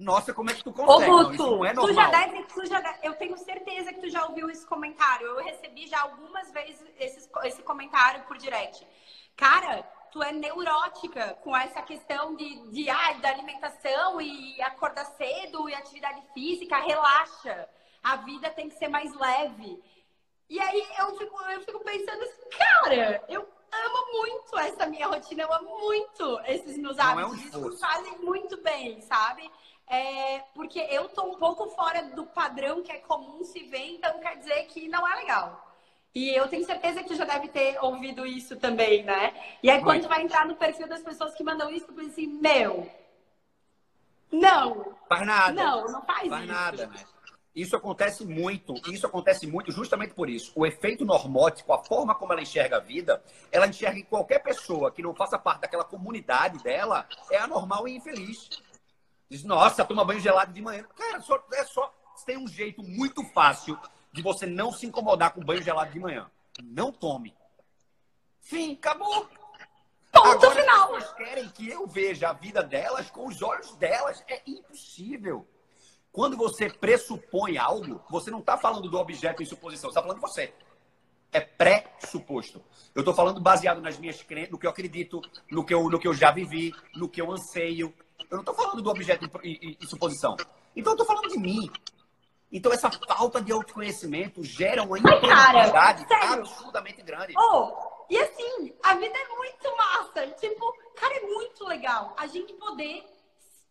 Nossa, 0.00 0.32
como 0.32 0.50
é 0.50 0.54
que 0.54 0.64
tu 0.64 0.72
consegue? 0.72 1.10
Ô, 1.10 1.28
Guto, 1.28 1.42
não, 1.42 1.56
não 1.58 1.64
é. 1.64 1.74
Tu 1.74 1.92
já 1.92 2.08
deve, 2.08 2.42
tu 2.44 2.66
já 2.66 2.80
deve, 2.80 2.98
eu 3.02 3.14
tenho 3.16 3.36
certeza 3.36 3.92
que 3.92 4.00
tu 4.00 4.08
já 4.08 4.24
ouviu 4.24 4.48
esse 4.48 4.66
comentário. 4.66 5.26
Eu 5.26 5.44
recebi 5.44 5.86
já 5.86 6.00
algumas 6.00 6.50
vezes 6.50 6.82
esse, 6.98 7.28
esse 7.44 7.62
comentário 7.62 8.24
por 8.24 8.38
direct. 8.38 8.86
Cara, 9.36 9.82
tu 10.10 10.22
é 10.22 10.32
neurótica 10.32 11.36
com 11.42 11.54
essa 11.54 11.82
questão 11.82 12.34
de, 12.34 12.70
de 12.70 12.88
ah, 12.88 13.12
da 13.20 13.28
alimentação 13.28 14.20
e 14.22 14.60
acordar 14.62 15.04
cedo 15.04 15.68
e 15.68 15.74
atividade 15.74 16.22
física, 16.32 16.78
relaxa. 16.78 17.68
A 18.02 18.16
vida 18.16 18.48
tem 18.48 18.70
que 18.70 18.76
ser 18.76 18.88
mais 18.88 19.14
leve. 19.14 19.82
E 20.48 20.58
aí 20.58 20.86
eu 20.98 21.16
fico, 21.18 21.42
eu 21.42 21.60
fico 21.60 21.80
pensando 21.80 22.22
assim, 22.22 22.42
cara, 22.58 23.22
eu 23.28 23.46
amo 23.70 24.12
muito 24.12 24.58
essa 24.58 24.86
minha 24.86 25.06
rotina, 25.06 25.42
eu 25.42 25.52
amo 25.52 25.78
muito 25.78 26.40
esses 26.46 26.78
meus 26.78 26.98
hábitos. 26.98 27.36
Não 27.36 27.54
é 27.54 27.60
um 27.60 27.68
Isso 27.68 27.78
fazem 27.78 28.18
muito 28.18 28.56
bem, 28.62 29.00
sabe? 29.02 29.50
É, 29.90 30.38
porque 30.54 30.78
eu 30.78 31.08
tô 31.08 31.24
um 31.24 31.34
pouco 31.34 31.68
fora 31.70 32.04
do 32.10 32.24
padrão 32.24 32.80
que 32.80 32.92
é 32.92 32.98
comum 32.98 33.42
se 33.42 33.64
ver, 33.64 33.96
então 33.96 34.20
quer 34.20 34.38
dizer 34.38 34.64
que 34.66 34.88
não 34.88 35.06
é 35.06 35.16
legal. 35.16 35.66
E 36.14 36.30
eu 36.30 36.48
tenho 36.48 36.64
certeza 36.64 37.02
que 37.02 37.08
tu 37.08 37.16
já 37.16 37.24
deve 37.24 37.48
ter 37.48 37.76
ouvido 37.82 38.24
isso 38.24 38.56
também, 38.56 39.02
né? 39.02 39.34
E 39.62 39.68
aí, 39.68 39.82
quando 39.82 40.02
tu 40.02 40.08
vai 40.08 40.22
entrar 40.22 40.46
no 40.46 40.56
perfil 40.56 40.88
das 40.88 41.02
pessoas 41.02 41.34
que 41.34 41.42
mandam 41.42 41.70
isso, 41.70 41.86
tu 41.86 41.92
pensa 41.92 42.10
assim, 42.10 42.26
meu, 42.26 42.88
não. 44.30 44.94
Faz 45.08 45.26
nada. 45.26 45.52
Não, 45.52 45.84
não 45.86 46.02
faz, 46.02 46.28
faz 46.28 46.44
isso. 46.44 46.52
nada, 46.52 46.86
né? 46.86 47.04
Isso 47.54 47.76
acontece 47.76 48.24
muito, 48.24 48.74
isso 48.92 49.06
acontece 49.06 49.44
muito 49.44 49.72
justamente 49.72 50.14
por 50.14 50.30
isso. 50.30 50.52
O 50.54 50.64
efeito 50.64 51.04
normótico, 51.04 51.72
a 51.72 51.82
forma 51.82 52.14
como 52.14 52.32
ela 52.32 52.42
enxerga 52.42 52.76
a 52.76 52.80
vida, 52.80 53.22
ela 53.50 53.66
enxerga 53.66 53.96
que 53.96 54.04
qualquer 54.04 54.38
pessoa 54.38 54.92
que 54.92 55.02
não 55.02 55.14
faça 55.14 55.36
parte 55.36 55.62
daquela 55.62 55.84
comunidade 55.84 56.62
dela 56.62 57.08
é 57.28 57.38
anormal 57.38 57.88
e 57.88 57.96
infeliz. 57.96 58.48
Diz, 59.30 59.44
nossa, 59.44 59.84
toma 59.84 60.04
banho 60.04 60.20
gelado 60.20 60.52
de 60.52 60.60
manhã. 60.60 60.84
Cara, 60.96 61.20
só, 61.20 61.42
é 61.52 61.64
só. 61.64 61.94
Tem 62.26 62.36
um 62.36 62.48
jeito 62.48 62.82
muito 62.82 63.24
fácil 63.32 63.78
de 64.12 64.20
você 64.20 64.44
não 64.44 64.72
se 64.72 64.86
incomodar 64.86 65.32
com 65.32 65.44
banho 65.44 65.62
gelado 65.62 65.92
de 65.92 66.00
manhã. 66.00 66.30
Não 66.62 66.92
tome. 66.92 67.34
Fim, 68.40 68.74
acabou. 68.74 69.28
Ponto 70.12 70.46
Agora, 70.46 70.50
final. 70.50 70.94
As 70.96 71.04
pessoas 71.04 71.16
querem 71.16 71.48
que 71.50 71.68
eu 71.68 71.86
veja 71.86 72.30
a 72.30 72.32
vida 72.32 72.62
delas 72.62 73.10
com 73.10 73.28
os 73.28 73.40
olhos 73.40 73.74
delas. 73.76 74.22
É 74.28 74.42
impossível. 74.46 75.46
Quando 76.12 76.36
você 76.36 76.68
pressupõe 76.68 77.56
algo, 77.56 78.02
você 78.10 78.30
não 78.30 78.40
está 78.40 78.58
falando 78.58 78.90
do 78.90 78.98
objeto 78.98 79.42
em 79.42 79.46
suposição, 79.46 79.88
você 79.88 79.92
está 79.92 80.02
falando 80.02 80.16
de 80.16 80.28
você. 80.28 80.52
É 81.32 81.40
pré-suposto. 81.40 82.60
Eu 82.92 83.02
estou 83.02 83.14
falando 83.14 83.40
baseado 83.40 83.80
nas 83.80 83.96
minhas 83.96 84.20
crenças, 84.20 84.50
no 84.50 84.58
que 84.58 84.66
eu 84.66 84.70
acredito, 84.70 85.22
no 85.48 85.64
que 85.64 85.72
eu, 85.72 85.88
no 85.88 86.00
que 86.00 86.08
eu 86.08 86.14
já 86.14 86.32
vivi, 86.32 86.74
no 86.96 87.08
que 87.08 87.22
eu 87.22 87.30
anseio. 87.30 87.94
Eu 88.30 88.36
não 88.36 88.40
estou 88.40 88.54
falando 88.54 88.80
do 88.80 88.90
objeto 88.90 89.28
em, 89.42 89.76
suposição. 89.86 90.36
Então, 90.76 90.92
eu 90.92 90.94
estou 90.94 91.06
falando 91.06 91.28
de 91.28 91.38
mim. 91.38 91.70
Então, 92.52 92.72
essa 92.72 92.90
falta 92.90 93.40
de 93.40 93.52
autoconhecimento 93.52 94.42
gera 94.44 94.82
uma 94.82 94.98
improdutividade 94.98 96.06
absurdamente 96.10 97.02
grande. 97.02 97.34
Oh, 97.36 97.72
e 98.08 98.18
assim, 98.18 98.74
a 98.82 98.94
vida 98.94 99.16
é 99.16 99.28
muito 99.36 99.76
massa. 99.76 100.26
Tipo, 100.38 100.72
cara, 100.94 101.14
é 101.14 101.20
muito 101.22 101.64
legal 101.64 102.14
a 102.16 102.26
gente 102.26 102.52
poder, 102.54 103.04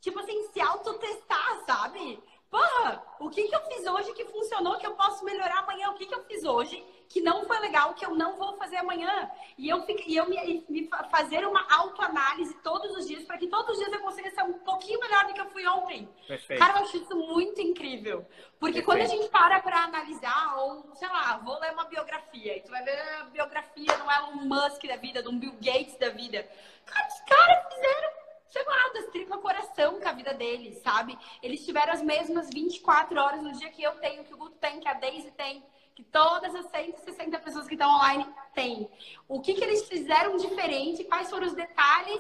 tipo 0.02 0.20
assim, 0.20 0.48
se 0.52 0.62
autotestar, 0.62 1.64
sabe? 1.66 2.22
Porra, 2.50 3.04
o 3.20 3.30
que, 3.30 3.48
que 3.48 3.56
eu 3.56 3.62
fiz 3.66 3.86
hoje 3.86 4.12
que 4.14 4.26
funcionou, 4.26 4.78
que 4.80 4.88
eu 4.88 4.96
posso 4.96 5.24
melhorar 5.24 5.60
amanhã? 5.60 5.92
O 5.92 5.94
que, 5.94 6.06
que 6.06 6.16
eu 6.16 6.24
fiz 6.24 6.44
hoje 6.44 6.84
que 7.08 7.22
não 7.22 7.46
foi 7.46 7.60
legal, 7.60 7.94
que 7.94 8.04
eu 8.04 8.16
não 8.16 8.38
vou 8.38 8.58
fazer 8.58 8.78
amanhã? 8.78 9.30
E 9.56 9.70
eu, 9.70 9.84
fico, 9.84 10.02
e 10.08 10.18
eu 10.18 10.28
me, 10.28 10.66
me 10.68 10.90
fazer 11.12 11.46
uma 11.46 11.64
autoanálise 11.70 12.56
todos 12.64 12.96
os 12.98 13.08
dias, 13.08 13.24
para 13.26 13.38
que 13.38 13.48
todos 13.48 13.72
os 13.72 13.78
dias 13.78 13.94
eu 13.94 14.00
consiga 14.00 14.32
ser 14.32 14.44
um 14.44 14.54
pouquinho 14.54 15.00
melhor 15.00 15.28
do 15.28 15.34
que 15.34 15.42
eu 15.42 15.49
fui 15.60 15.68
ontem. 15.68 16.10
Perfeito. 16.28 16.60
Cara, 16.60 16.80
eu 16.80 16.84
acho 16.84 16.98
isso 16.98 17.16
muito 17.16 17.62
incrível. 17.62 18.26
Porque 18.60 18.82
Perfeito. 18.82 18.86
quando 18.86 19.02
a 19.02 19.06
gente 19.06 19.30
para 19.30 19.60
para 19.60 19.84
analisar, 19.84 20.58
ou 20.58 20.96
sei 20.96 21.08
lá, 21.08 21.38
vou 21.38 21.60
ler 21.60 21.74
uma 21.74 21.86
biografia, 21.86 22.58
e 22.58 22.62
tu 22.62 22.72
vai 22.72 22.84
ver 22.84 23.00
a 23.20 23.24
biografia 23.26 23.86
do 23.86 24.12
Elon 24.12 24.46
Musk 24.46 24.84
da 24.86 24.96
vida, 24.96 25.22
do 25.22 25.32
Bill 25.34 25.54
Gates 25.62 25.98
da 25.98 26.10
vida. 26.10 26.48
Cara, 26.86 27.08
os 27.08 27.20
caras 27.22 27.74
fizeram 27.74 28.20
sei 28.50 28.64
lá, 28.66 28.90
das 28.96 29.06
tripa 29.12 29.38
coração 29.38 30.02
com 30.02 30.10
a 30.10 30.12
vida 30.12 30.34
deles, 30.34 30.82
sabe? 30.82 31.16
Eles 31.44 31.64
tiveram 31.64 31.94
as 31.94 32.02
mesmas 32.02 32.50
24 32.52 33.22
horas 33.22 33.44
no 33.44 33.52
dia 33.52 33.70
que 33.70 33.84
eu 33.84 33.92
tenho, 34.00 34.24
que 34.24 34.34
o 34.34 34.38
Guto 34.38 34.58
tem, 34.58 34.80
que 34.80 34.88
a 34.88 34.96
Daisy 34.96 35.30
tem, 35.38 35.64
que 35.94 36.02
todas 36.02 36.56
as 36.56 36.66
160 36.72 37.38
pessoas 37.42 37.68
que 37.68 37.76
estão 37.76 37.88
online 37.88 38.26
têm. 38.56 38.90
O 39.28 39.40
que, 39.40 39.54
que 39.54 39.64
eles 39.64 39.88
fizeram 39.88 40.36
diferente? 40.38 41.04
Quais 41.04 41.30
foram 41.30 41.46
os 41.46 41.54
detalhes 41.54 42.20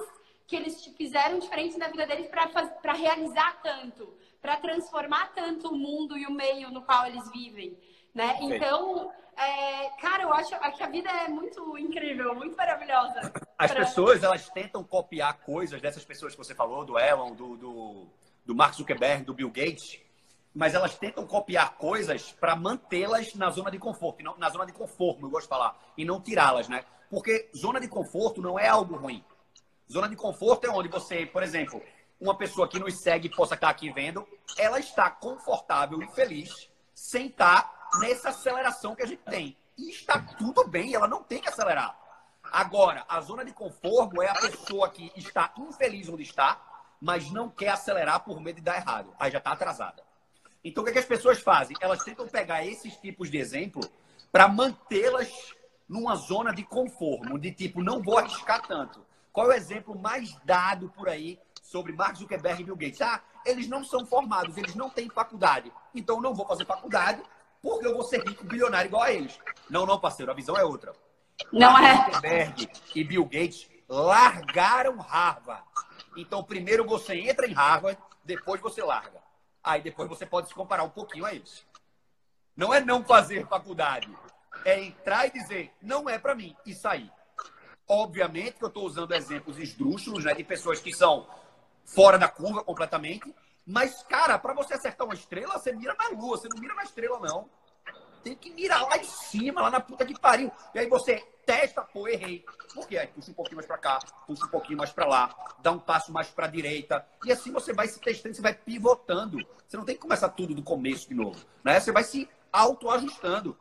que 0.49 0.55
eles 0.55 0.83
fizeram 0.97 1.37
diferente 1.37 1.77
na 1.77 1.87
vida 1.89 2.07
deles 2.07 2.27
para 2.27 2.93
realizar 2.93 3.61
tanto? 3.61 4.11
Para 4.41 4.57
transformar 4.57 5.31
tanto 5.35 5.69
o 5.69 5.77
mundo 5.77 6.17
e 6.17 6.25
o 6.25 6.31
meio 6.31 6.71
no 6.71 6.81
qual 6.81 7.05
eles 7.05 7.29
vivem, 7.31 7.77
né? 8.15 8.35
Então, 8.41 9.11
é, 9.37 9.89
cara, 10.01 10.23
eu 10.23 10.33
acho 10.33 10.49
que 10.75 10.83
a 10.83 10.89
vida 10.89 11.07
é 11.07 11.27
muito 11.27 11.77
incrível, 11.77 12.33
muito 12.33 12.57
maravilhosa. 12.57 13.31
As 13.55 13.71
pra... 13.71 13.81
pessoas, 13.81 14.23
elas 14.23 14.49
tentam 14.49 14.83
copiar 14.83 15.37
coisas 15.41 15.79
dessas 15.79 16.03
pessoas 16.03 16.33
que 16.33 16.39
você 16.39 16.55
falou, 16.55 16.83
do 16.83 16.97
Elon, 16.97 17.35
do, 17.35 17.55
do, 17.55 18.07
do 18.43 18.55
Mark 18.55 18.73
Zuckerberg, 18.73 19.25
do 19.25 19.35
Bill 19.35 19.51
Gates, 19.51 19.99
mas 20.55 20.73
elas 20.73 20.97
tentam 20.97 21.27
copiar 21.27 21.77
coisas 21.77 22.31
para 22.31 22.55
mantê-las 22.55 23.35
na 23.35 23.51
zona 23.51 23.69
de 23.69 23.77
conforto, 23.77 24.23
não, 24.23 24.35
na 24.39 24.49
zona 24.49 24.65
de 24.65 24.73
conforto, 24.73 25.23
eu 25.23 25.29
gosto 25.29 25.43
de 25.43 25.49
falar, 25.49 25.79
e 25.95 26.03
não 26.03 26.19
tirá-las, 26.19 26.67
né? 26.67 26.83
Porque 27.07 27.51
zona 27.55 27.79
de 27.79 27.87
conforto 27.87 28.41
não 28.41 28.57
é 28.57 28.67
algo 28.67 28.95
ruim. 28.95 29.23
Zona 29.91 30.07
de 30.07 30.15
conforto 30.15 30.65
é 30.65 30.69
onde 30.69 30.87
você, 30.87 31.25
por 31.25 31.41
exemplo, 31.41 31.81
uma 32.19 32.37
pessoa 32.37 32.67
que 32.67 32.77
nos 32.77 33.01
segue 33.01 33.27
possa 33.27 33.55
estar 33.55 33.69
aqui 33.69 33.91
vendo, 33.91 34.27
ela 34.55 34.79
está 34.79 35.09
confortável 35.09 36.01
e 36.03 36.07
feliz 36.11 36.69
sem 36.93 37.27
estar 37.27 37.89
nessa 37.99 38.29
aceleração 38.29 38.95
que 38.95 39.01
a 39.01 39.07
gente 39.07 39.23
tem. 39.23 39.57
E 39.75 39.89
está 39.89 40.19
tudo 40.37 40.67
bem, 40.67 40.93
ela 40.93 41.07
não 41.07 41.23
tem 41.23 41.41
que 41.41 41.49
acelerar. 41.49 41.97
Agora, 42.51 43.03
a 43.07 43.19
zona 43.21 43.43
de 43.43 43.51
conforto 43.51 44.21
é 44.21 44.27
a 44.27 44.35
pessoa 44.35 44.89
que 44.89 45.11
está 45.15 45.51
infeliz 45.57 46.07
onde 46.07 46.23
está, 46.23 46.61
mas 47.01 47.31
não 47.31 47.49
quer 47.49 47.69
acelerar 47.69 48.19
por 48.19 48.39
medo 48.39 48.57
de 48.57 48.61
dar 48.61 48.75
errado. 48.75 49.15
Aí 49.19 49.31
já 49.31 49.39
está 49.39 49.51
atrasada. 49.51 50.03
Então, 50.63 50.83
o 50.83 50.85
que, 50.85 50.91
é 50.91 50.93
que 50.93 50.99
as 50.99 51.05
pessoas 51.05 51.39
fazem? 51.39 51.75
Elas 51.79 52.03
tentam 52.03 52.27
pegar 52.27 52.65
esses 52.65 52.95
tipos 52.97 53.31
de 53.31 53.37
exemplo 53.37 53.81
para 54.31 54.47
mantê-las 54.47 55.31
numa 55.87 56.15
zona 56.15 56.53
de 56.53 56.63
conforto, 56.63 57.39
de 57.39 57.51
tipo, 57.51 57.81
não 57.81 58.03
vou 58.03 58.19
arriscar 58.19 58.61
tanto. 58.67 59.08
Qual 59.39 59.53
é 59.53 59.55
o 59.55 59.57
exemplo 59.57 59.97
mais 59.97 60.35
dado 60.43 60.89
por 60.89 61.07
aí 61.07 61.39
sobre 61.61 61.93
Mark 61.93 62.17
Zuckerberg 62.17 62.61
e 62.61 62.65
Bill 62.65 62.75
Gates? 62.75 62.99
Ah, 62.99 63.21
eles 63.45 63.69
não 63.69 63.85
são 63.85 64.05
formados, 64.05 64.57
eles 64.57 64.75
não 64.75 64.89
têm 64.89 65.09
faculdade. 65.09 65.71
Então, 65.95 66.19
não 66.19 66.33
vou 66.33 66.45
fazer 66.45 66.65
faculdade, 66.65 67.23
porque 67.61 67.87
eu 67.87 67.93
vou 67.93 68.03
ser 68.03 68.21
rico, 68.27 68.43
bilionário 68.43 68.89
igual 68.89 69.03
a 69.03 69.13
eles. 69.13 69.39
Não, 69.69 69.85
não, 69.85 69.97
parceiro, 69.97 70.29
a 70.29 70.35
visão 70.35 70.57
é 70.57 70.65
outra. 70.65 70.91
Não 71.53 71.77
é. 71.77 71.95
Zuckerberg 71.95 72.69
e 72.93 73.01
Bill 73.05 73.23
Gates 73.23 73.69
largaram 73.87 74.97
Harvard. 74.97 75.63
Então, 76.17 76.43
primeiro 76.43 76.85
você 76.85 77.15
entra 77.15 77.47
em 77.47 77.53
Harvard, 77.53 77.97
depois 78.25 78.59
você 78.59 78.83
larga. 78.83 79.23
Aí 79.63 79.81
depois 79.81 80.09
você 80.09 80.25
pode 80.25 80.49
se 80.49 80.53
comparar 80.53 80.83
um 80.83 80.89
pouquinho 80.89 81.23
a 81.23 81.33
eles. 81.33 81.65
Não 82.57 82.73
é 82.73 82.81
não 82.81 83.05
fazer 83.05 83.47
faculdade, 83.47 84.13
é 84.65 84.83
entrar 84.83 85.27
e 85.27 85.31
dizer, 85.31 85.73
não 85.81 86.09
é 86.09 86.19
para 86.19 86.35
mim, 86.35 86.53
e 86.65 86.73
sair. 86.73 87.09
Obviamente 87.91 88.53
que 88.53 88.63
eu 88.63 88.67
estou 88.67 88.85
usando 88.85 89.15
exemplos 89.15 89.57
esdrúxulos, 89.57 90.23
né, 90.23 90.35
de 90.35 90.43
pessoas 90.43 90.79
que 90.79 90.93
são 90.93 91.27
fora 91.83 92.19
da 92.19 92.27
curva 92.27 92.63
completamente, 92.63 93.33
mas, 93.65 94.03
cara, 94.03 94.37
para 94.37 94.53
você 94.53 94.75
acertar 94.75 95.07
uma 95.07 95.15
estrela, 95.15 95.57
você 95.57 95.71
mira 95.71 95.95
na 95.95 96.09
lua, 96.09 96.37
você 96.37 96.47
não 96.47 96.59
mira 96.59 96.75
na 96.75 96.83
estrela, 96.83 97.19
não. 97.19 97.49
Tem 98.23 98.35
que 98.35 98.51
mirar 98.51 98.83
lá 98.83 98.97
em 98.97 99.03
cima, 99.03 99.61
lá 99.61 99.71
na 99.71 99.79
puta 99.79 100.05
que 100.05 100.19
pariu. 100.19 100.51
E 100.73 100.79
aí 100.79 100.87
você 100.87 101.23
testa, 101.45 101.81
pô, 101.81 102.07
errei. 102.07 102.45
Por 102.73 102.87
quê? 102.87 102.97
Aí 102.97 103.07
puxa 103.07 103.31
um 103.31 103.33
pouquinho 103.33 103.55
mais 103.55 103.65
para 103.65 103.77
cá, 103.77 103.99
puxa 104.27 104.45
um 104.45 104.49
pouquinho 104.49 104.77
mais 104.77 104.91
para 104.91 105.07
lá, 105.07 105.55
dá 105.59 105.71
um 105.71 105.79
passo 105.79 106.11
mais 106.11 106.27
para 106.27 106.45
direita. 106.47 107.03
E 107.25 107.31
assim 107.31 107.51
você 107.51 107.73
vai 107.73 107.87
se 107.87 107.99
testando, 107.99 108.35
você 108.35 108.41
vai 108.41 108.53
pivotando. 108.53 109.37
Você 109.67 109.77
não 109.77 109.85
tem 109.85 109.95
que 109.95 110.01
começar 110.01 110.29
tudo 110.29 110.53
do 110.53 110.61
começo 110.61 111.07
de 111.07 111.15
novo. 111.15 111.43
Né? 111.63 111.79
Você 111.79 111.91
vai 111.91 112.03
se 112.03 112.29
autoajustando. 112.51 113.57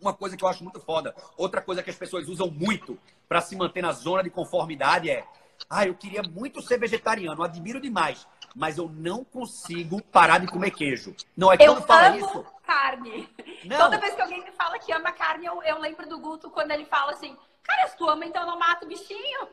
Uma 0.00 0.12
coisa 0.12 0.36
que 0.36 0.44
eu 0.44 0.48
acho 0.48 0.62
muito 0.62 0.80
foda. 0.80 1.14
Outra 1.36 1.60
coisa 1.60 1.82
que 1.82 1.90
as 1.90 1.96
pessoas 1.96 2.28
usam 2.28 2.50
muito 2.50 2.98
para 3.28 3.40
se 3.40 3.56
manter 3.56 3.82
na 3.82 3.92
zona 3.92 4.22
de 4.22 4.30
conformidade 4.30 5.10
é 5.10 5.24
ah, 5.70 5.86
eu 5.86 5.94
queria 5.94 6.22
muito 6.22 6.60
ser 6.60 6.78
vegetariano, 6.78 7.42
admiro 7.42 7.80
demais, 7.80 8.26
mas 8.54 8.76
eu 8.76 8.88
não 8.88 9.24
consigo 9.24 10.02
parar 10.02 10.38
de 10.38 10.48
comer 10.48 10.72
queijo. 10.72 11.14
Não 11.36 11.52
é 11.52 11.56
que 11.56 11.64
eu 11.64 11.80
fala 11.82 12.16
isso? 12.16 12.44
carne. 12.64 13.28
Não. 13.64 13.78
Toda 13.78 13.98
vez 13.98 14.14
que 14.14 14.22
alguém 14.22 14.42
me 14.42 14.50
fala 14.52 14.78
que 14.78 14.92
ama 14.92 15.12
carne, 15.12 15.46
eu, 15.46 15.62
eu 15.62 15.78
lembro 15.78 16.08
do 16.08 16.18
Guto 16.18 16.50
quando 16.50 16.70
ele 16.70 16.84
fala 16.84 17.12
assim: 17.12 17.36
Cara, 17.62 17.88
se 17.88 17.96
tu 17.96 18.08
ama, 18.08 18.24
então 18.24 18.46
não 18.46 18.58
mata 18.58 18.84
o 18.84 18.88
bichinho. 18.88 19.48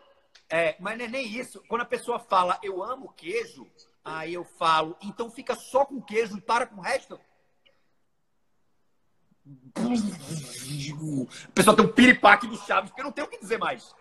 É, 0.50 0.76
mas 0.80 0.98
não 0.98 1.06
é 1.06 1.08
nem 1.08 1.26
isso. 1.26 1.64
Quando 1.68 1.82
a 1.82 1.86
pessoa 1.86 2.20
fala 2.20 2.60
eu 2.62 2.84
amo 2.84 3.14
queijo, 3.16 3.68
aí 4.04 4.34
eu 4.34 4.44
falo, 4.44 4.98
então 5.02 5.30
fica 5.30 5.56
só 5.56 5.86
com 5.86 6.02
queijo 6.02 6.38
e 6.38 6.42
para 6.42 6.66
com 6.66 6.78
o 6.78 6.84
resto. 6.84 7.20
A 9.46 11.54
pessoa 11.54 11.76
tem 11.76 11.86
um 11.86 11.92
piripaque 11.92 12.48
do 12.48 12.58
Chaves, 12.58 12.90
porque 12.90 13.02
eu 13.02 13.06
não 13.06 13.12
tenho 13.12 13.28
o 13.28 13.30
que 13.30 13.40
dizer 13.40 13.58
mais. 13.58 13.94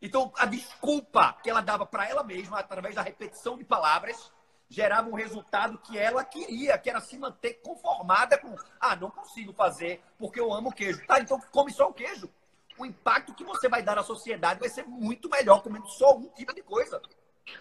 Então, 0.00 0.32
a 0.36 0.46
desculpa 0.46 1.36
que 1.42 1.50
ela 1.50 1.60
dava 1.60 1.84
para 1.84 2.08
ela 2.08 2.22
mesma, 2.22 2.60
através 2.60 2.94
da 2.94 3.02
repetição 3.02 3.58
de 3.58 3.64
palavras, 3.64 4.30
gerava 4.68 5.08
um 5.08 5.14
resultado 5.14 5.78
que 5.78 5.98
ela 5.98 6.24
queria, 6.24 6.78
que 6.78 6.88
era 6.88 7.00
se 7.00 7.18
manter 7.18 7.54
conformada 7.64 8.38
com, 8.38 8.54
ah, 8.80 8.94
não 8.94 9.10
consigo 9.10 9.52
fazer 9.52 10.00
porque 10.18 10.38
eu 10.38 10.52
amo 10.52 10.72
queijo. 10.72 11.04
Tá, 11.06 11.20
então 11.20 11.40
come 11.50 11.72
só 11.72 11.88
o 11.88 11.94
queijo. 11.94 12.30
O 12.78 12.86
impacto 12.86 13.34
que 13.34 13.42
você 13.42 13.68
vai 13.68 13.82
dar 13.82 13.96
na 13.96 14.04
sociedade 14.04 14.60
vai 14.60 14.68
ser 14.68 14.86
muito 14.86 15.28
melhor 15.28 15.62
comendo 15.62 15.88
só 15.88 16.16
um 16.16 16.28
tipo 16.28 16.54
de 16.54 16.62
coisa. 16.62 17.02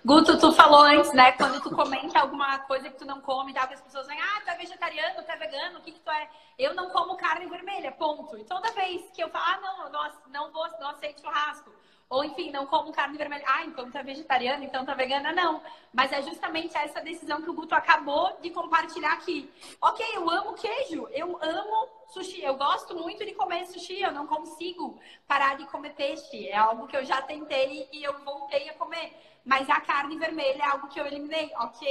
Guto, 0.05 0.37
tu 0.39 0.51
falou 0.51 0.81
antes, 0.81 1.13
né? 1.13 1.31
Quando 1.33 1.61
tu 1.61 1.75
comenta 1.75 2.19
alguma 2.19 2.59
coisa 2.59 2.89
que 2.89 2.97
tu 2.97 3.05
não 3.05 3.21
come, 3.21 3.53
tá? 3.53 3.67
que 3.67 3.73
as 3.73 3.81
pessoas 3.81 4.07
vêm, 4.07 4.19
ah, 4.19 4.41
tu 4.43 4.51
é 4.51 4.55
vegetariano, 4.55 5.23
tu 5.23 5.31
é 5.31 5.35
vegano, 5.35 5.79
o 5.79 5.81
que 5.81 5.91
que 5.91 5.99
tu 5.99 6.09
é? 6.09 6.29
Eu 6.57 6.73
não 6.73 6.89
como 6.89 7.17
carne 7.17 7.45
vermelha, 7.45 7.91
ponto. 7.91 8.37
E 8.37 8.43
toda 8.43 8.71
vez 8.71 9.09
que 9.11 9.21
eu 9.21 9.29
falo, 9.29 9.45
ah, 9.45 9.59
não, 9.61 9.91
não, 9.91 10.11
não 10.27 10.51
vou, 10.51 10.67
não 10.79 10.89
aceito 10.89 11.21
churrasco 11.21 11.71
ou, 12.09 12.23
enfim, 12.23 12.51
não 12.51 12.65
como 12.65 12.93
carne 12.93 13.17
vermelha. 13.17 13.43
Ah, 13.45 13.65
então 13.65 13.91
tá 13.91 14.01
vegetariana, 14.01 14.63
então 14.63 14.85
tá 14.85 14.93
vegana. 14.93 15.33
Não. 15.33 15.61
Mas 15.93 16.11
é 16.13 16.21
justamente 16.21 16.75
essa 16.77 17.01
decisão 17.01 17.41
que 17.41 17.49
o 17.49 17.53
Guto 17.53 17.75
acabou 17.75 18.37
de 18.41 18.49
compartilhar 18.49 19.11
aqui. 19.13 19.51
Ok, 19.81 20.05
eu 20.13 20.29
amo 20.29 20.53
queijo. 20.53 21.07
Eu 21.11 21.37
amo 21.41 21.89
sushi. 22.07 22.41
Eu 22.41 22.55
gosto 22.55 22.95
muito 22.95 23.25
de 23.25 23.33
comer 23.33 23.65
sushi. 23.67 24.01
Eu 24.01 24.13
não 24.13 24.25
consigo 24.25 24.97
parar 25.27 25.57
de 25.57 25.65
comer 25.65 25.95
peixe. 25.95 26.47
É 26.47 26.55
algo 26.55 26.87
que 26.87 26.95
eu 26.95 27.03
já 27.03 27.21
tentei 27.21 27.89
e 27.91 28.03
eu 28.03 28.17
voltei 28.19 28.69
a 28.69 28.73
comer. 28.75 29.13
Mas 29.47 29.69
a 29.69 29.79
carne 29.79 30.17
vermelha 30.19 30.61
é 30.61 30.65
algo 30.65 30.89
que 30.89 30.99
eu 30.99 31.05
eliminei. 31.05 31.49
Ok. 31.57 31.87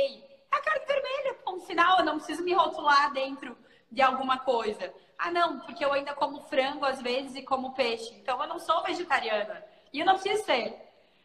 É 0.53 0.57
a 0.57 0.61
carne 0.61 0.85
vermelha, 0.85 1.35
ponto 1.43 1.65
final. 1.65 1.99
Eu 1.99 2.05
não 2.05 2.17
preciso 2.19 2.45
me 2.45 2.53
rotular 2.53 3.11
dentro 3.15 3.57
de 3.91 4.03
alguma 4.03 4.39
coisa. 4.41 4.93
Ah, 5.17 5.31
não, 5.31 5.61
porque 5.61 5.83
eu 5.83 5.91
ainda 5.91 6.15
como 6.15 6.43
frango 6.43 6.85
às 6.85 7.01
vezes 7.01 7.35
e 7.35 7.43
como 7.43 7.73
peixe. 7.73 8.13
Então 8.17 8.39
eu 8.43 8.47
não 8.47 8.59
sou 8.59 8.83
vegetariana. 8.83 9.65
E 9.91 10.01
eu 10.01 10.05
não 10.05 10.19
preciso 10.19 10.45
ser. 10.45 10.77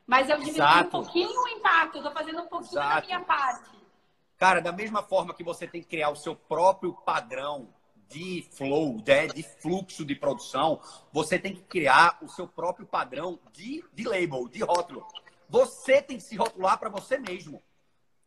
Mas 0.07 0.29
eu 0.29 0.37
diminui 0.37 0.81
um 0.81 0.89
pouquinho 0.89 1.29
o 1.29 1.47
impacto, 1.49 1.97
eu 1.97 2.03
tô 2.03 2.11
fazendo 2.11 2.41
um 2.41 2.47
pouquinho 2.47 2.79
Exato. 2.79 3.01
da 3.01 3.05
minha 3.07 3.19
parte. 3.19 3.69
Cara, 4.37 4.61
da 4.61 4.71
mesma 4.71 5.03
forma 5.03 5.33
que 5.33 5.43
você 5.43 5.67
tem 5.67 5.81
que 5.81 5.87
criar 5.89 6.11
o 6.11 6.15
seu 6.15 6.33
próprio 6.33 6.93
padrão 6.93 7.67
de 8.07 8.47
flow, 8.53 9.01
de, 9.01 9.11
né, 9.11 9.27
de, 9.27 9.43
fluxo 9.43 10.05
de 10.05 10.15
produção, 10.15 10.79
você 11.11 11.37
tem 11.37 11.53
que 11.53 11.61
criar 11.61 12.17
o 12.21 12.29
seu 12.29 12.47
próprio 12.47 12.85
padrão 12.85 13.37
de, 13.51 13.83
de 13.93 14.03
label, 14.05 14.47
de 14.47 14.63
rótulo. 14.63 15.05
Você 15.51 16.01
tem 16.01 16.15
que 16.15 16.23
se 16.23 16.37
rotular 16.37 16.79
para 16.79 16.87
você 16.87 17.17
mesmo. 17.17 17.61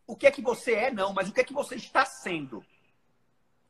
O 0.07 0.15
que 0.15 0.27
é 0.27 0.31
que 0.31 0.43
você 0.43 0.75
é, 0.75 0.91
não, 0.91 1.15
mas 1.15 1.27
o 1.27 1.33
que 1.33 1.41
é 1.41 1.45
que 1.45 1.55
você 1.55 1.75
está 1.75 2.05
sendo? 2.05 2.63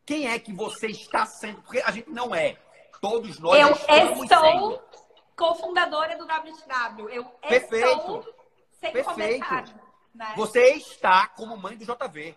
Quem 0.04 0.26
é 0.26 0.40
que 0.40 0.52
você 0.52 0.88
está 0.88 1.24
sendo? 1.24 1.62
Porque 1.62 1.78
a 1.78 1.92
gente 1.92 2.10
não 2.10 2.34
é. 2.34 2.58
Todos 3.00 3.38
nós 3.38 3.56
Eu 3.56 3.70
estamos 3.70 4.28
sou 4.28 4.88
cofundadora 5.36 6.18
do 6.18 6.24
WTW. 6.24 7.08
Eu 7.08 7.24
Perfeito. 7.48 7.86
estou 7.86 8.34
sem 8.72 8.92
Perfeito. 8.92 9.74
Né? 10.12 10.32
Você 10.34 10.70
está 10.72 11.28
como 11.28 11.56
mãe 11.56 11.76
do 11.76 11.84
JV. 11.84 12.36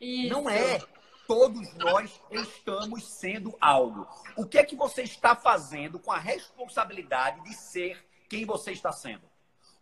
Isso. 0.00 0.34
Não 0.34 0.50
é. 0.50 0.82
Todos 1.28 1.72
nós 1.74 2.20
estamos 2.32 3.06
sendo 3.06 3.56
algo. 3.60 4.04
O 4.36 4.44
que 4.44 4.58
é 4.58 4.64
que 4.64 4.74
você 4.74 5.02
está 5.02 5.36
fazendo 5.36 6.00
com 6.00 6.10
a 6.10 6.18
responsabilidade 6.18 7.40
de 7.44 7.54
ser 7.54 8.04
quem 8.28 8.44
você 8.44 8.72
está 8.72 8.90
sendo? 8.90 9.22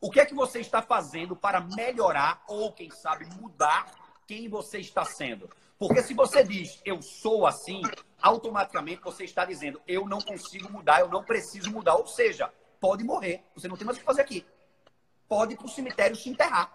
O 0.05 0.11
que 0.11 0.21
é 0.21 0.27
que 0.27 0.35
você 0.35 0.61
está 0.61 0.83
fazendo 0.83 1.35
para 1.35 1.63
melhorar 1.63 2.45
ou, 2.47 2.71
quem 2.71 2.91
sabe, 2.91 3.25
mudar 3.41 3.91
quem 4.27 4.51
você 4.51 4.79
está 4.79 5.03
sendo? 5.03 5.49
Porque 5.79 6.03
se 6.03 6.13
você 6.13 6.45
diz 6.45 6.79
eu 6.85 7.01
sou 7.01 7.47
assim, 7.47 7.81
automaticamente 8.21 9.01
você 9.01 9.25
está 9.25 9.47
dizendo 9.47 9.81
eu 9.89 10.07
não 10.07 10.21
consigo 10.21 10.71
mudar, 10.71 11.01
eu 11.01 11.09
não 11.09 11.25
preciso 11.25 11.71
mudar. 11.71 11.95
Ou 11.95 12.07
seja, 12.07 12.53
pode 12.79 13.03
morrer. 13.03 13.47
Você 13.55 13.67
não 13.67 13.79
tem 13.79 13.87
mais 13.87 13.97
o 13.97 14.01
que 14.01 14.05
fazer 14.05 14.21
aqui. 14.21 14.47
Pode 15.27 15.55
ir 15.55 15.57
para 15.57 15.65
o 15.65 15.71
cemitério 15.71 16.15
se 16.15 16.29
enterrar. 16.29 16.71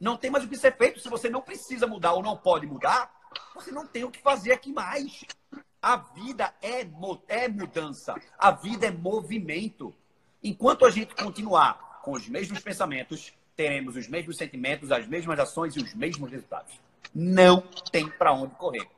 Não 0.00 0.16
tem 0.16 0.30
mais 0.30 0.42
o 0.42 0.48
que 0.48 0.56
ser 0.56 0.74
feito. 0.74 0.98
Se 0.98 1.10
você 1.10 1.28
não 1.28 1.42
precisa 1.42 1.86
mudar 1.86 2.14
ou 2.14 2.22
não 2.22 2.34
pode 2.34 2.66
mudar, 2.66 3.14
você 3.54 3.70
não 3.70 3.86
tem 3.86 4.04
o 4.04 4.10
que 4.10 4.22
fazer 4.22 4.54
aqui 4.54 4.72
mais. 4.72 5.22
A 5.82 5.98
vida 5.98 6.54
é, 6.62 6.80
é 7.28 7.46
mudança. 7.46 8.14
A 8.38 8.52
vida 8.52 8.86
é 8.86 8.90
movimento. 8.90 9.94
Enquanto 10.42 10.86
a 10.86 10.90
gente 10.90 11.14
continuar 11.14 11.86
com 12.06 12.12
os 12.12 12.28
mesmos 12.28 12.60
pensamentos, 12.60 13.32
teremos 13.56 13.96
os 13.96 14.06
mesmos 14.06 14.36
sentimentos, 14.36 14.92
as 14.92 15.08
mesmas 15.08 15.40
ações 15.40 15.74
e 15.74 15.80
os 15.80 15.92
mesmos 15.92 16.30
resultados. 16.30 16.72
Não 17.12 17.62
tem 17.90 18.08
para 18.08 18.32
onde 18.32 18.54
correr. 18.54 18.88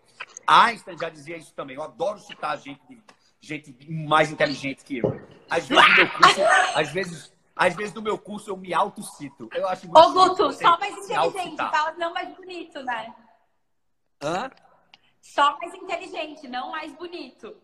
Einstein 0.46 0.98
já 0.98 1.08
dizia 1.08 1.38
isso 1.38 1.54
também. 1.54 1.76
Eu 1.76 1.82
adoro 1.82 2.18
citar 2.18 2.58
gente, 2.58 3.02
gente 3.40 3.74
mais 3.90 4.30
inteligente 4.30 4.84
que 4.84 4.98
eu. 4.98 5.26
Às 5.48 5.66
vezes, 5.66 5.88
no 5.88 5.94
meu 5.96 6.10
curso, 6.10 6.40
às 6.74 6.92
vezes, 6.92 7.32
às 7.56 7.74
vezes 7.74 7.94
no 7.94 8.02
meu 8.02 8.18
curso 8.18 8.50
eu 8.50 8.58
me 8.58 8.74
autocito. 8.74 9.48
Eu 9.54 9.66
acho 9.66 9.88
muito 9.88 9.98
Ô, 9.98 10.12
Guto, 10.12 10.52
só 10.52 10.78
mais 10.78 10.94
inteligente. 10.98 11.56
Fala 11.56 11.92
não 11.92 12.12
mais 12.12 12.36
bonito, 12.36 12.82
né? 12.82 13.14
Hã? 14.20 14.50
Só 15.18 15.56
mais 15.58 15.72
inteligente, 15.72 16.46
não 16.46 16.72
mais 16.72 16.92
bonito. 16.92 17.56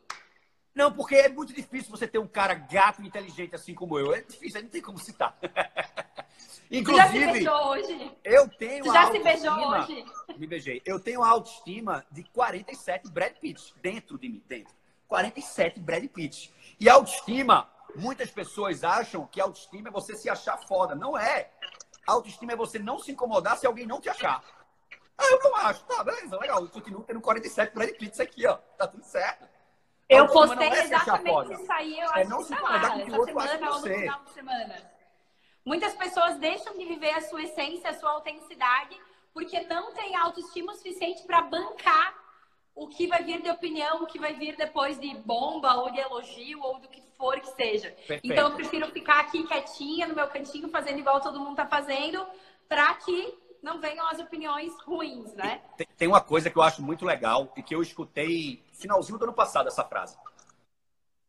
Não, 0.75 0.93
porque 0.93 1.15
é 1.15 1.29
muito 1.29 1.53
difícil 1.53 1.91
você 1.91 2.07
ter 2.07 2.19
um 2.19 2.27
cara 2.27 2.55
gato 2.55 3.01
e 3.01 3.07
inteligente 3.07 3.55
assim 3.55 3.75
como 3.75 3.99
eu. 3.99 4.13
É 4.13 4.23
difícil, 4.23 4.61
não 4.63 4.69
tem 4.69 4.83
como 4.83 4.99
citar. 4.99 5.39
Inclusive, 6.71 6.97
já 6.97 7.27
se 7.27 7.33
beijou 7.33 7.67
hoje? 7.69 8.17
Eu 8.25 8.49
tenho 8.49 8.85
Você 8.85 8.93
já 8.93 9.11
se 9.13 9.19
beijou 9.21 9.69
hoje? 9.69 10.05
Me 10.37 10.47
beijei. 10.47 10.83
Eu 10.85 10.99
tenho 10.99 11.23
a 11.23 11.29
autoestima 11.29 12.05
de 12.11 12.25
47 12.25 13.09
Brad 13.11 13.35
Pitt 13.35 13.73
dentro 13.81 14.19
de 14.19 14.29
mim, 14.29 14.43
dentro. 14.49 14.75
47 15.07 15.79
Brad 15.79 16.05
Pitt. 16.09 16.53
E 16.81 16.89
autoestima, 16.89 17.71
muitas 17.95 18.31
pessoas 18.31 18.83
acham 18.83 19.27
que 19.27 19.41
autoestima 19.41 19.89
é 19.91 19.93
você 19.93 20.17
se 20.17 20.29
achar 20.29 20.57
foda. 20.67 20.97
Não 20.97 21.17
é. 21.17 21.51
Autoestima 22.05 22.53
é 22.53 22.57
você 22.57 22.81
não 22.81 22.99
se 22.99 23.13
incomodar 23.13 23.57
se 23.57 23.67
alguém 23.67 23.87
não 23.87 24.01
te 24.01 24.09
achar. 24.09 24.43
Ah, 25.17 25.25
eu 25.31 25.39
não 25.39 25.57
acho. 25.57 25.85
Tá, 25.85 26.03
beleza, 26.03 26.37
legal. 26.37 26.61
Eu 26.61 26.69
continuo 26.69 27.05
tendo 27.05 27.21
47 27.21 27.73
Brad 27.73 27.91
Pitts 27.91 28.19
aqui, 28.19 28.45
ó. 28.47 28.57
Tá 28.77 28.89
tudo 28.89 29.05
certo. 29.05 29.54
Eu 30.09 30.27
postei 30.29 30.69
é 30.69 30.85
exatamente 30.85 31.55
isso 31.55 31.73
aí. 31.73 31.99
Eu 31.99 32.11
é 32.11 32.21
acho 32.21 32.31
não 32.31 32.39
que 32.39 32.45
se 32.45 32.53
incomodar 32.53 32.93
com 32.93 32.99
o 32.99 33.05
que 33.05 33.13
o 33.13 33.21
outro 33.21 33.39
acha 33.41 33.59
de 33.59 33.65
você. 33.65 34.13
Muitas 35.65 35.95
pessoas 35.95 36.37
deixam 36.39 36.77
de 36.77 36.85
viver 36.85 37.11
a 37.11 37.23
sua 37.23 37.43
essência, 37.43 37.91
a 37.91 37.95
sua 37.95 38.11
autenticidade, 38.11 39.01
porque 39.33 39.61
não 39.63 39.93
tem 39.93 40.15
autoestima 40.15 40.75
suficiente 40.75 41.23
para 41.23 41.41
bancar 41.43 42.15
o 42.75 42.89
que 42.89 43.07
vai 43.07 43.23
vir 43.23 43.41
de 43.41 43.49
opinião, 43.51 44.03
o 44.03 44.07
que 44.07 44.19
vai 44.19 44.35
vir 44.35 44.57
depois 44.57 44.99
de 44.99 45.15
bomba 45.19 45.75
ou 45.75 45.91
de 45.91 46.01
elogio 46.01 46.61
ou 46.61 46.81
do 46.81 46.89
que 46.89 47.03
for 47.17 47.39
que 47.41 47.49
seja. 47.51 47.91
Perfeito. 47.91 48.27
Então 48.27 48.51
eu 48.51 48.57
prefiro 48.57 48.87
ficar 48.89 49.21
aqui 49.21 49.45
quietinha 49.45 50.07
no 50.07 50.15
meu 50.15 50.27
cantinho, 50.29 50.69
fazendo 50.69 50.99
igual 50.99 51.21
todo 51.21 51.41
mundo 51.41 51.57
tá 51.57 51.67
fazendo, 51.67 52.27
para 52.69 52.93
que 52.95 53.39
não 53.63 53.81
venham 53.81 54.07
as 54.09 54.19
opiniões 54.19 54.73
ruins, 54.83 55.33
né? 55.35 55.63
Tem 55.97 56.09
uma 56.09 56.21
coisa 56.21 56.51
que 56.51 56.59
eu 56.59 56.63
acho 56.63 56.83
muito 56.83 57.05
legal 57.05 57.53
e 57.57 57.63
que 57.63 57.75
eu 57.75 57.81
escutei 57.81 58.64
finalzinho 58.75 59.19
do 59.19 59.25
ano 59.25 59.33
passado 59.33 59.69
essa 59.69 59.85
frase. 59.85 60.17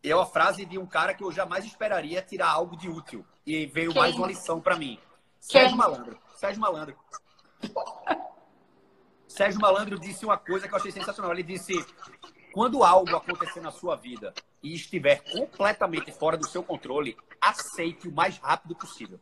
É 0.03 0.15
uma 0.15 0.25
frase 0.25 0.65
de 0.65 0.77
um 0.77 0.85
cara 0.85 1.13
que 1.13 1.23
eu 1.23 1.31
jamais 1.31 1.65
esperaria 1.65 2.21
tirar 2.21 2.49
algo 2.49 2.77
de 2.77 2.89
útil. 2.89 3.25
E 3.45 3.65
veio 3.65 3.91
Quem? 3.91 4.01
mais 4.01 4.15
uma 4.15 4.27
lição 4.27 4.61
para 4.61 4.75
mim. 4.75 4.99
Quem? 5.47 5.61
Sérgio 5.61 5.77
Malandro. 5.77 6.19
Sérgio 6.35 6.61
Malandro. 6.61 6.97
Sérgio 9.27 9.59
Malandro 9.59 9.99
disse 9.99 10.25
uma 10.25 10.37
coisa 10.37 10.67
que 10.67 10.73
eu 10.73 10.77
achei 10.77 10.91
sensacional. 10.91 11.31
Ele 11.31 11.43
disse: 11.43 11.73
quando 12.53 12.83
algo 12.83 13.15
acontecer 13.15 13.61
na 13.61 13.71
sua 13.71 13.95
vida 13.95 14.33
e 14.61 14.73
estiver 14.73 15.23
completamente 15.31 16.11
fora 16.11 16.37
do 16.37 16.47
seu 16.47 16.63
controle, 16.63 17.17
aceite 17.41 18.07
o 18.07 18.11
mais 18.11 18.37
rápido 18.37 18.75
possível. 18.75 19.19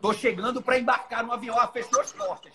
Tô 0.00 0.12
chegando 0.12 0.60
para 0.60 0.78
embarcar 0.78 1.24
no 1.24 1.32
avião. 1.32 1.58
Ah, 1.58 1.68
fechou 1.68 2.00
as 2.00 2.12
portas. 2.12 2.52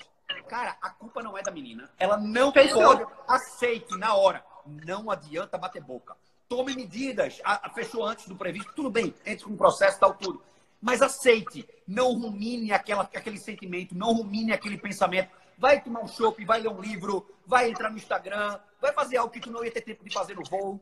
Cara, 0.47 0.77
a 0.81 0.89
culpa 0.89 1.21
não 1.21 1.37
é 1.37 1.41
da 1.41 1.51
menina. 1.51 1.89
Ela 1.97 2.17
não 2.17 2.51
fechou. 2.51 2.81
pode. 2.81 3.05
Aceite 3.27 3.97
na 3.97 4.13
hora. 4.15 4.43
Não 4.65 5.09
adianta 5.09 5.57
bater 5.57 5.81
boca. 5.81 6.15
Tome 6.49 6.75
medidas. 6.75 7.41
Fechou 7.73 8.05
antes 8.05 8.27
do 8.27 8.35
previsto. 8.35 8.73
Tudo 8.73 8.89
bem. 8.89 9.13
Entre 9.25 9.43
com 9.43 9.51
o 9.51 9.57
processo, 9.57 9.99
tal, 9.99 10.13
tudo. 10.13 10.41
Mas 10.81 11.01
aceite. 11.01 11.67
Não 11.87 12.13
rumine 12.13 12.71
aquela, 12.71 13.03
aquele 13.03 13.37
sentimento. 13.37 13.95
Não 13.97 14.13
rumine 14.13 14.53
aquele 14.53 14.77
pensamento. 14.77 15.29
Vai 15.57 15.81
tomar 15.81 16.01
um 16.01 16.07
chopp, 16.07 16.43
vai 16.45 16.61
ler 16.61 16.69
um 16.69 16.79
livro, 16.79 17.27
vai 17.45 17.69
entrar 17.69 17.89
no 17.89 17.97
Instagram, 17.97 18.59
vai 18.79 18.93
fazer 18.93 19.17
algo 19.17 19.33
que 19.33 19.39
tu 19.39 19.49
não 19.49 19.65
ia 19.65 19.71
ter 19.71 19.81
tempo 19.81 20.03
de 20.03 20.13
fazer 20.13 20.35
no 20.35 20.43
voo. 20.43 20.79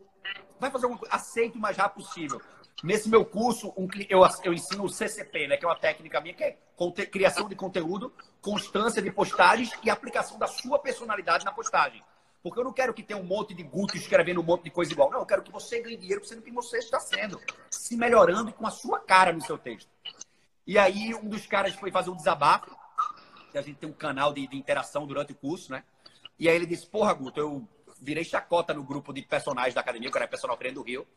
Vai 0.59 0.69
fazer 0.69 0.85
alguma 0.85 0.99
coisa. 0.99 1.15
Aceite 1.15 1.57
o 1.57 1.61
mais 1.61 1.77
rápido 1.77 2.03
possível. 2.03 2.41
Nesse 2.83 3.07
meu 3.09 3.23
curso, 3.25 3.73
um, 3.77 3.87
eu, 4.09 4.21
eu 4.43 4.53
ensino 4.53 4.83
o 4.83 4.89
CCP, 4.89 5.47
né, 5.47 5.57
que 5.57 5.65
é 5.65 5.67
uma 5.67 5.79
técnica 5.79 6.19
minha, 6.19 6.33
que 6.33 6.43
é 6.43 6.57
criação 7.05 7.47
de 7.47 7.55
conteúdo, 7.55 8.13
constância 8.41 9.01
de 9.01 9.09
postagens 9.11 9.71
e 9.83 9.89
aplicação 9.89 10.37
da 10.37 10.47
sua 10.47 10.77
personalidade 10.77 11.45
na 11.45 11.51
postagem. 11.51 12.03
Porque 12.43 12.59
eu 12.59 12.63
não 12.63 12.73
quero 12.73 12.93
que 12.93 13.01
tenha 13.01 13.19
um 13.19 13.23
monte 13.23 13.55
de 13.55 13.63
guto 13.63 13.97
escrevendo 13.97 14.39
um 14.39 14.43
monte 14.43 14.65
de 14.65 14.69
coisa 14.69 14.91
igual. 14.91 15.09
Não, 15.09 15.19
eu 15.19 15.25
quero 15.25 15.41
que 15.41 15.51
você 15.51 15.81
ganhe 15.81 15.97
dinheiro 15.97 16.23
sendo 16.23 16.43
quem 16.43 16.53
você 16.53 16.77
está 16.77 16.99
sendo. 16.99 17.41
Se 17.71 17.97
melhorando 17.97 18.53
com 18.53 18.67
a 18.67 18.69
sua 18.69 18.99
cara 18.99 19.33
no 19.33 19.41
seu 19.41 19.57
texto. 19.57 19.89
E 20.67 20.77
aí, 20.77 21.15
um 21.15 21.27
dos 21.27 21.47
caras 21.47 21.73
foi 21.73 21.89
fazer 21.89 22.11
um 22.11 22.15
desabafo. 22.15 22.77
Que 23.51 23.57
a 23.57 23.63
gente 23.63 23.77
tem 23.77 23.89
um 23.89 23.93
canal 23.93 24.31
de, 24.31 24.45
de 24.45 24.57
interação 24.57 25.07
durante 25.07 25.31
o 25.31 25.35
curso, 25.35 25.71
né? 25.71 25.83
E 26.37 26.47
aí 26.47 26.55
ele 26.55 26.67
disse: 26.67 26.85
Porra, 26.85 27.13
Guto, 27.13 27.39
eu 27.39 27.67
virei 27.99 28.23
chacota 28.23 28.75
no 28.75 28.83
grupo 28.83 29.11
de 29.11 29.23
personagens 29.23 29.73
da 29.73 29.81
academia, 29.81 30.11
que 30.11 30.17
era 30.17 30.27
personal 30.27 30.55
treino 30.55 30.75
do 30.75 30.83
Rio 30.83 31.07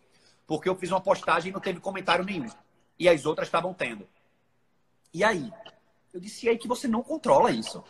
porque 0.49 0.67
eu 0.67 0.75
fiz 0.75 0.91
uma 0.91 1.01
postagem 1.01 1.51
e 1.51 1.53
não 1.53 1.61
teve 1.61 1.79
comentário 1.79 2.25
nenhum. 2.25 2.51
E 2.99 3.07
as 3.07 3.27
outras 3.27 3.47
estavam 3.47 3.75
tendo. 3.75 4.09
E 5.13 5.23
aí? 5.23 5.53
Eu 6.13 6.19
disse, 6.19 6.47
e 6.47 6.49
aí 6.49 6.57
que 6.57 6.67
você 6.67 6.89
não 6.89 7.03
controla 7.03 7.51
isso. 7.53 7.85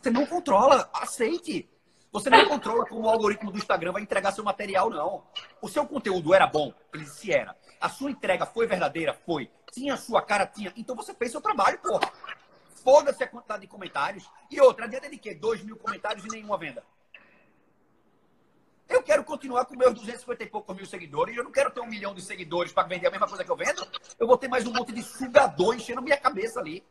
Você 0.00 0.10
não 0.10 0.24
controla, 0.24 0.88
aceite. 0.94 1.68
Você 2.10 2.30
não 2.30 2.48
controla 2.48 2.86
como 2.86 3.02
o 3.02 3.08
algoritmo 3.08 3.52
do 3.52 3.58
Instagram 3.58 3.92
vai 3.92 4.02
entregar 4.02 4.32
seu 4.32 4.42
material, 4.42 4.88
não. 4.88 5.24
O 5.60 5.68
seu 5.68 5.86
conteúdo 5.86 6.32
era 6.32 6.46
bom? 6.46 6.72
Ele 6.92 7.04
disse 7.04 7.30
era. 7.30 7.54
A 7.78 7.90
sua 7.90 8.10
entrega 8.10 8.46
foi 8.46 8.66
verdadeira? 8.66 9.12
Foi. 9.12 9.50
Tinha 9.70 9.92
a 9.94 9.98
sua 9.98 10.22
cara? 10.22 10.46
Tinha. 10.46 10.72
Então 10.74 10.96
você 10.96 11.12
fez 11.12 11.30
seu 11.30 11.40
trabalho, 11.42 11.78
porra. 11.80 12.10
Foda-se 12.82 13.22
a 13.22 13.28
quantidade 13.28 13.60
de 13.60 13.68
comentários. 13.68 14.28
E 14.50 14.58
outra, 14.58 14.86
adianta 14.86 15.08
de 15.08 15.18
quê? 15.18 15.34
Dois 15.34 15.62
mil 15.62 15.76
comentários 15.76 16.24
e 16.24 16.28
nenhuma 16.28 16.56
venda. 16.56 16.82
Eu 18.92 19.02
quero 19.02 19.24
continuar 19.24 19.64
com 19.64 19.74
meus 19.74 19.94
250 19.94 20.44
e 20.44 20.46
poucos 20.46 20.76
mil 20.76 20.84
seguidores. 20.84 21.34
Eu 21.34 21.44
não 21.44 21.50
quero 21.50 21.70
ter 21.70 21.80
um 21.80 21.86
milhão 21.86 22.14
de 22.14 22.20
seguidores 22.20 22.72
para 22.72 22.86
vender 22.86 23.06
a 23.06 23.10
mesma 23.10 23.26
coisa 23.26 23.42
que 23.42 23.50
eu 23.50 23.56
vendo. 23.56 23.86
Eu 24.18 24.26
vou 24.26 24.36
ter 24.36 24.48
mais 24.48 24.66
um 24.66 24.72
monte 24.72 24.92
de 24.92 25.02
sugador 25.02 25.74
enchendo 25.74 26.02
minha 26.02 26.16
cabeça 26.16 26.60
ali. 26.60 26.84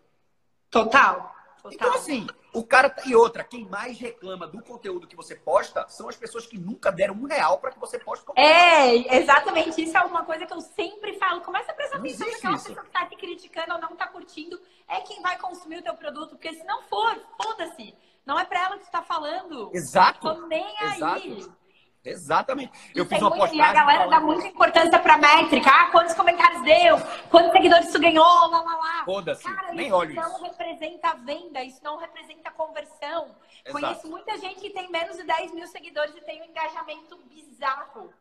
Total. 0.69 1.35
Total. 1.61 1.73
Então, 1.73 1.93
assim, 1.93 2.25
o 2.53 2.63
cara. 2.63 2.89
Tá, 2.89 3.03
e 3.05 3.15
outra, 3.15 3.43
quem 3.43 3.65
mais 3.65 3.99
reclama 3.99 4.47
do 4.47 4.63
conteúdo 4.63 5.05
que 5.05 5.15
você 5.15 5.35
posta 5.35 5.87
são 5.89 6.09
as 6.09 6.15
pessoas 6.15 6.47
que 6.47 6.57
nunca 6.57 6.91
deram 6.91 7.13
um 7.13 7.27
real 7.27 7.59
para 7.59 7.71
que 7.71 7.79
você 7.79 7.99
poste 7.99 8.25
conteúdo. 8.25 8.47
É, 8.47 9.17
exatamente. 9.17 9.83
Isso 9.83 9.95
é 9.95 10.01
uma 10.01 10.25
coisa 10.25 10.47
que 10.47 10.53
eu 10.53 10.61
sempre 10.61 11.13
falo. 11.19 11.41
Começa 11.41 11.71
a 11.71 11.75
prestar 11.75 11.97
atenção 11.97 12.27
naquela 12.27 12.57
pessoa 12.57 12.83
que 12.83 12.89
tá 12.89 13.05
te 13.05 13.15
criticando 13.15 13.73
ou 13.73 13.79
não 13.79 13.95
tá 13.95 14.07
curtindo. 14.07 14.59
é 14.87 15.01
quem 15.01 15.21
vai 15.21 15.37
consumir 15.37 15.77
o 15.77 15.83
teu 15.83 15.93
produto, 15.93 16.29
porque 16.29 16.51
se 16.51 16.63
não 16.63 16.81
for, 16.83 17.15
foda-se. 17.39 17.93
Não 18.25 18.39
é 18.39 18.45
para 18.45 18.65
ela 18.65 18.77
que 18.77 18.85
tu 18.85 18.91
tá 18.91 19.03
falando. 19.03 19.69
Exato. 19.73 20.19
Tô 20.19 20.47
nem 20.47 20.65
Exato. 20.81 21.60
Exatamente. 22.03 22.71
Eu 22.95 23.05
E 23.05 23.07
fiz 23.07 23.21
uma 23.21 23.29
postagem. 23.29 23.57
E 23.57 23.61
a 23.61 23.73
galera 23.73 24.07
dá 24.07 24.19
muita 24.19 24.47
importância 24.47 24.97
pra 24.99 25.17
métrica. 25.17 25.69
Ah, 25.69 25.91
quantos 25.91 26.15
comentários 26.15 26.63
deu? 26.63 26.97
Quantos 27.29 27.51
seguidores 27.51 27.91
tu 27.91 27.99
ganhou? 27.99 28.25
Lá, 28.25 28.61
lá, 28.61 28.75
lá. 28.75 29.05
Foda-se, 29.05 29.47
nem 29.73 29.87
isso 29.87 29.95
olho 29.95 30.15
não 30.15 30.31
isso. 30.35 30.43
representa 30.43 31.09
a 31.09 31.13
venda, 31.13 31.63
isso 31.63 31.83
não 31.83 31.97
representa 31.97 32.49
conversão. 32.51 33.35
Exato. 33.63 33.71
Conheço 33.71 34.07
muita 34.07 34.37
gente 34.37 34.59
que 34.59 34.71
tem 34.71 34.89
menos 34.89 35.15
de 35.15 35.23
10 35.23 35.53
mil 35.53 35.67
seguidores 35.67 36.15
e 36.15 36.21
tem 36.21 36.41
um 36.41 36.45
engajamento 36.45 37.17
bizarro. 37.29 38.11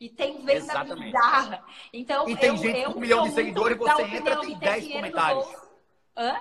E 0.00 0.08
tem 0.08 0.38
venda 0.38 0.52
Exatamente. 0.54 1.04
bizarra. 1.04 1.64
Então, 1.92 2.28
E 2.28 2.36
tem 2.36 2.50
eu, 2.50 2.56
gente 2.56 2.78
eu 2.78 2.92
com 2.92 2.98
um 2.98 3.00
milhão 3.00 3.24
de 3.24 3.34
seguidores, 3.34 3.78
da 3.78 3.94
você 3.94 4.02
entra, 4.02 4.40
tem 4.40 4.58
ter 4.58 4.66
10 4.66 4.82
dinheiro 4.84 5.06
no 5.06 5.12
comentários. 5.12 5.56
Hã? 6.16 6.40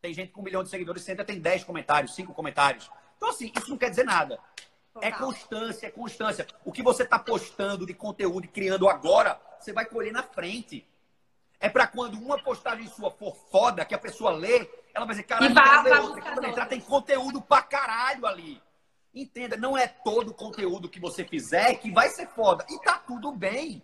Tem 0.00 0.14
gente 0.14 0.32
com 0.32 0.40
um 0.40 0.44
milhão 0.44 0.62
de 0.64 0.68
seguidores, 0.70 1.02
você 1.02 1.12
entra, 1.12 1.24
tem 1.24 1.40
10 1.40 1.64
comentários, 1.64 2.14
5 2.14 2.34
comentários. 2.34 2.90
Então, 3.16 3.28
assim, 3.28 3.52
isso 3.56 3.70
não 3.70 3.76
quer 3.78 3.90
dizer 3.90 4.04
nada. 4.04 4.38
É 5.00 5.10
Total. 5.10 5.26
constância, 5.26 5.86
é 5.86 5.90
constância. 5.90 6.46
O 6.64 6.72
que 6.72 6.82
você 6.82 7.02
está 7.02 7.18
postando 7.18 7.86
de 7.86 7.94
conteúdo 7.94 8.44
e 8.44 8.48
criando 8.48 8.88
agora, 8.88 9.40
você 9.58 9.72
vai 9.72 9.86
colher 9.86 10.12
na 10.12 10.22
frente. 10.22 10.86
É 11.58 11.68
para 11.68 11.86
quando 11.86 12.18
uma 12.18 12.42
postagem 12.42 12.86
sua 12.88 13.10
for 13.10 13.34
foda, 13.50 13.84
que 13.84 13.94
a 13.94 13.98
pessoa 13.98 14.32
lê, 14.32 14.68
ela 14.92 15.06
vai 15.06 15.14
dizer, 15.14 15.22
caralho, 15.22 15.54
vai- 15.54 15.82
vai 15.84 16.00
outra. 16.00 16.20
Quando 16.22 16.44
entrar, 16.44 16.66
tem 16.66 16.80
conteúdo 16.80 17.40
pra 17.40 17.62
caralho 17.62 18.26
ali. 18.26 18.60
Entenda, 19.14 19.56
não 19.56 19.76
é 19.78 19.86
todo 19.86 20.30
o 20.30 20.34
conteúdo 20.34 20.88
que 20.88 20.98
você 21.00 21.24
fizer 21.24 21.74
que 21.76 21.90
vai 21.90 22.08
ser 22.08 22.26
foda. 22.28 22.66
E 22.68 22.78
tá 22.80 22.98
tudo 22.98 23.30
bem. 23.32 23.82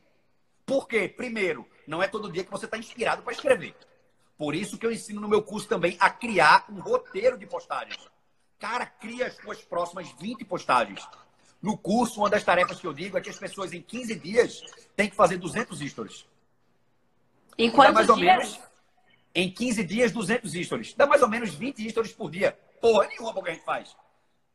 Por 0.66 0.86
quê? 0.88 1.08
Primeiro, 1.08 1.66
não 1.86 2.02
é 2.02 2.08
todo 2.08 2.30
dia 2.30 2.44
que 2.44 2.50
você 2.50 2.64
está 2.66 2.76
inspirado 2.76 3.22
para 3.22 3.32
escrever. 3.32 3.74
Por 4.36 4.54
isso 4.54 4.76
que 4.76 4.84
eu 4.84 4.92
ensino 4.92 5.20
no 5.20 5.28
meu 5.28 5.42
curso 5.42 5.66
também 5.68 5.96
a 6.00 6.10
criar 6.10 6.66
um 6.68 6.80
roteiro 6.80 7.38
de 7.38 7.46
postagens. 7.46 7.98
Cara, 8.58 8.86
cria 8.86 9.26
as 9.28 9.36
suas 9.36 9.62
próximas 9.62 10.10
20 10.18 10.44
postagens. 10.44 11.06
No 11.62 11.76
curso, 11.76 12.20
uma 12.20 12.30
das 12.30 12.44
tarefas 12.44 12.80
que 12.80 12.86
eu 12.86 12.92
digo 12.92 13.16
é 13.16 13.20
que 13.20 13.30
as 13.30 13.38
pessoas 13.38 13.72
em 13.72 13.80
15 13.80 14.14
dias 14.16 14.62
têm 14.96 15.08
que 15.08 15.16
fazer 15.16 15.36
200 15.38 15.78
stories. 15.78 16.26
Em 17.56 17.70
Dá 17.70 17.76
quantos 17.76 17.94
mais 17.94 18.08
ou 18.08 18.16
dias? 18.16 18.36
menos, 18.36 18.60
em 19.34 19.50
15 19.50 19.84
dias, 19.84 20.12
200 20.12 20.52
stories. 20.66 20.94
Dá 20.94 21.06
mais 21.06 21.22
ou 21.22 21.28
menos 21.28 21.54
20 21.54 21.88
stories 21.90 22.12
por 22.12 22.30
dia. 22.30 22.58
Porra 22.80 23.06
nenhuma 23.08 23.32
porque 23.32 23.50
a 23.50 23.54
gente 23.54 23.64
faz. 23.64 23.96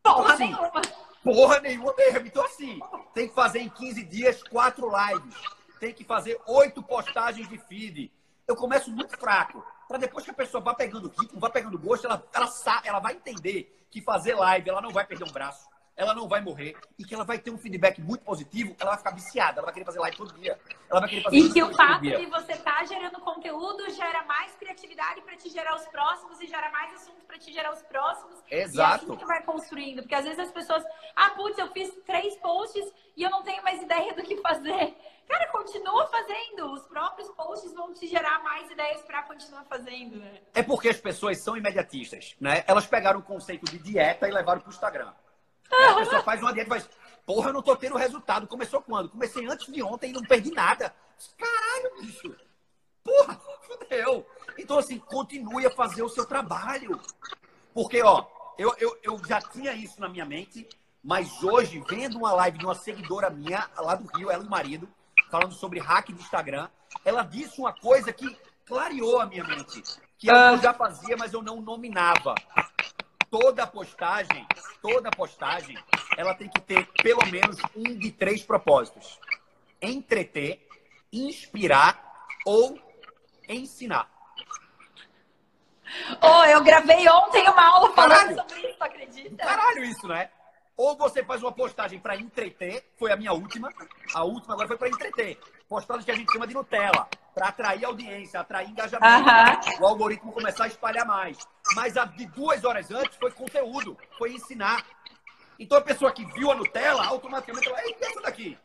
Porra 0.01 0.33
assim, 0.33 0.45
nenhuma. 0.45 0.81
Porra 1.23 1.59
nenhuma 1.61 1.93
mesmo. 1.95 2.27
Então, 2.27 2.45
assim, 2.45 2.79
tem 3.13 3.27
que 3.27 3.33
fazer 3.35 3.59
em 3.59 3.69
15 3.69 4.03
dias 4.03 4.43
quatro 4.43 4.89
lives. 4.89 5.35
Tem 5.79 5.93
que 5.93 6.03
fazer 6.03 6.39
oito 6.47 6.81
postagens 6.83 7.47
de 7.47 7.57
feed. 7.57 8.11
Eu 8.47 8.55
começo 8.55 8.89
muito 8.91 9.17
fraco. 9.17 9.65
Para 9.93 9.99
depois 9.99 10.25
que 10.25 10.31
a 10.31 10.33
pessoa 10.33 10.59
vá 10.59 10.73
pegando 10.73 11.07
ritmo, 11.07 11.39
vá 11.39 11.51
pegando 11.51 11.77
gosto, 11.77 12.07
ela, 12.07 12.27
ela, 12.33 12.49
ela 12.83 12.99
vai 12.99 13.13
entender 13.13 13.85
que 13.91 14.01
fazer 14.01 14.33
live, 14.33 14.67
ela 14.67 14.81
não 14.81 14.89
vai 14.89 15.05
perder 15.05 15.23
um 15.23 15.31
braço, 15.31 15.69
ela 15.95 16.13
não 16.13 16.27
vai 16.27 16.41
morrer 16.41 16.75
e 16.97 17.03
que 17.03 17.13
ela 17.13 17.23
vai 17.23 17.37
ter 17.37 17.51
um 17.51 17.57
feedback 17.57 18.01
muito 18.01 18.23
positivo, 18.23 18.75
ela 18.79 18.91
vai 18.91 18.97
ficar 18.97 19.11
viciada, 19.11 19.59
ela 19.59 19.65
vai 19.65 19.73
querer 19.73 19.85
fazer 19.85 19.99
live 19.99 20.17
todo 20.17 20.33
dia. 20.33 20.59
Ela 20.89 20.99
vai 20.99 21.09
querer 21.09 21.23
fazer 21.23 21.37
E 21.37 21.53
que 21.53 21.63
o 21.63 21.73
fato 21.73 22.01
de 22.01 22.25
você 22.25 22.53
estar 22.53 22.85
gerando 22.85 23.19
conteúdo 23.19 23.89
gera 23.91 24.23
mais 24.23 24.55
criatividade 24.55 25.21
para 25.21 25.35
te 25.37 25.49
gerar 25.49 25.75
os 25.75 25.85
próximos 25.87 26.39
e 26.41 26.47
gera 26.47 26.71
mais 26.71 26.93
assunto 26.93 27.23
para 27.25 27.37
te 27.37 27.51
gerar 27.53 27.71
os 27.71 27.81
próximos. 27.83 28.39
E 28.49 28.55
é 28.55 28.63
Exato. 28.63 29.05
assim 29.05 29.15
que 29.15 29.25
vai 29.25 29.43
construindo. 29.43 30.01
Porque 30.01 30.15
às 30.15 30.23
vezes 30.23 30.39
as 30.39 30.51
pessoas, 30.51 30.83
ah, 31.15 31.29
putz, 31.31 31.57
eu 31.57 31.71
fiz 31.71 31.93
três 32.05 32.35
posts 32.37 32.91
e 33.15 33.23
eu 33.23 33.29
não 33.29 33.43
tenho 33.43 33.63
mais 33.63 33.81
ideia 33.81 34.13
do 34.13 34.23
que 34.23 34.37
fazer. 34.37 34.95
Cara, 35.27 35.47
continua 35.51 36.07
fazendo. 36.07 36.73
Os 36.73 36.85
próprios 36.87 37.29
posts 37.29 37.73
vão 37.73 37.93
te 37.93 38.07
gerar 38.07 38.43
mais 38.43 38.69
ideias 38.69 39.01
para 39.03 39.23
continuar 39.23 39.63
fazendo, 39.65 40.17
né? 40.17 40.41
É 40.53 40.61
porque 40.61 40.89
as 40.89 40.97
pessoas 40.97 41.37
são 41.39 41.55
imediatistas, 41.55 42.35
né? 42.39 42.63
Elas 42.67 42.85
pegaram 42.85 43.19
o 43.19 43.23
conceito 43.23 43.65
de 43.65 43.79
dieta 43.79 44.27
e 44.27 44.31
levaram 44.31 44.59
para 44.59 44.69
o 44.69 44.73
Instagram. 44.73 45.13
Aí 45.78 45.86
A 45.86 45.95
pessoa 45.95 46.24
faz 46.24 46.41
uma 46.41 46.53
dieta 46.53 46.67
e 46.67 46.80
faz, 46.80 46.89
porra, 47.26 47.49
eu 47.49 47.53
não 47.53 47.61
tô 47.61 47.76
tendo 47.76 47.97
resultado. 47.97 48.47
Começou 48.47 48.82
quando? 48.82 49.09
Comecei 49.09 49.45
antes 49.47 49.71
de 49.71 49.82
ontem 49.84 50.09
e 50.09 50.13
não 50.13 50.24
perdi 50.24 50.51
nada. 50.51 50.93
Caralho, 51.38 52.01
bicho. 52.01 52.36
Porra, 53.03 53.39
fudeu. 53.61 54.26
Então, 54.57 54.78
assim, 54.78 54.97
continue 54.97 55.65
a 55.65 55.71
fazer 55.71 56.03
o 56.03 56.09
seu 56.09 56.26
trabalho. 56.26 56.99
Porque, 57.74 58.01
ó, 58.01 58.26
eu, 58.57 58.74
eu, 58.78 58.97
eu 59.03 59.21
já 59.26 59.41
tinha 59.41 59.74
isso 59.74 59.99
na 59.99 60.07
minha 60.07 60.26
mente, 60.26 60.67
mas 61.03 61.43
hoje, 61.43 61.84
vendo 61.88 62.17
uma 62.17 62.32
live 62.34 62.57
de 62.57 62.65
uma 62.65 62.76
seguidora 62.76 63.30
minha, 63.30 63.69
lá 63.78 63.95
do 63.95 64.07
Rio, 64.15 64.32
ela 64.32 64.43
e 64.43 64.47
o 64.47 64.49
marido, 64.49 64.88
falando 65.30 65.53
sobre 65.53 65.80
hack 65.80 66.07
de 66.07 66.21
Instagram, 66.21 66.69
ela 67.03 67.24
disse 67.24 67.59
uma 67.59 67.74
coisa 67.74 68.13
que 68.13 68.38
clareou 68.65 69.19
a 69.19 69.26
minha 69.26 69.43
mente. 69.43 69.84
Que 70.17 70.30
é 70.30 70.53
eu 70.53 70.57
já 70.59 70.74
fazia, 70.74 71.17
mas 71.17 71.34
eu 71.34 71.41
não 71.41 71.61
nominava. 71.61 72.36
Toda 73.30 73.67
postagem, 73.67 74.47
toda 74.84 75.09
postagem, 75.09 75.81
ela 76.17 76.36
tem 76.36 76.49
que 76.49 76.59
ter 76.61 76.86
pelo 77.01 77.25
menos 77.27 77.57
um 77.73 77.97
de 77.97 78.11
três 78.11 78.43
propósitos: 78.43 79.17
entreter, 79.81 80.67
inspirar 81.11 82.27
ou 82.45 82.77
ensinar. 83.47 84.11
Ô, 86.21 86.43
eu 86.45 86.61
gravei 86.63 87.07
ontem 87.07 87.47
uma 87.47 87.65
aula 87.65 87.93
falando 87.93 88.17
Caralho. 88.17 88.36
sobre 88.36 88.67
isso, 88.67 88.84
acredita? 88.84 89.36
Caralho, 89.38 89.84
isso, 89.86 90.07
né? 90.07 90.29
Ou 90.75 90.97
você 90.97 91.23
faz 91.23 91.41
uma 91.41 91.51
postagem 91.51 91.99
para 91.99 92.15
entreter, 92.15 92.84
foi 92.97 93.11
a 93.11 93.15
minha 93.15 93.31
última. 93.31 93.71
A 94.13 94.23
última 94.23 94.53
agora 94.53 94.67
foi 94.67 94.77
para 94.77 94.89
entreter. 94.89 95.39
Postagem 95.69 96.03
que 96.03 96.11
a 96.11 96.15
gente 96.15 96.31
chama 96.31 96.47
de 96.47 96.53
Nutella, 96.53 97.07
para 97.34 97.47
atrair 97.49 97.86
audiência, 97.86 98.39
atrair 98.39 98.69
engajamento, 98.69 99.81
o 99.81 99.86
algoritmo 99.86 100.31
começar 100.31 100.65
a 100.65 100.67
espalhar 100.67 101.05
mais. 101.05 101.38
Mas 101.75 101.97
a 101.97 102.05
de 102.05 102.25
duas 102.27 102.63
horas 102.63 102.91
antes 102.91 103.17
foi 103.17 103.31
conteúdo, 103.31 103.97
foi 104.17 104.34
ensinar. 104.34 104.86
Então 105.57 105.77
a 105.77 105.81
pessoa 105.81 106.11
que 106.11 106.25
viu 106.34 106.51
a 106.51 106.55
Nutella, 106.55 107.05
automaticamente 107.05 107.67
ela, 107.67 107.81
ei, 107.84 107.95
essa 108.01 108.21
daqui. 108.21 108.57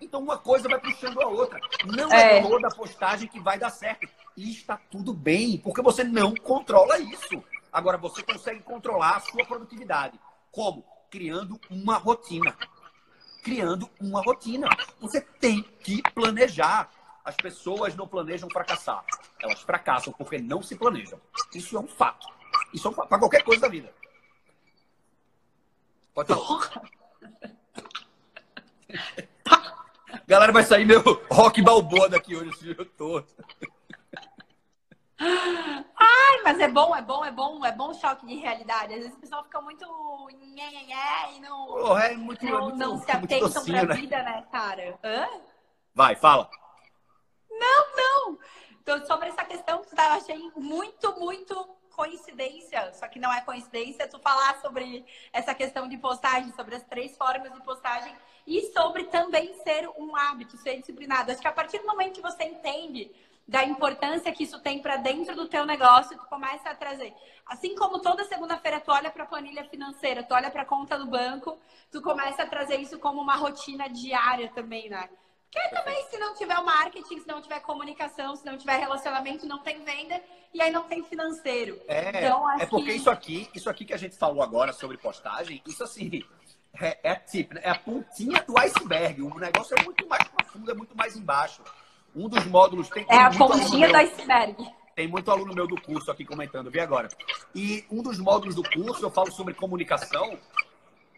Então 0.00 0.20
uma 0.20 0.36
coisa 0.36 0.68
vai 0.68 0.78
puxando 0.80 1.20
a 1.20 1.26
outra. 1.26 1.58
Não 1.84 2.12
é, 2.12 2.38
É. 2.38 2.42
toda 2.42 2.68
postagem 2.68 3.28
que 3.28 3.40
vai 3.40 3.58
dar 3.58 3.70
certo. 3.70 4.08
E 4.36 4.50
está 4.50 4.76
tudo 4.90 5.14
bem, 5.14 5.58
porque 5.58 5.80
você 5.80 6.02
não 6.02 6.34
controla 6.34 6.98
isso. 6.98 7.42
Agora 7.72 7.96
você 7.96 8.22
consegue 8.22 8.60
controlar 8.62 9.16
a 9.16 9.20
sua 9.20 9.44
produtividade. 9.44 10.18
Como? 10.50 10.84
Criando 11.10 11.58
uma 11.70 11.96
rotina. 11.96 12.56
Criando 13.42 13.88
uma 14.00 14.22
rotina. 14.22 14.68
Você 15.00 15.20
tem 15.20 15.62
que 15.62 16.02
planejar. 16.14 16.90
As 17.24 17.36
pessoas 17.36 17.96
não 17.96 18.06
planejam 18.06 18.50
fracassar. 18.50 19.02
Elas 19.40 19.62
fracassam 19.62 20.12
porque 20.12 20.38
não 20.38 20.62
se 20.62 20.76
planejam. 20.76 21.18
Isso 21.54 21.76
é 21.76 21.80
um 21.80 21.88
fato. 21.88 22.28
Isso 22.72 22.86
é 22.86 22.90
um 22.90 22.94
fato 22.94 23.08
para 23.08 23.18
qualquer 23.18 23.42
coisa 23.42 23.62
da 23.62 23.68
vida. 23.68 23.90
Pode 26.12 26.28
falar. 26.28 26.82
Galera, 30.26 30.52
vai 30.52 30.62
sair 30.62 30.84
meu 30.84 31.02
rock 31.30 31.60
balboa 31.62 32.08
daqui 32.08 32.36
hoje, 32.36 32.50
esse 32.50 32.68
eu 32.78 32.84
tô. 32.84 33.24
Ai, 35.18 36.42
mas 36.44 36.60
é 36.60 36.68
bom, 36.68 36.94
é 36.94 37.02
bom, 37.02 37.24
é 37.24 37.30
bom, 37.30 37.64
é 37.64 37.72
bom 37.72 37.90
o 37.90 37.94
choque 37.94 38.26
de 38.26 38.36
realidade. 38.36 38.94
Às 38.94 39.00
vezes 39.00 39.14
o 39.14 39.20
pessoal 39.20 39.42
fica 39.44 39.60
muito 39.60 39.84
nhé, 40.54 40.70
nhé, 40.70 40.84
nhé, 40.84 41.36
e 41.36 41.40
não, 41.40 41.66
Porra, 41.66 42.04
é 42.04 42.16
muito, 42.16 42.46
é 42.46 42.50
não, 42.50 42.62
muito, 42.62 42.78
não 42.78 42.98
se 42.98 43.10
atentam 43.10 43.64
pra 43.64 43.84
né? 43.86 43.94
vida, 43.94 44.22
né, 44.22 44.44
cara? 44.52 44.98
Hã? 45.02 45.26
Vai, 45.94 46.16
fala. 46.16 46.48
Não! 47.58 48.38
Então, 48.82 49.04
sobre 49.06 49.28
essa 49.28 49.44
questão 49.44 49.82
eu 49.82 50.12
achei 50.12 50.50
muito, 50.56 51.18
muito 51.18 51.54
coincidência. 51.94 52.92
Só 52.92 53.08
que 53.08 53.18
não 53.18 53.32
é 53.32 53.40
coincidência 53.40 54.08
tu 54.08 54.18
falar 54.18 54.60
sobre 54.60 55.04
essa 55.32 55.54
questão 55.54 55.88
de 55.88 55.96
postagem, 55.96 56.52
sobre 56.52 56.74
as 56.76 56.82
três 56.84 57.16
formas 57.16 57.52
de 57.52 57.60
postagem 57.62 58.14
e 58.46 58.60
sobre 58.72 59.04
também 59.04 59.54
ser 59.62 59.88
um 59.96 60.14
hábito, 60.14 60.56
ser 60.58 60.78
disciplinado. 60.78 61.30
Acho 61.30 61.40
que 61.40 61.48
a 61.48 61.52
partir 61.52 61.78
do 61.78 61.86
momento 61.86 62.14
que 62.14 62.20
você 62.20 62.44
entende 62.44 63.10
da 63.46 63.62
importância 63.62 64.32
que 64.32 64.44
isso 64.44 64.58
tem 64.60 64.80
para 64.80 64.96
dentro 64.96 65.36
do 65.36 65.46
teu 65.46 65.66
negócio, 65.66 66.16
tu 66.16 66.26
começa 66.26 66.70
a 66.70 66.74
trazer. 66.74 67.14
Assim 67.46 67.74
como 67.74 68.00
toda 68.00 68.24
segunda-feira 68.24 68.80
tu 68.80 68.90
olha 68.90 69.10
para 69.10 69.24
a 69.24 69.26
planilha 69.26 69.64
financeira, 69.64 70.22
tu 70.22 70.34
olha 70.34 70.50
para 70.50 70.62
a 70.62 70.66
conta 70.66 70.98
do 70.98 71.06
banco, 71.06 71.58
tu 71.90 72.00
começa 72.00 72.42
a 72.42 72.46
trazer 72.46 72.80
isso 72.80 72.98
como 72.98 73.20
uma 73.20 73.36
rotina 73.36 73.88
diária 73.88 74.50
também, 74.54 74.88
né? 74.88 75.10
Porque 75.54 75.68
também 75.76 76.04
se 76.10 76.18
não 76.18 76.34
tiver 76.34 76.58
o 76.58 76.64
marketing, 76.66 77.20
se 77.20 77.28
não 77.28 77.40
tiver 77.40 77.60
comunicação, 77.60 78.34
se 78.34 78.44
não 78.44 78.58
tiver 78.58 78.76
relacionamento, 78.78 79.46
não 79.46 79.58
tem 79.60 79.82
venda 79.84 80.20
e 80.52 80.60
aí 80.60 80.70
não 80.70 80.82
tem 80.84 81.02
financeiro. 81.04 81.80
É, 81.86 82.24
Então, 82.26 82.50
é 82.60 82.66
porque 82.66 82.86
que- 82.90 82.96
isso 82.96 83.08
aqui, 83.10 83.48
isso 83.54 83.70
aqui 83.70 83.84
que 83.84 83.94
a 83.94 83.96
gente 83.96 84.16
falou 84.16 84.42
agora 84.42 84.72
sobre 84.72 84.96
postagem, 84.98 85.62
isso 85.66 85.82
assim, 85.84 86.22
é, 86.80 86.98
é, 87.04 87.14
tipo, 87.14 87.56
é 87.58 87.70
a 87.70 87.78
pontinha 87.78 88.42
do 88.42 88.58
iceberg. 88.58 89.22
O 89.22 89.38
negócio 89.38 89.76
é 89.78 89.82
muito 89.84 90.06
mais 90.08 90.24
profundo, 90.28 90.70
é 90.70 90.74
muito 90.74 90.96
mais 90.96 91.16
embaixo. 91.16 91.62
Um 92.16 92.28
dos 92.28 92.44
módulos 92.46 92.88
tem. 92.88 93.04
É 93.04 93.06
tem 93.06 93.18
a 93.18 93.28
muito 93.30 93.42
aluno 93.44 93.62
pontinha 93.62 93.88
do 93.88 93.96
iceberg. 93.96 94.72
Tem 94.94 95.08
muito 95.08 95.30
aluno 95.30 95.52
meu 95.54 95.66
do 95.66 95.80
curso 95.80 96.08
aqui 96.10 96.24
comentando, 96.24 96.70
vi 96.70 96.78
agora. 96.78 97.08
E 97.54 97.84
um 97.90 98.00
dos 98.02 98.18
módulos 98.18 98.54
do 98.54 98.62
curso 98.62 99.04
eu 99.04 99.10
falo 99.10 99.30
sobre 99.32 99.52
comunicação. 99.54 100.38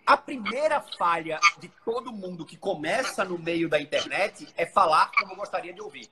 A 0.07 0.17
primeira 0.17 0.81
falha 0.81 1.41
de 1.59 1.69
todo 1.85 2.13
mundo 2.13 2.47
que 2.47 2.57
começa 2.57 3.25
no 3.25 3.37
meio 3.37 3.69
da 3.69 3.81
internet 3.81 4.47
é 4.57 4.65
falar 4.65 5.11
como 5.19 5.33
eu 5.33 5.37
gostaria 5.37 5.73
de 5.73 5.83
ouvir. 5.83 6.09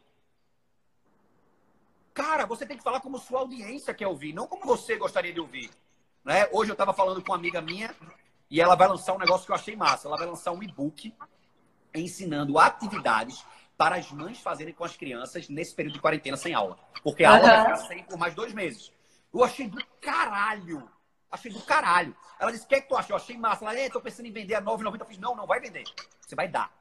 Cara, 2.12 2.44
você 2.44 2.66
tem 2.66 2.76
que 2.76 2.82
falar 2.82 3.00
como 3.00 3.18
sua 3.18 3.40
audiência 3.40 3.94
quer 3.94 4.08
ouvir, 4.08 4.32
não 4.32 4.48
como 4.48 4.66
você 4.66 4.96
gostaria 4.96 5.32
de 5.32 5.40
ouvir. 5.40 5.70
Né? 6.24 6.48
Hoje 6.52 6.70
eu 6.70 6.74
estava 6.74 6.92
falando 6.92 7.22
com 7.22 7.30
uma 7.30 7.38
amiga 7.38 7.60
minha 7.60 7.94
e 8.50 8.60
ela 8.60 8.74
vai 8.74 8.88
lançar 8.88 9.14
um 9.14 9.18
negócio 9.18 9.46
que 9.46 9.52
eu 9.52 9.56
achei 9.56 9.76
massa. 9.76 10.08
Ela 10.08 10.16
vai 10.16 10.26
lançar 10.26 10.50
um 10.50 10.62
e-book 10.62 11.14
ensinando 11.94 12.58
atividades 12.58 13.44
para 13.76 13.96
as 13.96 14.10
mães 14.10 14.40
fazerem 14.40 14.74
com 14.74 14.84
as 14.84 14.96
crianças 14.96 15.48
nesse 15.48 15.74
período 15.74 15.94
de 15.94 16.00
quarentena 16.00 16.36
sem 16.36 16.52
aula. 16.52 16.76
Porque 17.02 17.24
a 17.24 17.30
aula 17.30 17.48
vai 17.48 17.62
ficar 17.62 17.76
sem 17.88 18.02
por 18.04 18.18
mais 18.18 18.34
dois 18.34 18.52
meses. 18.52 18.92
Eu 19.32 19.44
achei 19.44 19.68
do 19.68 19.84
caralho. 20.00 20.88
Achei 21.34 21.50
do 21.50 21.60
caralho. 21.62 22.16
Ela 22.38 22.52
disse: 22.52 22.64
O 22.64 22.68
que 22.68 22.76
é 22.76 22.80
que 22.80 22.88
tu 22.88 22.96
acha? 22.96 23.12
Eu 23.12 23.16
achei 23.16 23.36
massa. 23.36 23.64
Ela, 23.64 23.90
tô 23.90 24.00
pensando 24.00 24.26
em 24.26 24.30
vender 24.30 24.54
a 24.54 24.62
9,90. 24.62 25.00
Eu 25.00 25.06
fiz: 25.06 25.18
Não, 25.18 25.34
não 25.34 25.48
vai 25.48 25.58
vender. 25.58 25.82
Você 26.20 26.36
vai 26.36 26.46
dar. 26.46 26.72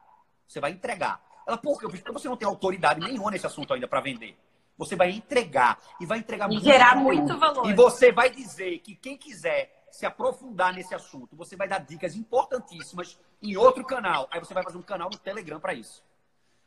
Você 0.47 0.60
vai 0.60 0.70
entregar. 0.70 1.20
Ela, 1.47 1.58
por 1.58 1.80
quê? 1.80 1.88
Eu 1.88 1.89
fiz: 1.89 2.01
Porque 2.01 2.14
você 2.14 2.30
não 2.30 2.38
tem 2.38 2.47
autoridade 2.47 2.99
nenhuma 2.99 3.32
nesse 3.32 3.47
assunto 3.47 3.74
ainda 3.74 3.88
para 3.88 3.99
vender. 3.99 4.38
Você 4.78 4.95
vai 4.95 5.10
entregar 5.10 5.80
e 5.99 6.06
vai 6.06 6.20
entregar 6.20 6.45
e 6.45 6.54
muito 6.54 6.64
gerar 6.64 6.95
muito 6.95 7.36
valor. 7.38 7.68
E 7.68 7.74
você 7.74 8.12
vai 8.12 8.30
dizer 8.30 8.78
que 8.80 8.95
quem 8.95 9.18
quiser 9.18 9.88
se 9.91 10.06
aprofundar 10.06 10.72
nesse 10.72 10.93
assunto, 10.93 11.36
você 11.36 11.56
vai 11.56 11.68
dar 11.68 11.80
dicas 11.80 12.16
importantíssimas 12.16 13.20
em 13.41 13.58
outro 13.58 13.84
canal. 13.84 14.28
Aí 14.32 14.39
você 14.39 14.54
vai 14.54 14.64
fazer 14.64 14.78
um 14.78 14.84
canal 14.84 15.10
no 15.10 15.18
Telegram 15.18 15.60
para 15.60 15.74
isso. 15.74 16.04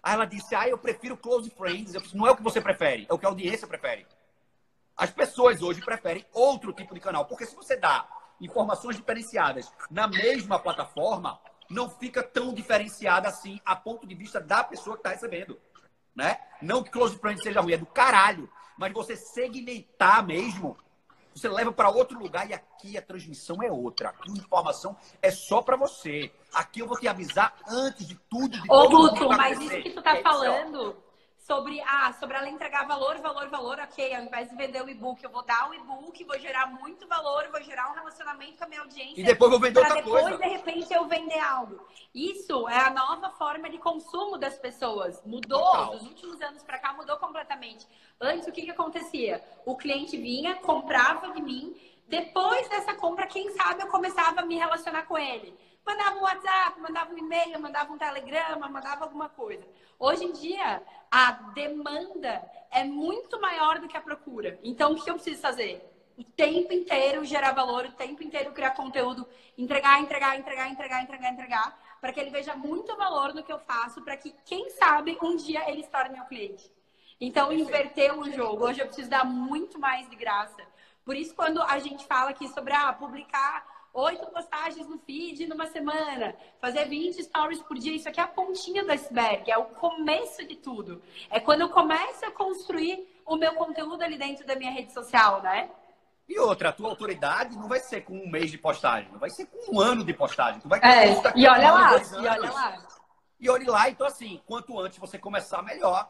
Aí 0.02 0.14
ela 0.14 0.24
disse: 0.24 0.56
Ah, 0.56 0.68
eu 0.68 0.76
prefiro 0.76 1.16
Close 1.16 1.48
Friends. 1.50 1.94
Eu 1.94 2.00
disse, 2.00 2.16
não 2.16 2.26
é 2.26 2.32
o 2.32 2.36
que 2.36 2.42
você 2.42 2.60
prefere, 2.60 3.06
é 3.08 3.14
o 3.14 3.18
que 3.18 3.26
a 3.26 3.28
audiência 3.28 3.68
prefere. 3.68 4.04
As 4.96 5.10
pessoas 5.10 5.60
hoje 5.60 5.82
preferem 5.82 6.24
outro 6.32 6.72
tipo 6.72 6.94
de 6.94 7.00
canal. 7.00 7.26
Porque 7.26 7.44
se 7.44 7.54
você 7.54 7.76
dá 7.76 8.08
informações 8.40 8.96
diferenciadas 8.96 9.70
na 9.90 10.08
mesma 10.08 10.58
plataforma, 10.58 11.38
não 11.68 11.90
fica 11.90 12.22
tão 12.22 12.54
diferenciada 12.54 13.28
assim 13.28 13.60
a 13.64 13.76
ponto 13.76 14.06
de 14.06 14.14
vista 14.14 14.40
da 14.40 14.64
pessoa 14.64 14.96
que 14.96 15.00
está 15.00 15.10
recebendo. 15.10 15.60
Né? 16.14 16.38
Não 16.62 16.82
que 16.82 16.90
Close 16.90 17.18
Friends 17.18 17.42
seja 17.42 17.60
ruim, 17.60 17.74
é 17.74 17.76
do 17.76 17.84
caralho. 17.84 18.50
Mas 18.78 18.92
você 18.92 19.16
segmentar 19.16 20.26
mesmo, 20.26 20.78
você 21.34 21.48
leva 21.48 21.72
para 21.72 21.90
outro 21.90 22.18
lugar 22.18 22.48
e 22.48 22.54
aqui 22.54 22.96
a 22.96 23.02
transmissão 23.02 23.62
é 23.62 23.70
outra. 23.70 24.08
Aqui 24.08 24.30
a 24.30 24.38
informação 24.38 24.96
é 25.20 25.30
só 25.30 25.60
para 25.60 25.76
você. 25.76 26.32
Aqui 26.54 26.80
eu 26.80 26.86
vou 26.86 26.98
te 26.98 27.06
avisar 27.06 27.54
antes 27.68 28.06
de 28.06 28.14
tudo. 28.30 28.58
De 28.60 28.70
Ô, 28.70 28.88
Guto, 28.88 29.28
mas 29.28 29.60
isso 29.60 29.82
que 29.82 29.90
tu 29.90 30.02
tá 30.02 30.16
é 30.16 30.22
falando 30.22 30.96
sobre, 31.46 31.80
ah, 31.82 32.12
sobre 32.18 32.36
ela 32.36 32.48
entregar 32.48 32.86
valor, 32.88 33.18
valor, 33.18 33.48
valor, 33.48 33.78
ok, 33.78 34.12
ao 34.14 34.22
invés 34.24 34.50
de 34.50 34.56
vender 34.56 34.82
o 34.82 34.90
e-book, 34.90 35.22
eu 35.22 35.30
vou 35.30 35.44
dar 35.44 35.70
o 35.70 35.74
e-book, 35.74 36.24
vou 36.24 36.38
gerar 36.40 36.66
muito 36.66 37.06
valor, 37.06 37.48
vou 37.52 37.62
gerar 37.62 37.88
um 37.92 37.94
relacionamento 37.94 38.58
com 38.58 38.64
a 38.64 38.66
minha 38.66 38.80
audiência. 38.80 39.20
E 39.20 39.22
depois 39.22 39.50
vou 39.52 39.60
vender 39.60 39.78
outra 39.78 39.94
depois, 39.94 40.22
coisa. 40.22 40.38
de 40.38 40.48
repente, 40.48 40.92
eu 40.92 41.06
vender 41.06 41.38
algo. 41.38 41.80
Isso 42.12 42.68
é 42.68 42.80
a 42.80 42.90
nova 42.90 43.30
forma 43.30 43.70
de 43.70 43.78
consumo 43.78 44.36
das 44.36 44.58
pessoas. 44.58 45.22
Mudou, 45.24 45.60
Total. 45.60 45.92
dos 45.92 46.02
últimos 46.02 46.40
anos 46.42 46.64
para 46.64 46.80
cá, 46.80 46.92
mudou 46.94 47.16
completamente. 47.18 47.86
Antes, 48.20 48.48
o 48.48 48.52
que, 48.52 48.62
que 48.62 48.70
acontecia? 48.72 49.40
O 49.64 49.76
cliente 49.76 50.16
vinha, 50.16 50.56
comprava 50.56 51.32
de 51.32 51.40
mim, 51.40 51.76
depois 52.08 52.68
dessa 52.68 52.94
compra, 52.94 53.24
quem 53.28 53.50
sabe 53.50 53.82
eu 53.82 53.86
começava 53.86 54.40
a 54.40 54.44
me 54.44 54.56
relacionar 54.56 55.04
com 55.04 55.16
ele 55.16 55.56
mandava 55.86 56.18
um 56.18 56.22
WhatsApp, 56.22 56.80
mandava 56.80 57.14
um 57.14 57.18
e-mail, 57.18 57.60
mandava 57.60 57.92
um 57.92 57.96
telegrama, 57.96 58.68
mandava 58.68 59.04
alguma 59.04 59.28
coisa. 59.28 59.64
Hoje 59.98 60.24
em 60.24 60.32
dia, 60.32 60.82
a 61.10 61.30
demanda 61.54 62.44
é 62.70 62.82
muito 62.82 63.40
maior 63.40 63.78
do 63.78 63.86
que 63.86 63.96
a 63.96 64.00
procura. 64.00 64.58
Então, 64.64 64.92
o 64.92 65.02
que 65.02 65.08
eu 65.08 65.14
preciso 65.14 65.40
fazer? 65.40 65.92
O 66.18 66.24
tempo 66.24 66.72
inteiro 66.72 67.24
gerar 67.24 67.52
valor, 67.52 67.86
o 67.86 67.92
tempo 67.92 68.22
inteiro 68.22 68.52
criar 68.52 68.72
conteúdo, 68.72 69.26
entregar, 69.56 70.00
entregar, 70.00 70.36
entregar, 70.36 70.68
entregar, 70.68 71.02
entregar, 71.02 71.32
entregar, 71.32 71.98
para 72.00 72.12
que 72.12 72.18
ele 72.18 72.30
veja 72.30 72.56
muito 72.56 72.96
valor 72.96 73.32
no 73.32 73.42
que 73.42 73.52
eu 73.52 73.58
faço, 73.60 74.02
para 74.02 74.16
que, 74.16 74.34
quem 74.44 74.68
sabe, 74.70 75.16
um 75.22 75.36
dia 75.36 75.70
ele 75.70 75.84
se 75.84 75.90
torne 75.90 76.14
meu 76.14 76.24
cliente. 76.24 76.70
Então, 77.20 77.52
inverter 77.52 78.18
o 78.18 78.30
jogo. 78.32 78.66
Hoje 78.66 78.80
eu 78.80 78.86
preciso 78.86 79.08
dar 79.08 79.24
muito 79.24 79.78
mais 79.78 80.08
de 80.10 80.16
graça. 80.16 80.62
Por 81.04 81.16
isso, 81.16 81.34
quando 81.34 81.62
a 81.62 81.78
gente 81.78 82.04
fala 82.06 82.30
aqui 82.30 82.48
sobre 82.48 82.72
ah, 82.72 82.92
publicar 82.92 83.75
oito 83.96 84.26
postagens 84.26 84.86
no 84.86 84.98
feed 84.98 85.46
numa 85.46 85.66
semana, 85.66 86.36
fazer 86.60 86.84
20 86.84 87.22
stories 87.22 87.62
por 87.62 87.78
dia, 87.78 87.96
isso 87.96 88.08
aqui 88.08 88.20
é 88.20 88.22
a 88.22 88.28
pontinha 88.28 88.84
do 88.84 88.92
iceberg, 88.92 89.50
é 89.50 89.56
o 89.56 89.64
começo 89.64 90.46
de 90.46 90.54
tudo. 90.56 91.02
É 91.30 91.40
quando 91.40 91.62
eu 91.62 91.70
começo 91.70 92.24
a 92.26 92.30
construir 92.30 93.08
o 93.24 93.36
meu 93.36 93.54
conteúdo 93.54 94.02
ali 94.02 94.18
dentro 94.18 94.46
da 94.46 94.54
minha 94.54 94.70
rede 94.70 94.92
social, 94.92 95.42
né? 95.42 95.70
E 96.28 96.38
outra, 96.38 96.68
a 96.68 96.72
tua 96.72 96.90
autoridade 96.90 97.56
não 97.56 97.68
vai 97.68 97.80
ser 97.80 98.02
com 98.02 98.14
um 98.14 98.28
mês 98.28 98.50
de 98.50 98.58
postagem, 98.58 99.10
não 99.10 99.18
vai 99.18 99.30
ser 99.30 99.46
com 99.46 99.76
um 99.76 99.80
ano 99.80 100.04
de 100.04 100.12
postagem. 100.12 100.60
Tu 100.60 100.68
vai 100.68 100.80
é, 100.82 101.12
e 101.34 101.46
olha 101.46 101.72
lá, 101.72 101.96
e 101.96 102.26
olha 102.26 102.52
lá. 102.52 102.86
E 103.38 103.50
olhe 103.50 103.66
lá, 103.66 103.88
então 103.88 104.06
assim, 104.06 104.42
quanto 104.46 104.78
antes 104.78 104.98
você 104.98 105.18
começar, 105.18 105.62
melhor 105.62 106.08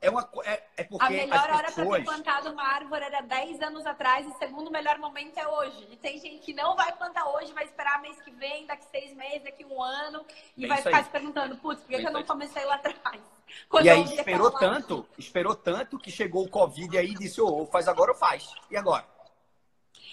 é, 0.00 0.10
uma, 0.10 0.28
é, 0.44 0.62
é 0.76 0.84
porque. 0.84 1.04
A 1.04 1.10
melhor 1.10 1.50
hora 1.50 1.72
para 1.72 1.86
ter 1.86 2.04
plantado 2.04 2.50
uma 2.50 2.62
árvore 2.62 3.04
era 3.04 3.22
10 3.22 3.62
anos 3.62 3.86
atrás 3.86 4.26
e 4.26 4.28
o 4.28 4.38
segundo 4.38 4.70
melhor 4.70 4.98
momento 4.98 5.38
é 5.38 5.48
hoje. 5.48 5.88
E 5.90 5.96
tem 5.96 6.18
gente 6.18 6.38
que 6.44 6.52
não 6.52 6.76
vai 6.76 6.92
plantar 6.92 7.26
hoje, 7.30 7.52
vai 7.52 7.64
esperar 7.64 8.00
mês 8.02 8.20
que 8.20 8.30
vem, 8.30 8.66
daqui 8.66 8.84
seis 8.86 9.14
meses, 9.14 9.44
daqui 9.44 9.64
um 9.64 9.82
ano, 9.82 10.24
e 10.56 10.60
Bem 10.60 10.68
vai 10.68 10.78
ficar 10.78 10.98
aí. 10.98 11.04
se 11.04 11.10
perguntando, 11.10 11.56
putz, 11.56 11.80
por 11.80 11.88
que, 11.88 11.98
que 11.98 12.06
eu 12.06 12.12
não 12.12 12.24
comecei 12.24 12.64
lá 12.64 12.74
atrás? 12.74 13.22
Quando 13.68 13.86
e 13.86 13.90
aí 13.90 14.02
esperou 14.02 14.50
tanto, 14.50 15.08
esperou 15.16 15.54
tanto 15.54 15.98
que 15.98 16.10
chegou 16.10 16.44
o 16.44 16.48
Covid 16.48 16.98
aí 16.98 17.10
e 17.10 17.14
disse, 17.14 17.40
ô, 17.40 17.62
oh, 17.62 17.66
faz 17.66 17.88
agora 17.88 18.12
ou 18.12 18.16
faz? 18.16 18.52
E 18.70 18.76
agora? 18.76 19.15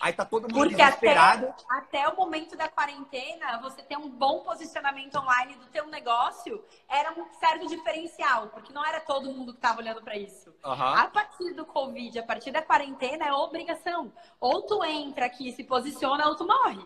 Aí 0.04 0.12
tá 0.12 0.26
todo 0.26 0.49
mundo 0.49 0.54
Porque 0.54 0.76
desesperado. 0.76 1.47
Até, 1.70 2.01
até 2.01 2.08
o 2.10 2.18
momento 2.18 2.58
da 2.58 2.68
quarentena, 2.68 3.58
você 3.62 3.82
ter 3.82 3.97
um 3.97 4.10
bom 4.10 4.41
posicionamento 4.41 5.18
online 5.18 5.56
do 5.56 5.66
teu 5.68 5.88
negócio 5.88 6.62
era 6.89 7.14
um 7.14 7.26
certo 7.39 7.66
diferencial, 7.68 8.47
porque 8.47 8.74
não 8.74 8.86
era 8.86 8.99
todo 8.99 9.32
mundo 9.32 9.54
que 9.54 9.60
estava 9.60 9.80
olhando 9.80 10.01
para 10.01 10.18
isso. 10.18 10.49
Uhum. 10.62 10.74
A 10.74 11.08
partir 11.08 11.54
do 11.54 11.66
Covid, 11.66 12.20
a 12.20 12.24
partir 12.24 12.51
da 12.51 12.62
quarentena, 12.62 13.26
é 13.26 13.32
obrigação. 13.32 14.12
Ou 14.41 14.64
tu 14.64 14.84
entra 14.84 15.26
aqui 15.26 15.47
e 15.47 15.54
se 15.54 15.64
posiciona, 15.64 16.28
ou 16.28 16.36
tu 16.36 16.45
morre. 16.45 16.86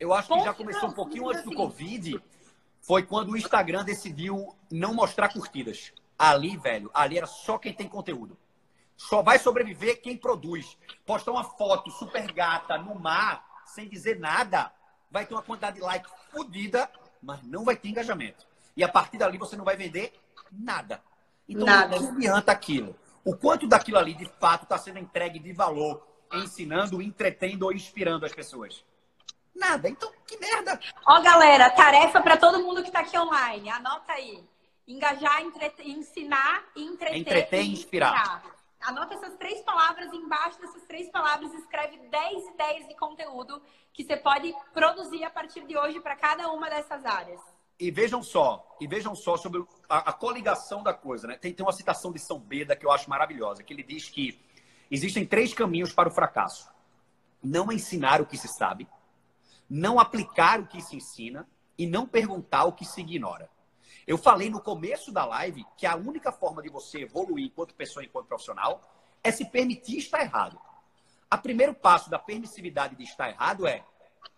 Eu 0.00 0.14
acho 0.14 0.32
que 0.32 0.40
já 0.40 0.54
começou 0.54 0.88
um 0.88 0.94
pouquinho 0.94 1.28
antes 1.28 1.42
do 1.42 1.50
assim. 1.50 1.58
Covid. 1.58 2.22
Foi 2.80 3.02
quando 3.02 3.32
o 3.32 3.36
Instagram 3.36 3.84
decidiu 3.84 4.56
não 4.72 4.94
mostrar 4.94 5.30
curtidas. 5.30 5.92
Ali, 6.18 6.56
velho, 6.56 6.90
ali 6.94 7.18
era 7.18 7.26
só 7.26 7.58
quem 7.58 7.74
tem 7.74 7.86
conteúdo. 7.86 8.38
Só 8.96 9.22
vai 9.22 9.38
sobreviver 9.38 10.00
quem 10.00 10.16
produz. 10.16 10.76
Postar 11.04 11.32
uma 11.32 11.44
foto 11.44 11.90
super 11.90 12.30
gata 12.32 12.78
no 12.78 12.94
mar, 12.94 13.44
sem 13.66 13.88
dizer 13.88 14.18
nada, 14.18 14.72
vai 15.10 15.26
ter 15.26 15.34
uma 15.34 15.42
quantidade 15.42 15.76
de 15.76 15.82
like 15.82 16.08
fodida, 16.30 16.90
mas 17.22 17.42
não 17.42 17.64
vai 17.64 17.76
ter 17.76 17.88
engajamento. 17.88 18.46
E 18.76 18.82
a 18.82 18.88
partir 18.88 19.18
dali 19.18 19.38
você 19.38 19.56
não 19.56 19.64
vai 19.64 19.76
vender 19.76 20.12
nada. 20.50 21.02
Então, 21.48 21.66
nada. 21.66 22.00
não 22.00 22.10
adianta 22.10 22.52
aquilo. 22.52 22.96
O 23.24 23.36
quanto 23.36 23.66
daquilo 23.66 23.98
ali, 23.98 24.14
de 24.14 24.26
fato, 24.26 24.64
está 24.64 24.76
sendo 24.76 24.98
entregue 24.98 25.38
de 25.38 25.52
valor, 25.52 26.06
ensinando, 26.32 27.00
entretendo 27.00 27.62
ou 27.64 27.72
inspirando 27.72 28.26
as 28.26 28.32
pessoas? 28.32 28.84
Nada. 29.54 29.88
Então, 29.88 30.10
que 30.26 30.36
merda. 30.38 30.78
Ó, 31.06 31.22
galera, 31.22 31.70
tarefa 31.70 32.20
para 32.20 32.36
todo 32.36 32.62
mundo 32.62 32.82
que 32.82 32.88
está 32.88 33.00
aqui 33.00 33.16
online. 33.16 33.70
Anota 33.70 34.12
aí. 34.12 34.44
Engajar, 34.86 35.40
entreter, 35.42 35.88
ensinar, 35.88 36.64
entreter, 36.76 37.16
entreter 37.16 37.62
e 37.62 37.72
inspirar. 37.72 38.12
inspirar. 38.12 38.54
Anota 38.84 39.14
essas 39.14 39.34
três 39.36 39.62
palavras 39.62 40.12
e 40.12 40.16
embaixo 40.16 40.60
dessas 40.60 40.82
três 40.84 41.10
palavras 41.10 41.52
escreve 41.54 41.96
10 42.08 42.48
ideias 42.48 42.86
de 42.86 42.94
conteúdo 42.96 43.62
que 43.94 44.04
você 44.04 44.14
pode 44.14 44.54
produzir 44.74 45.24
a 45.24 45.30
partir 45.30 45.66
de 45.66 45.76
hoje 45.76 46.00
para 46.00 46.14
cada 46.14 46.52
uma 46.52 46.68
dessas 46.68 47.02
áreas. 47.04 47.40
E 47.80 47.90
vejam 47.90 48.22
só, 48.22 48.76
e 48.78 48.86
vejam 48.86 49.14
só 49.14 49.38
sobre 49.38 49.64
a, 49.88 50.10
a 50.10 50.12
coligação 50.12 50.82
da 50.82 50.92
coisa, 50.92 51.26
né? 51.26 51.38
Tem, 51.38 51.52
tem 51.52 51.64
uma 51.64 51.72
citação 51.72 52.12
de 52.12 52.18
São 52.18 52.38
Beda 52.38 52.76
que 52.76 52.84
eu 52.84 52.92
acho 52.92 53.08
maravilhosa, 53.08 53.62
que 53.62 53.72
ele 53.72 53.82
diz 53.82 54.10
que 54.10 54.38
existem 54.90 55.24
três 55.26 55.54
caminhos 55.54 55.92
para 55.92 56.08
o 56.08 56.12
fracasso: 56.12 56.70
não 57.42 57.72
ensinar 57.72 58.20
o 58.20 58.26
que 58.26 58.36
se 58.36 58.48
sabe, 58.48 58.86
não 59.68 59.98
aplicar 59.98 60.60
o 60.60 60.66
que 60.66 60.82
se 60.82 60.94
ensina 60.94 61.48
e 61.78 61.86
não 61.86 62.06
perguntar 62.06 62.64
o 62.64 62.72
que 62.72 62.84
se 62.84 63.00
ignora. 63.00 63.48
Eu 64.06 64.18
falei 64.18 64.50
no 64.50 64.60
começo 64.60 65.10
da 65.10 65.24
live 65.24 65.64
que 65.76 65.86
a 65.86 65.96
única 65.96 66.30
forma 66.30 66.62
de 66.62 66.68
você 66.68 67.02
evoluir 67.02 67.46
enquanto 67.46 67.74
pessoa, 67.74 68.04
enquanto 68.04 68.26
profissional, 68.26 68.82
é 69.22 69.30
se 69.30 69.44
permitir 69.46 69.98
estar 69.98 70.22
errado. 70.22 70.58
O 71.32 71.38
primeiro 71.38 71.74
passo 71.74 72.10
da 72.10 72.18
permissividade 72.18 72.94
de 72.94 73.02
estar 73.02 73.30
errado 73.30 73.66
é 73.66 73.82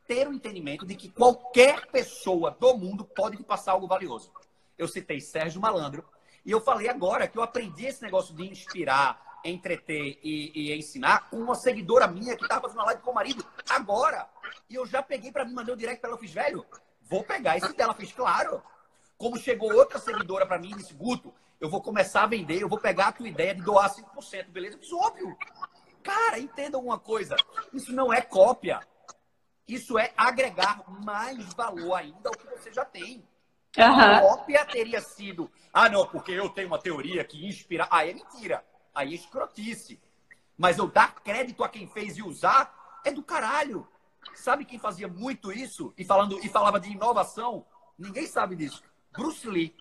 ter 0.07 0.29
o 0.29 0.33
entendimento 0.33 0.87
de 0.87 0.95
que 0.95 1.11
qualquer 1.11 1.87
pessoa 1.87 2.53
do 2.53 2.77
mundo 2.77 3.05
pode 3.05 3.37
te 3.37 3.43
passar 3.43 3.73
algo 3.73 3.89
valioso. 3.89 4.33
Eu 4.79 4.87
citei 4.87 5.21
Sérgio 5.21 5.61
Malandro 5.61 6.05
e 6.45 6.51
eu 6.51 6.61
falei 6.61 6.89
agora 6.89 7.27
que 7.27 7.37
eu 7.37 7.43
aprendi 7.43 7.87
esse 7.87 8.03
negócio 8.03 8.35
de 8.35 8.49
inspirar, 8.49 9.41
entreter 9.45 10.19
e, 10.23 10.53
e 10.55 10.79
ensinar 10.79 11.29
com 11.29 11.37
uma 11.37 11.57
seguidora 11.57 12.07
minha 12.07 12.37
que 12.37 12.45
estava 12.45 12.63
fazendo 12.63 12.79
uma 12.79 12.87
live 12.87 13.03
com 13.03 13.11
o 13.11 13.15
marido 13.15 13.45
agora. 13.69 14.29
E 14.71 14.77
eu 14.77 14.87
já 14.87 15.03
peguei 15.03 15.33
para 15.33 15.45
mim, 15.45 15.55
mandei 15.55 15.75
o 15.75 15.77
direct 15.77 16.01
para 16.01 16.11
ela, 16.11 16.17
eu 16.17 16.21
fiz, 16.21 16.33
velho, 16.33 16.65
vou 17.03 17.25
pegar 17.25 17.57
esse 17.57 17.73
dela. 17.75 17.95
Fiz, 17.95 18.13
claro, 18.13 18.63
como 19.17 19.39
chegou 19.39 19.73
outra 19.73 19.99
seguidora 19.99 20.47
para 20.47 20.59
mim 20.59 20.71
e 20.71 20.77
disse, 20.77 20.95
Guto, 20.95 21.33
eu 21.61 21.71
vou 21.71 21.81
começar 21.81 22.25
a 22.25 22.27
vender, 22.27 22.61
eu 22.61 22.69
vou 22.69 22.79
pegar 22.79 23.09
a 23.09 23.13
tua 23.13 23.29
ideia 23.29 23.55
de 23.55 23.63
doar 23.63 23.93
5%, 23.93 24.49
beleza? 24.49 24.77
Eu 24.77 24.81
disse, 24.81 24.95
óbvio. 24.95 25.37
Cara, 26.03 26.39
entendam 26.39 26.81
uma 26.81 26.99
coisa. 26.99 27.35
Isso 27.73 27.93
não 27.93 28.13
é 28.13 28.21
cópia. 28.21 28.81
Isso 29.67 29.99
é 29.99 30.13
agregar 30.17 30.85
mais 31.03 31.53
valor 31.55 31.95
ainda 31.95 32.29
ao 32.29 32.37
que 32.37 32.47
você 32.47 32.73
já 32.73 32.85
tem. 32.85 33.27
Uhum. 33.77 33.85
A 33.85 34.21
cópia 34.21 34.65
teria 34.65 35.01
sido, 35.01 35.51
ah, 35.73 35.89
não, 35.89 36.07
porque 36.07 36.33
eu 36.33 36.49
tenho 36.49 36.69
uma 36.69 36.79
teoria 36.79 37.25
que 37.25 37.47
inspira. 37.47 37.89
Ah, 37.91 38.07
é 38.07 38.15
mentira. 38.15 38.65
Aí 38.95 39.13
é 39.13 39.15
escrotice. 39.15 40.01
Mas 40.57 40.79
eu 40.79 40.87
dar 40.87 41.15
crédito 41.17 41.65
a 41.65 41.69
quem 41.69 41.87
fez 41.89 42.17
e 42.17 42.23
usar 42.23 43.01
é 43.05 43.11
do 43.11 43.23
caralho. 43.23 43.87
Sabe 44.35 44.65
quem 44.65 44.79
fazia 44.79 45.09
muito 45.09 45.53
isso 45.53 45.93
e, 45.97 46.05
falando, 46.05 46.39
e 46.45 46.49
falava 46.49 46.79
de 46.81 46.91
inovação? 46.91 47.67
Ninguém 47.99 48.27
sabe 48.27 48.57
disso. 48.57 48.83
Bruce 49.17 49.49
Lee. 49.49 49.75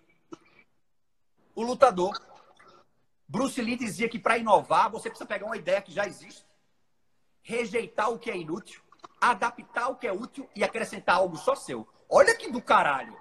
O 1.53 1.63
lutador. 1.63 2.17
Bruce 3.27 3.61
Lee 3.61 3.75
dizia 3.75 4.07
que 4.07 4.19
para 4.19 4.37
inovar 4.37 4.89
você 4.89 5.09
precisa 5.09 5.27
pegar 5.27 5.45
uma 5.45 5.57
ideia 5.57 5.81
que 5.81 5.91
já 5.91 6.05
existe, 6.05 6.45
rejeitar 7.41 8.11
o 8.11 8.19
que 8.19 8.29
é 8.29 8.37
inútil, 8.37 8.81
adaptar 9.19 9.89
o 9.89 9.95
que 9.95 10.07
é 10.07 10.13
útil 10.13 10.49
e 10.55 10.63
acrescentar 10.63 11.15
algo 11.15 11.35
só 11.37 11.55
seu. 11.55 11.87
Olha 12.09 12.35
que 12.35 12.51
do 12.51 12.61
caralho. 12.61 13.17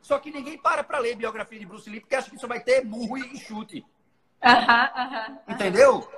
Só 0.00 0.18
que 0.18 0.30
ninguém 0.30 0.56
para 0.56 0.82
para 0.82 0.98
ler 0.98 1.16
biografia 1.16 1.58
de 1.58 1.66
Bruce 1.66 1.88
Lee 1.88 2.00
porque 2.00 2.14
acha 2.14 2.30
que 2.30 2.36
isso 2.36 2.48
vai 2.48 2.60
ter 2.60 2.84
murro 2.84 3.18
e 3.18 3.36
chute. 3.38 3.84
Uh 4.42 4.46
-huh, 4.46 4.90
uh 4.90 5.12
-huh, 5.12 5.54
Entendeu? 5.54 6.10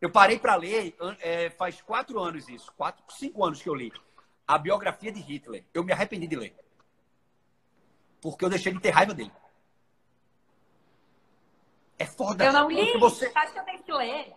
Eu 0.00 0.10
parei 0.10 0.38
para 0.38 0.54
ler, 0.54 0.94
é, 1.20 1.50
faz 1.50 1.80
quatro 1.80 2.20
anos 2.20 2.48
isso, 2.48 2.72
quatro, 2.76 3.02
cinco 3.08 3.44
anos 3.44 3.62
que 3.62 3.68
eu 3.68 3.74
li 3.74 3.92
a 4.46 4.58
biografia 4.58 5.10
de 5.10 5.20
Hitler. 5.20 5.64
Eu 5.72 5.82
me 5.82 5.92
arrependi 5.92 6.26
de 6.26 6.36
ler. 6.36 6.63
Porque 8.24 8.42
eu 8.42 8.48
deixei 8.48 8.72
de 8.72 8.80
ter 8.80 8.88
raiva 8.88 9.12
dele. 9.12 9.30
É 11.98 12.06
foda. 12.06 12.42
Eu 12.42 12.54
não 12.54 12.70
li. 12.70 12.98
Você... 12.98 13.30
Acho 13.34 13.52
que 13.52 13.58
eu 13.58 13.64
tenho 13.64 13.82
que 13.82 13.92
ler. 13.92 14.32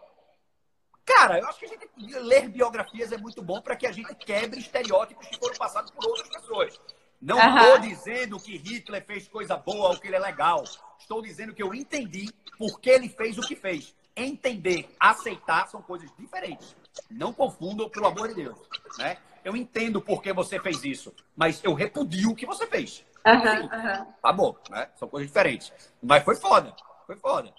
Cara, 1.05 1.39
eu 1.39 1.47
acho 1.47 1.59
que 1.59 1.65
a 1.65 1.69
gente 1.69 1.89
ler 1.95 2.49
biografias 2.49 3.13
é 3.13 3.17
muito 3.17 3.41
bom 3.41 3.61
para 3.61 3.77
que 3.77 3.87
a 3.87 3.91
gente 3.93 4.13
quebre 4.15 4.59
estereótipos 4.59 5.25
que 5.27 5.39
foram 5.39 5.55
passados 5.55 5.89
por 5.91 6.05
outras 6.05 6.27
pessoas. 6.27 6.81
Não 7.21 7.37
estou 7.37 7.75
uhum. 7.75 7.79
dizendo 7.79 8.37
que 8.41 8.57
Hitler 8.57 9.05
fez 9.05 9.25
coisa 9.29 9.55
boa 9.55 9.91
ou 9.91 9.97
que 9.97 10.07
ele 10.07 10.17
é 10.17 10.19
legal. 10.19 10.65
Estou 10.99 11.21
dizendo 11.21 11.53
que 11.53 11.63
eu 11.63 11.73
entendi 11.73 12.29
por 12.57 12.81
que 12.81 12.89
ele 12.89 13.07
fez 13.07 13.37
o 13.37 13.41
que 13.41 13.55
fez. 13.55 13.95
Entender, 14.17 14.93
aceitar 14.99 15.69
são 15.69 15.81
coisas 15.81 16.11
diferentes. 16.19 16.75
Não 17.09 17.31
confundam, 17.31 17.89
pelo 17.89 18.07
amor 18.07 18.27
de 18.27 18.33
Deus. 18.33 18.57
Né? 18.97 19.17
Eu 19.45 19.55
entendo 19.55 20.01
por 20.01 20.21
que 20.21 20.33
você 20.33 20.59
fez 20.59 20.83
isso, 20.83 21.15
mas 21.37 21.63
eu 21.63 21.73
repudio 21.73 22.31
o 22.31 22.35
que 22.35 22.45
você 22.45 22.67
fez. 22.67 23.06
Uhum, 23.25 23.61
uhum. 23.63 24.13
Tá 24.21 24.33
bom, 24.33 24.55
né? 24.69 24.89
São 24.95 25.07
coisas 25.07 25.27
diferentes. 25.27 25.73
Mas 26.01 26.23
foi 26.23 26.35
foda. 26.35 26.75
Foi 27.05 27.15
foda. 27.15 27.53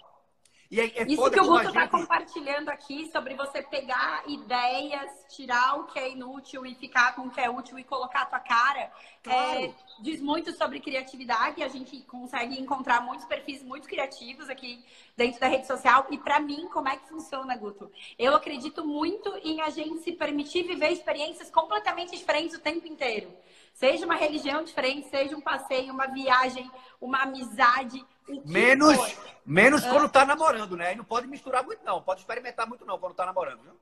E 0.71 0.79
aí, 0.79 0.93
é 0.95 1.03
Isso 1.03 1.15
foda 1.15 1.31
que 1.31 1.39
o 1.39 1.47
Guto 1.47 1.67
está 1.67 1.81
gente... 1.81 1.89
compartilhando 1.89 2.69
aqui 2.69 3.09
sobre 3.11 3.33
você 3.33 3.63
pegar 3.63 4.23
ideias, 4.27 5.09
tirar 5.27 5.79
o 5.79 5.85
que 5.85 5.97
é 5.97 6.11
inútil 6.11 6.63
e 6.63 6.75
ficar 6.75 7.15
com 7.15 7.23
o 7.23 7.29
que 7.31 7.41
é 7.41 7.49
útil 7.49 7.79
e 7.79 7.83
colocar 7.83 8.21
a 8.21 8.25
tua 8.27 8.39
cara. 8.39 8.81
É, 8.81 8.91
claro. 9.23 9.63
É, 9.63 9.73
diz 9.99 10.21
muito 10.21 10.55
sobre 10.55 10.79
criatividade. 10.79 11.63
A 11.63 11.67
gente 11.67 11.99
consegue 12.01 12.61
encontrar 12.61 13.01
muitos 13.01 13.25
perfis 13.25 13.63
muito 13.63 13.87
criativos 13.87 14.47
aqui 14.47 14.85
dentro 15.17 15.39
da 15.39 15.47
rede 15.47 15.65
social. 15.65 16.05
E 16.11 16.19
para 16.19 16.39
mim, 16.39 16.67
como 16.71 16.87
é 16.87 16.97
que 16.97 17.09
funciona, 17.09 17.57
Guto? 17.57 17.91
Eu 18.19 18.35
acredito 18.35 18.85
muito 18.85 19.35
em 19.43 19.61
a 19.61 19.71
gente 19.71 20.03
se 20.03 20.11
permitir 20.11 20.67
viver 20.67 20.91
experiências 20.91 21.49
completamente 21.49 22.11
diferentes 22.11 22.55
o 22.55 22.61
tempo 22.61 22.87
inteiro. 22.87 23.35
Seja 23.79 24.05
uma 24.05 24.15
religião 24.15 24.61
diferente, 24.61 25.09
seja 25.09 25.37
um 25.37 25.41
passeio, 25.41 25.93
uma 25.93 26.07
viagem, 26.07 26.69
uma 26.99 27.23
amizade, 27.23 28.05
Menos, 28.45 28.97
menos 29.45 29.83
quando 29.85 30.09
tá 30.09 30.23
namorando, 30.25 30.77
né? 30.77 30.89
Aí 30.89 30.95
não 30.95 31.03
pode 31.03 31.27
misturar 31.27 31.63
muito, 31.63 31.83
não. 31.83 32.01
Pode 32.01 32.19
experimentar 32.19 32.67
muito, 32.67 32.85
não, 32.85 32.99
quando 32.99 33.15
tá 33.15 33.25
namorando, 33.25 33.63
viu? 33.63 33.79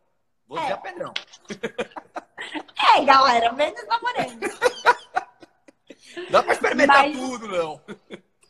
Vou 0.47 0.57
dizer 0.57 0.71
é. 0.71 0.73
a 0.73 0.77
Pedrão. 0.77 1.13
É, 2.95 3.03
galera, 3.03 3.51
menos 3.51 3.85
namorando. 3.87 4.39
Dá 6.29 6.41
pra 6.43 6.53
experimentar 6.53 7.09
Mas... 7.09 7.17
tudo, 7.17 7.47
não. 7.47 7.81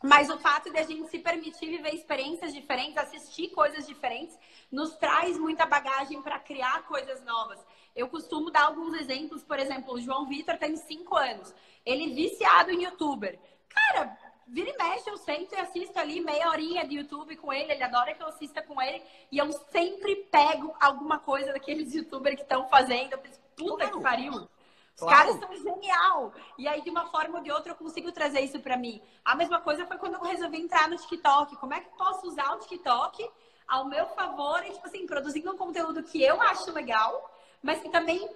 Mas 0.04 0.30
o 0.30 0.38
fato 0.38 0.70
de 0.70 0.78
a 0.78 0.84
gente 0.84 1.08
se 1.08 1.18
permitir 1.18 1.66
viver 1.66 1.94
experiências 1.94 2.52
diferentes, 2.52 2.96
assistir 2.98 3.48
coisas 3.48 3.86
diferentes, 3.86 4.38
nos 4.70 4.94
traz 4.96 5.36
muita 5.38 5.66
bagagem 5.66 6.22
para 6.22 6.38
criar 6.38 6.82
coisas 6.86 7.24
novas. 7.24 7.58
Eu 7.98 8.08
costumo 8.08 8.48
dar 8.48 8.66
alguns 8.66 8.94
exemplos, 8.94 9.42
por 9.42 9.58
exemplo, 9.58 9.94
o 9.94 10.00
João 10.00 10.24
Vitor 10.24 10.56
tem 10.56 10.76
cinco 10.76 11.16
anos. 11.16 11.52
Ele 11.84 12.04
é 12.04 12.14
viciado 12.14 12.70
em 12.70 12.84
youtuber. 12.84 13.36
Cara, 13.68 14.16
vira 14.46 14.70
e 14.70 14.76
mexe, 14.76 15.10
eu 15.10 15.16
sento 15.16 15.52
e 15.52 15.58
assisto 15.58 15.98
ali 15.98 16.20
meia 16.20 16.48
horinha 16.48 16.86
de 16.86 16.94
YouTube 16.94 17.34
com 17.34 17.52
ele, 17.52 17.72
ele 17.72 17.82
adora 17.82 18.14
que 18.14 18.22
eu 18.22 18.28
assista 18.28 18.62
com 18.62 18.80
ele, 18.80 19.02
e 19.32 19.38
eu 19.38 19.50
sempre 19.72 20.14
pego 20.30 20.76
alguma 20.80 21.18
coisa 21.18 21.52
daqueles 21.52 21.92
youtubers 21.92 22.36
que 22.36 22.42
estão 22.42 22.68
fazendo, 22.68 23.14
eu 23.14 23.18
penso, 23.18 23.40
puta 23.56 23.78
claro. 23.78 23.96
que 23.96 24.00
pariu. 24.00 24.32
Os 24.32 25.00
claro. 25.00 25.16
caras 25.16 25.40
são 25.40 25.56
genial. 25.56 26.32
E 26.56 26.68
aí, 26.68 26.80
de 26.82 26.90
uma 26.90 27.06
forma 27.06 27.38
ou 27.38 27.42
de 27.42 27.50
outra, 27.50 27.72
eu 27.72 27.76
consigo 27.76 28.12
trazer 28.12 28.42
isso 28.42 28.60
para 28.60 28.76
mim. 28.76 29.02
A 29.24 29.34
mesma 29.34 29.60
coisa 29.60 29.84
foi 29.86 29.98
quando 29.98 30.14
eu 30.14 30.22
resolvi 30.22 30.60
entrar 30.60 30.88
no 30.88 30.96
TikTok. 30.96 31.56
Como 31.56 31.74
é 31.74 31.80
que 31.80 31.88
eu 31.88 31.92
posso 31.92 32.28
usar 32.28 32.52
o 32.54 32.58
TikTok 32.60 33.28
ao 33.66 33.86
meu 33.86 34.06
favor 34.10 34.64
e, 34.64 34.70
tipo 34.70 34.86
assim, 34.86 35.04
produzindo 35.04 35.52
um 35.52 35.56
conteúdo 35.56 36.02
que 36.02 36.22
eu 36.22 36.40
acho 36.40 36.72
legal, 36.72 37.30
mas 37.62 37.80
que 37.80 37.90
também 37.90 38.28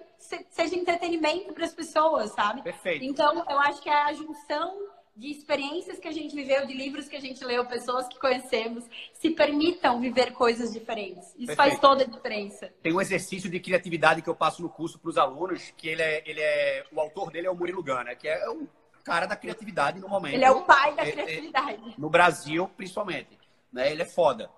seja 0.49 0.75
entretenimento 0.75 1.53
para 1.53 1.65
as 1.65 1.73
pessoas, 1.73 2.31
sabe? 2.31 2.61
Perfeito. 2.61 3.03
Então, 3.03 3.43
eu 3.49 3.59
acho 3.59 3.81
que 3.81 3.89
é 3.89 4.03
a 4.03 4.13
junção 4.13 4.77
de 5.15 5.29
experiências 5.29 5.99
que 5.99 6.07
a 6.07 6.11
gente 6.11 6.33
viveu, 6.33 6.65
de 6.65 6.73
livros 6.73 7.07
que 7.07 7.15
a 7.15 7.19
gente 7.19 7.43
leu, 7.45 7.65
pessoas 7.65 8.07
que 8.07 8.19
conhecemos, 8.19 8.83
se 9.13 9.29
permitam 9.29 10.01
viver 10.01 10.31
coisas 10.33 10.73
diferentes. 10.73 11.27
Isso 11.35 11.47
Perfeito. 11.47 11.57
faz 11.57 11.79
toda 11.79 12.03
a 12.03 12.07
diferença. 12.07 12.73
Tem 12.81 12.93
um 12.93 12.99
exercício 12.99 13.49
de 13.49 13.59
criatividade 13.59 14.21
que 14.21 14.29
eu 14.29 14.35
passo 14.35 14.61
no 14.61 14.69
curso 14.69 14.97
para 14.97 15.09
os 15.09 15.17
alunos, 15.17 15.71
que 15.77 15.87
ele 15.87 16.01
é, 16.01 16.23
ele 16.25 16.41
é, 16.41 16.85
o 16.91 16.99
autor 16.99 17.31
dele 17.31 17.45
é 17.45 17.51
o 17.51 17.55
Murilo 17.55 17.83
Gana, 17.83 18.15
que 18.15 18.27
é 18.27 18.49
um 18.49 18.67
cara 19.03 19.27
da 19.27 19.35
criatividade 19.35 19.99
no 19.99 20.09
momento. 20.09 20.33
Ele 20.33 20.45
é 20.45 20.51
o 20.51 20.63
pai 20.63 20.95
da 20.95 21.03
é, 21.03 21.09
é 21.09 21.11
criatividade. 21.11 21.93
No 21.97 22.09
Brasil, 22.09 22.67
principalmente. 22.75 23.37
Né? 23.71 23.91
Ele 23.91 24.01
é 24.01 24.05
foda. 24.05 24.49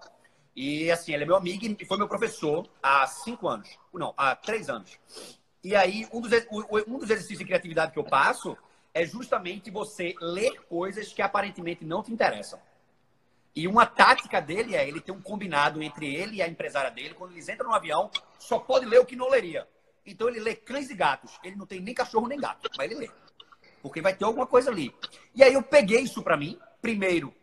E 0.56 0.89
assim, 0.89 1.14
ele 1.14 1.24
é 1.24 1.26
meu 1.26 1.36
amigo 1.36 1.66
e 1.80 1.86
foi 1.86 1.97
meu 1.97 2.08
professor 2.08 2.68
há 2.82 3.06
cinco 3.08 3.47
anos. 3.47 3.78
Não, 3.93 4.14
há 4.16 4.36
três 4.36 4.70
anos. 4.70 4.97
E 5.64 5.76
aí, 5.76 6.08
um 6.14 6.22
dos, 6.22 6.32
um 6.88 6.97
dos 6.97 7.10
exercícios 7.10 7.39
de 7.39 7.45
criatividade 7.45 7.91
que 7.91 7.99
eu 7.99 8.03
passo 8.03 8.58
é 8.93 9.06
justamente 9.06 9.70
você 9.70 10.16
ler 10.22 10.62
coisas 10.70 11.12
que 11.12 11.22
aparentemente 11.22 11.84
não 11.84 12.01
te 12.01 12.14
interessam. 12.14 12.60
E 13.53 13.68
uma 13.68 13.86
tática 13.86 14.41
dele 14.41 14.76
é 14.76 14.88
ele 14.88 15.01
ter 15.01 15.12
um 15.12 15.22
combinado 15.22 15.82
entre 15.82 16.14
ele 16.14 16.38
e 16.38 16.41
a 16.41 16.47
empresária 16.47 16.91
dele. 16.91 17.14
Quando 17.14 17.32
eles 17.32 17.49
entram 17.49 17.70
no 17.70 17.76
avião, 17.76 18.10
só 18.38 18.60
pode 18.60 18.86
ler 18.86 18.99
o 18.99 19.06
que 19.06 19.16
não 19.16 19.30
leria. 19.30 19.68
Então 20.06 20.30
ele 20.30 20.39
lê 20.39 20.56
cães 20.56 20.89
e 20.89 20.95
gatos. 20.95 21.39
Ele 21.43 21.56
não 21.56 21.66
tem 21.66 21.82
nem 21.82 21.93
cachorro 21.93 22.28
nem 22.28 22.39
gato, 22.39 22.70
mas 22.78 22.89
ele 22.89 22.99
lê. 22.99 23.12
Porque 23.82 24.01
vai 24.01 24.16
ter 24.16 24.26
alguma 24.26 24.45
coisa 24.45 24.70
ali. 24.70 24.93
E 25.34 25.43
aí 25.43 25.53
eu 25.53 25.64
peguei 25.64 26.01
isso 26.01 26.22
para 26.22 26.38
mim. 26.38 26.60
Primeiro, 26.82 27.34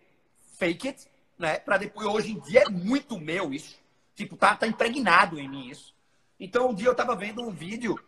fake 0.59 0.89
it, 0.89 1.09
né? 1.39 1.59
Para 1.59 1.79
depois, 1.79 2.07
hoje 2.07 2.33
em 2.33 2.41
dia 2.41 2.63
é 2.63 2.69
muito 2.69 3.19
meu 3.19 3.53
isso. 3.53 3.79
Tipo, 4.15 4.37
tá, 4.37 4.57
tá 4.57 4.67
impregnado 4.67 5.39
em 5.39 5.49
mim 5.49 5.69
isso. 5.69 5.95
Então 6.39 6.71
um 6.71 6.75
dia 6.75 6.89
eu 6.89 6.95
tava 6.95 7.15
vendo 7.15 7.43
um 7.43 7.51
vídeo 7.51 7.99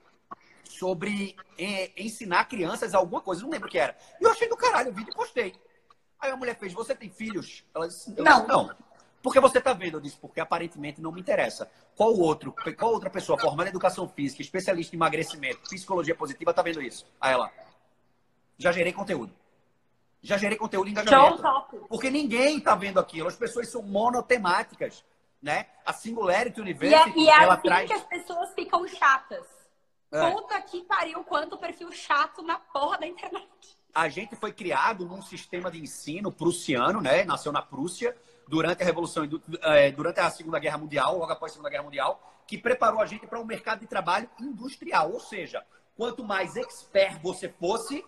sobre 0.64 1.37
é, 1.59 1.91
ensinar 1.97 2.45
crianças 2.47 2.95
alguma 2.95 3.20
coisa, 3.20 3.43
não 3.43 3.51
lembro 3.51 3.68
o 3.68 3.70
que 3.70 3.79
era. 3.79 3.97
E 4.20 4.25
eu 4.25 4.31
achei 4.31 4.49
do 4.49 4.57
caralho 4.57 4.91
o 4.91 4.95
vídeo 4.95 5.11
e 5.12 5.16
postei. 5.16 5.55
Aí 6.18 6.31
a 6.31 6.37
mulher 6.37 6.59
fez, 6.59 6.72
você 6.72 6.95
tem 6.95 7.11
filhos? 7.11 7.64
Ela 7.75 7.87
disse, 7.87 8.11
não. 8.11 8.25
Disse, 8.25 8.49
não. 8.49 8.75
Porque 9.22 9.41
você 9.41 9.61
tá 9.61 9.72
vendo? 9.72 9.97
Eu 9.97 10.01
disse, 10.01 10.16
porque 10.16 10.41
aparentemente 10.41 11.01
não 11.01 11.12
me 11.12 11.20
interessa. 11.20 11.70
Qual 11.97 12.12
outro, 12.12 12.55
qual 12.77 12.93
outra 12.93 13.09
pessoa 13.09 13.39
formada 13.39 13.68
em 13.68 13.70
educação 13.70 14.07
física, 14.09 14.43
especialista 14.43 14.95
em 14.95 14.99
emagrecimento, 14.99 15.61
psicologia 15.62 16.14
positiva, 16.14 16.53
tá 16.53 16.61
vendo 16.61 16.83
isso? 16.83 17.07
Aí 17.20 17.33
ela, 17.33 17.51
já 18.59 18.70
gerei 18.70 18.93
conteúdo. 18.93 19.35
Já 20.25 20.39
gerei 20.39 20.57
conteúdo 20.57 20.89
em 20.89 20.93
engajamento. 20.93 21.43
Porque 21.87 22.11
ninguém 22.11 22.59
tá 22.59 22.75
vendo 22.75 22.99
aquilo. 22.99 23.29
As 23.29 23.37
pessoas 23.37 23.68
são 23.68 23.83
monotemáticas, 23.83 25.05
né? 25.41 25.66
A 25.85 25.93
Singularity 25.93 26.62
University, 26.62 27.12
e 27.18 27.20
é, 27.20 27.25
e 27.25 27.29
é 27.29 27.43
ela 27.43 27.55
assim 27.55 27.68
traz... 27.68 27.87
que 27.87 27.93
as 27.93 28.05
pessoas 28.05 28.55
ficam 28.55 28.89
chatas. 28.89 29.47
É. 30.11 30.31
Puta 30.31 30.59
que 30.62 30.83
pariu, 30.85 31.22
quanto 31.25 31.59
perfil 31.59 31.93
chato 31.93 32.41
na 32.41 32.59
porra 32.59 32.99
da 32.99 33.07
internet. 33.07 33.47
A 33.95 34.09
gente 34.09 34.35
foi 34.35 34.51
criado 34.51 35.05
num 35.05 35.20
sistema 35.20 35.70
de 35.70 35.79
ensino 35.79 36.33
prussiano, 36.33 37.03
né? 37.03 37.25
Nasceu 37.25 37.53
na 37.53 37.61
Prússia 37.61 38.16
durante 38.49 38.83
a 38.83 38.87
Revolução, 38.87 39.29
é, 39.61 39.93
durante 39.93 40.20
a 40.20 40.31
Segunda 40.31 40.59
Guerra 40.59 40.79
Mundial, 40.79 41.18
logo 41.18 41.33
após 41.33 41.53
a 41.53 41.55
Segunda 41.55 41.68
Guerra 41.68 41.85
Mundial, 41.85 42.43
que 42.47 42.57
preparou 42.57 43.01
a 43.01 43.07
gente 43.07 43.27
para 43.27 43.39
um 43.39 43.45
mercado 43.45 43.81
de 43.81 43.87
trabalho 43.87 44.29
industrial. 44.41 45.12
Ou 45.12 45.20
seja, 45.20 45.62
quanto 45.95 46.25
mais 46.25 46.57
expert 46.57 47.20
você 47.20 47.49
fosse, 47.49 48.03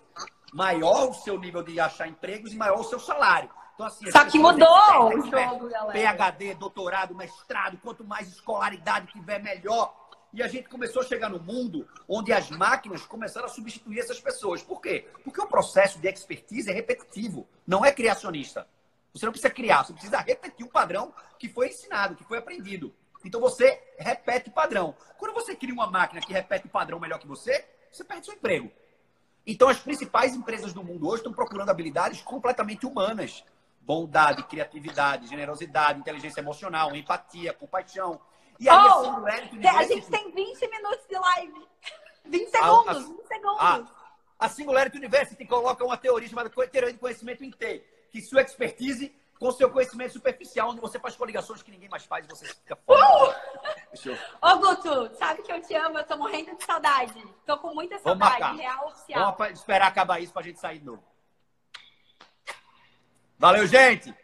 maior 0.53 1.11
o 1.11 1.15
seu 1.15 1.39
nível 1.39 1.63
de 1.63 1.79
achar 1.79 2.09
empregos 2.09 2.53
e 2.53 2.57
maior 2.57 2.81
o 2.81 2.85
seu 2.85 2.99
salário. 2.99 3.51
Então, 3.75 3.87
assim, 3.87 4.11
Só 4.11 4.25
que 4.25 4.39
mudou 4.39 4.69
o 4.69 5.31
jogo, 5.31 5.69
galera. 5.69 6.17
PHD, 6.17 6.55
doutorado, 6.55 7.15
mestrado, 7.15 7.79
quanto 7.83 8.03
mais 8.03 8.29
escolaridade 8.29 9.13
tiver, 9.13 9.43
melhor. 9.43 9.95
E 10.33 10.43
a 10.43 10.49
gente 10.49 10.69
começou 10.69 11.03
a 11.03 11.05
chegar 11.05 11.29
no 11.29 11.39
mundo 11.39 11.87
onde 12.09 12.33
as 12.33 12.51
máquinas 12.51 13.05
começaram 13.05 13.47
a 13.47 13.51
substituir 13.51 14.01
essas 14.01 14.21
pessoas. 14.21 14.63
Por 14.63 14.81
quê? 14.81 15.09
Porque 15.23 15.41
o 15.41 15.47
processo 15.47 15.99
de 15.99 16.09
expertise 16.09 16.71
é 16.71 16.75
repetitivo, 16.75 17.47
não 17.67 17.85
é 17.85 17.93
criacionista. 17.93 18.67
Você 19.13 19.25
não 19.25 19.33
precisa 19.33 19.53
criar, 19.53 19.85
você 19.85 19.93
precisa 19.93 20.19
repetir 20.19 20.67
o 20.67 20.71
padrão 20.71 21.13
que 21.39 21.49
foi 21.49 21.69
ensinado, 21.69 22.17
que 22.17 22.25
foi 22.25 22.39
aprendido. 22.39 22.95
Então 23.25 23.41
você 23.41 23.83
repete 23.99 24.49
o 24.51 24.53
padrão. 24.53 24.95
Quando 25.19 25.35
você 25.35 25.55
cria 25.55 25.73
uma 25.73 25.91
máquina 25.91 26.21
que 26.21 26.33
repete 26.33 26.67
o 26.67 26.71
padrão 26.71 27.01
melhor 27.01 27.19
que 27.19 27.27
você, 27.27 27.67
você 27.91 28.05
perde 28.05 28.27
seu 28.27 28.35
emprego. 28.35 28.71
Então 29.47 29.69
as 29.69 29.79
principais 29.79 30.35
empresas 30.35 30.73
do 30.73 30.83
mundo 30.83 31.07
hoje 31.07 31.19
estão 31.19 31.33
procurando 31.33 31.71
habilidades 31.71 32.21
completamente 32.23 32.85
humanas. 32.85 33.45
Bondade, 33.81 34.43
criatividade, 34.43 35.29
generosidade, 35.29 36.01
inteligência 36.01 36.41
emocional, 36.41 36.95
empatia, 36.97 37.53
compaixão, 37.53 38.21
E 38.59 38.69
aí, 38.69 38.77
oh, 38.77 39.05
Singularity 39.05 39.55
University... 39.55 39.93
A 39.93 39.95
gente 39.95 40.11
tem 40.11 40.33
20 40.33 40.71
minutos 40.71 41.07
de 41.09 41.17
live. 41.17 41.67
20 42.27 42.51
segundos, 42.51 42.89
a, 42.89 42.91
a, 42.91 42.95
20 42.95 43.27
segundos. 43.29 43.61
A, 43.61 43.87
a 44.39 44.49
Singularity 44.49 44.97
University 44.97 45.47
coloca 45.47 45.85
uma 45.85 45.97
teoria 45.97 46.29
chamada 46.29 46.51
teoria 46.51 46.93
de 46.93 46.99
conhecimento 46.99 47.45
em 47.45 47.51
T, 47.53 47.85
que 48.11 48.21
sua 48.21 48.43
expertise 48.43 49.15
com 49.39 49.51
seu 49.53 49.71
conhecimento 49.71 50.13
superficial, 50.13 50.71
onde 50.71 50.81
você 50.81 50.99
faz 50.99 51.15
coligações 51.17 51.63
que 51.63 51.71
ninguém 51.71 51.89
mais 51.89 52.05
faz 52.05 52.25
e 52.25 52.29
você 52.29 52.47
fica 52.47 52.77
fora. 52.77 53.01
Uh! 53.01 53.67
Ô, 54.43 54.59
Guto, 54.59 55.15
sabe 55.17 55.43
que 55.43 55.53
eu 55.53 55.61
te 55.61 55.75
amo, 55.75 55.99
eu 55.99 56.05
tô 56.05 56.17
morrendo 56.17 56.57
de 56.57 56.65
saudade. 56.65 57.25
Tô 57.45 57.57
com 57.59 57.75
muita 57.75 57.99
saudade, 57.99 58.57
real 58.59 58.89
oficial. 58.89 59.37
Vamos 59.37 59.59
esperar 59.59 59.89
acabar 59.89 60.21
isso 60.21 60.33
pra 60.33 60.43
gente 60.43 60.61
sair 60.61 60.79
de 60.79 60.85
novo. 60.85 61.03
Valeu, 63.39 63.67
gente! 63.67 64.15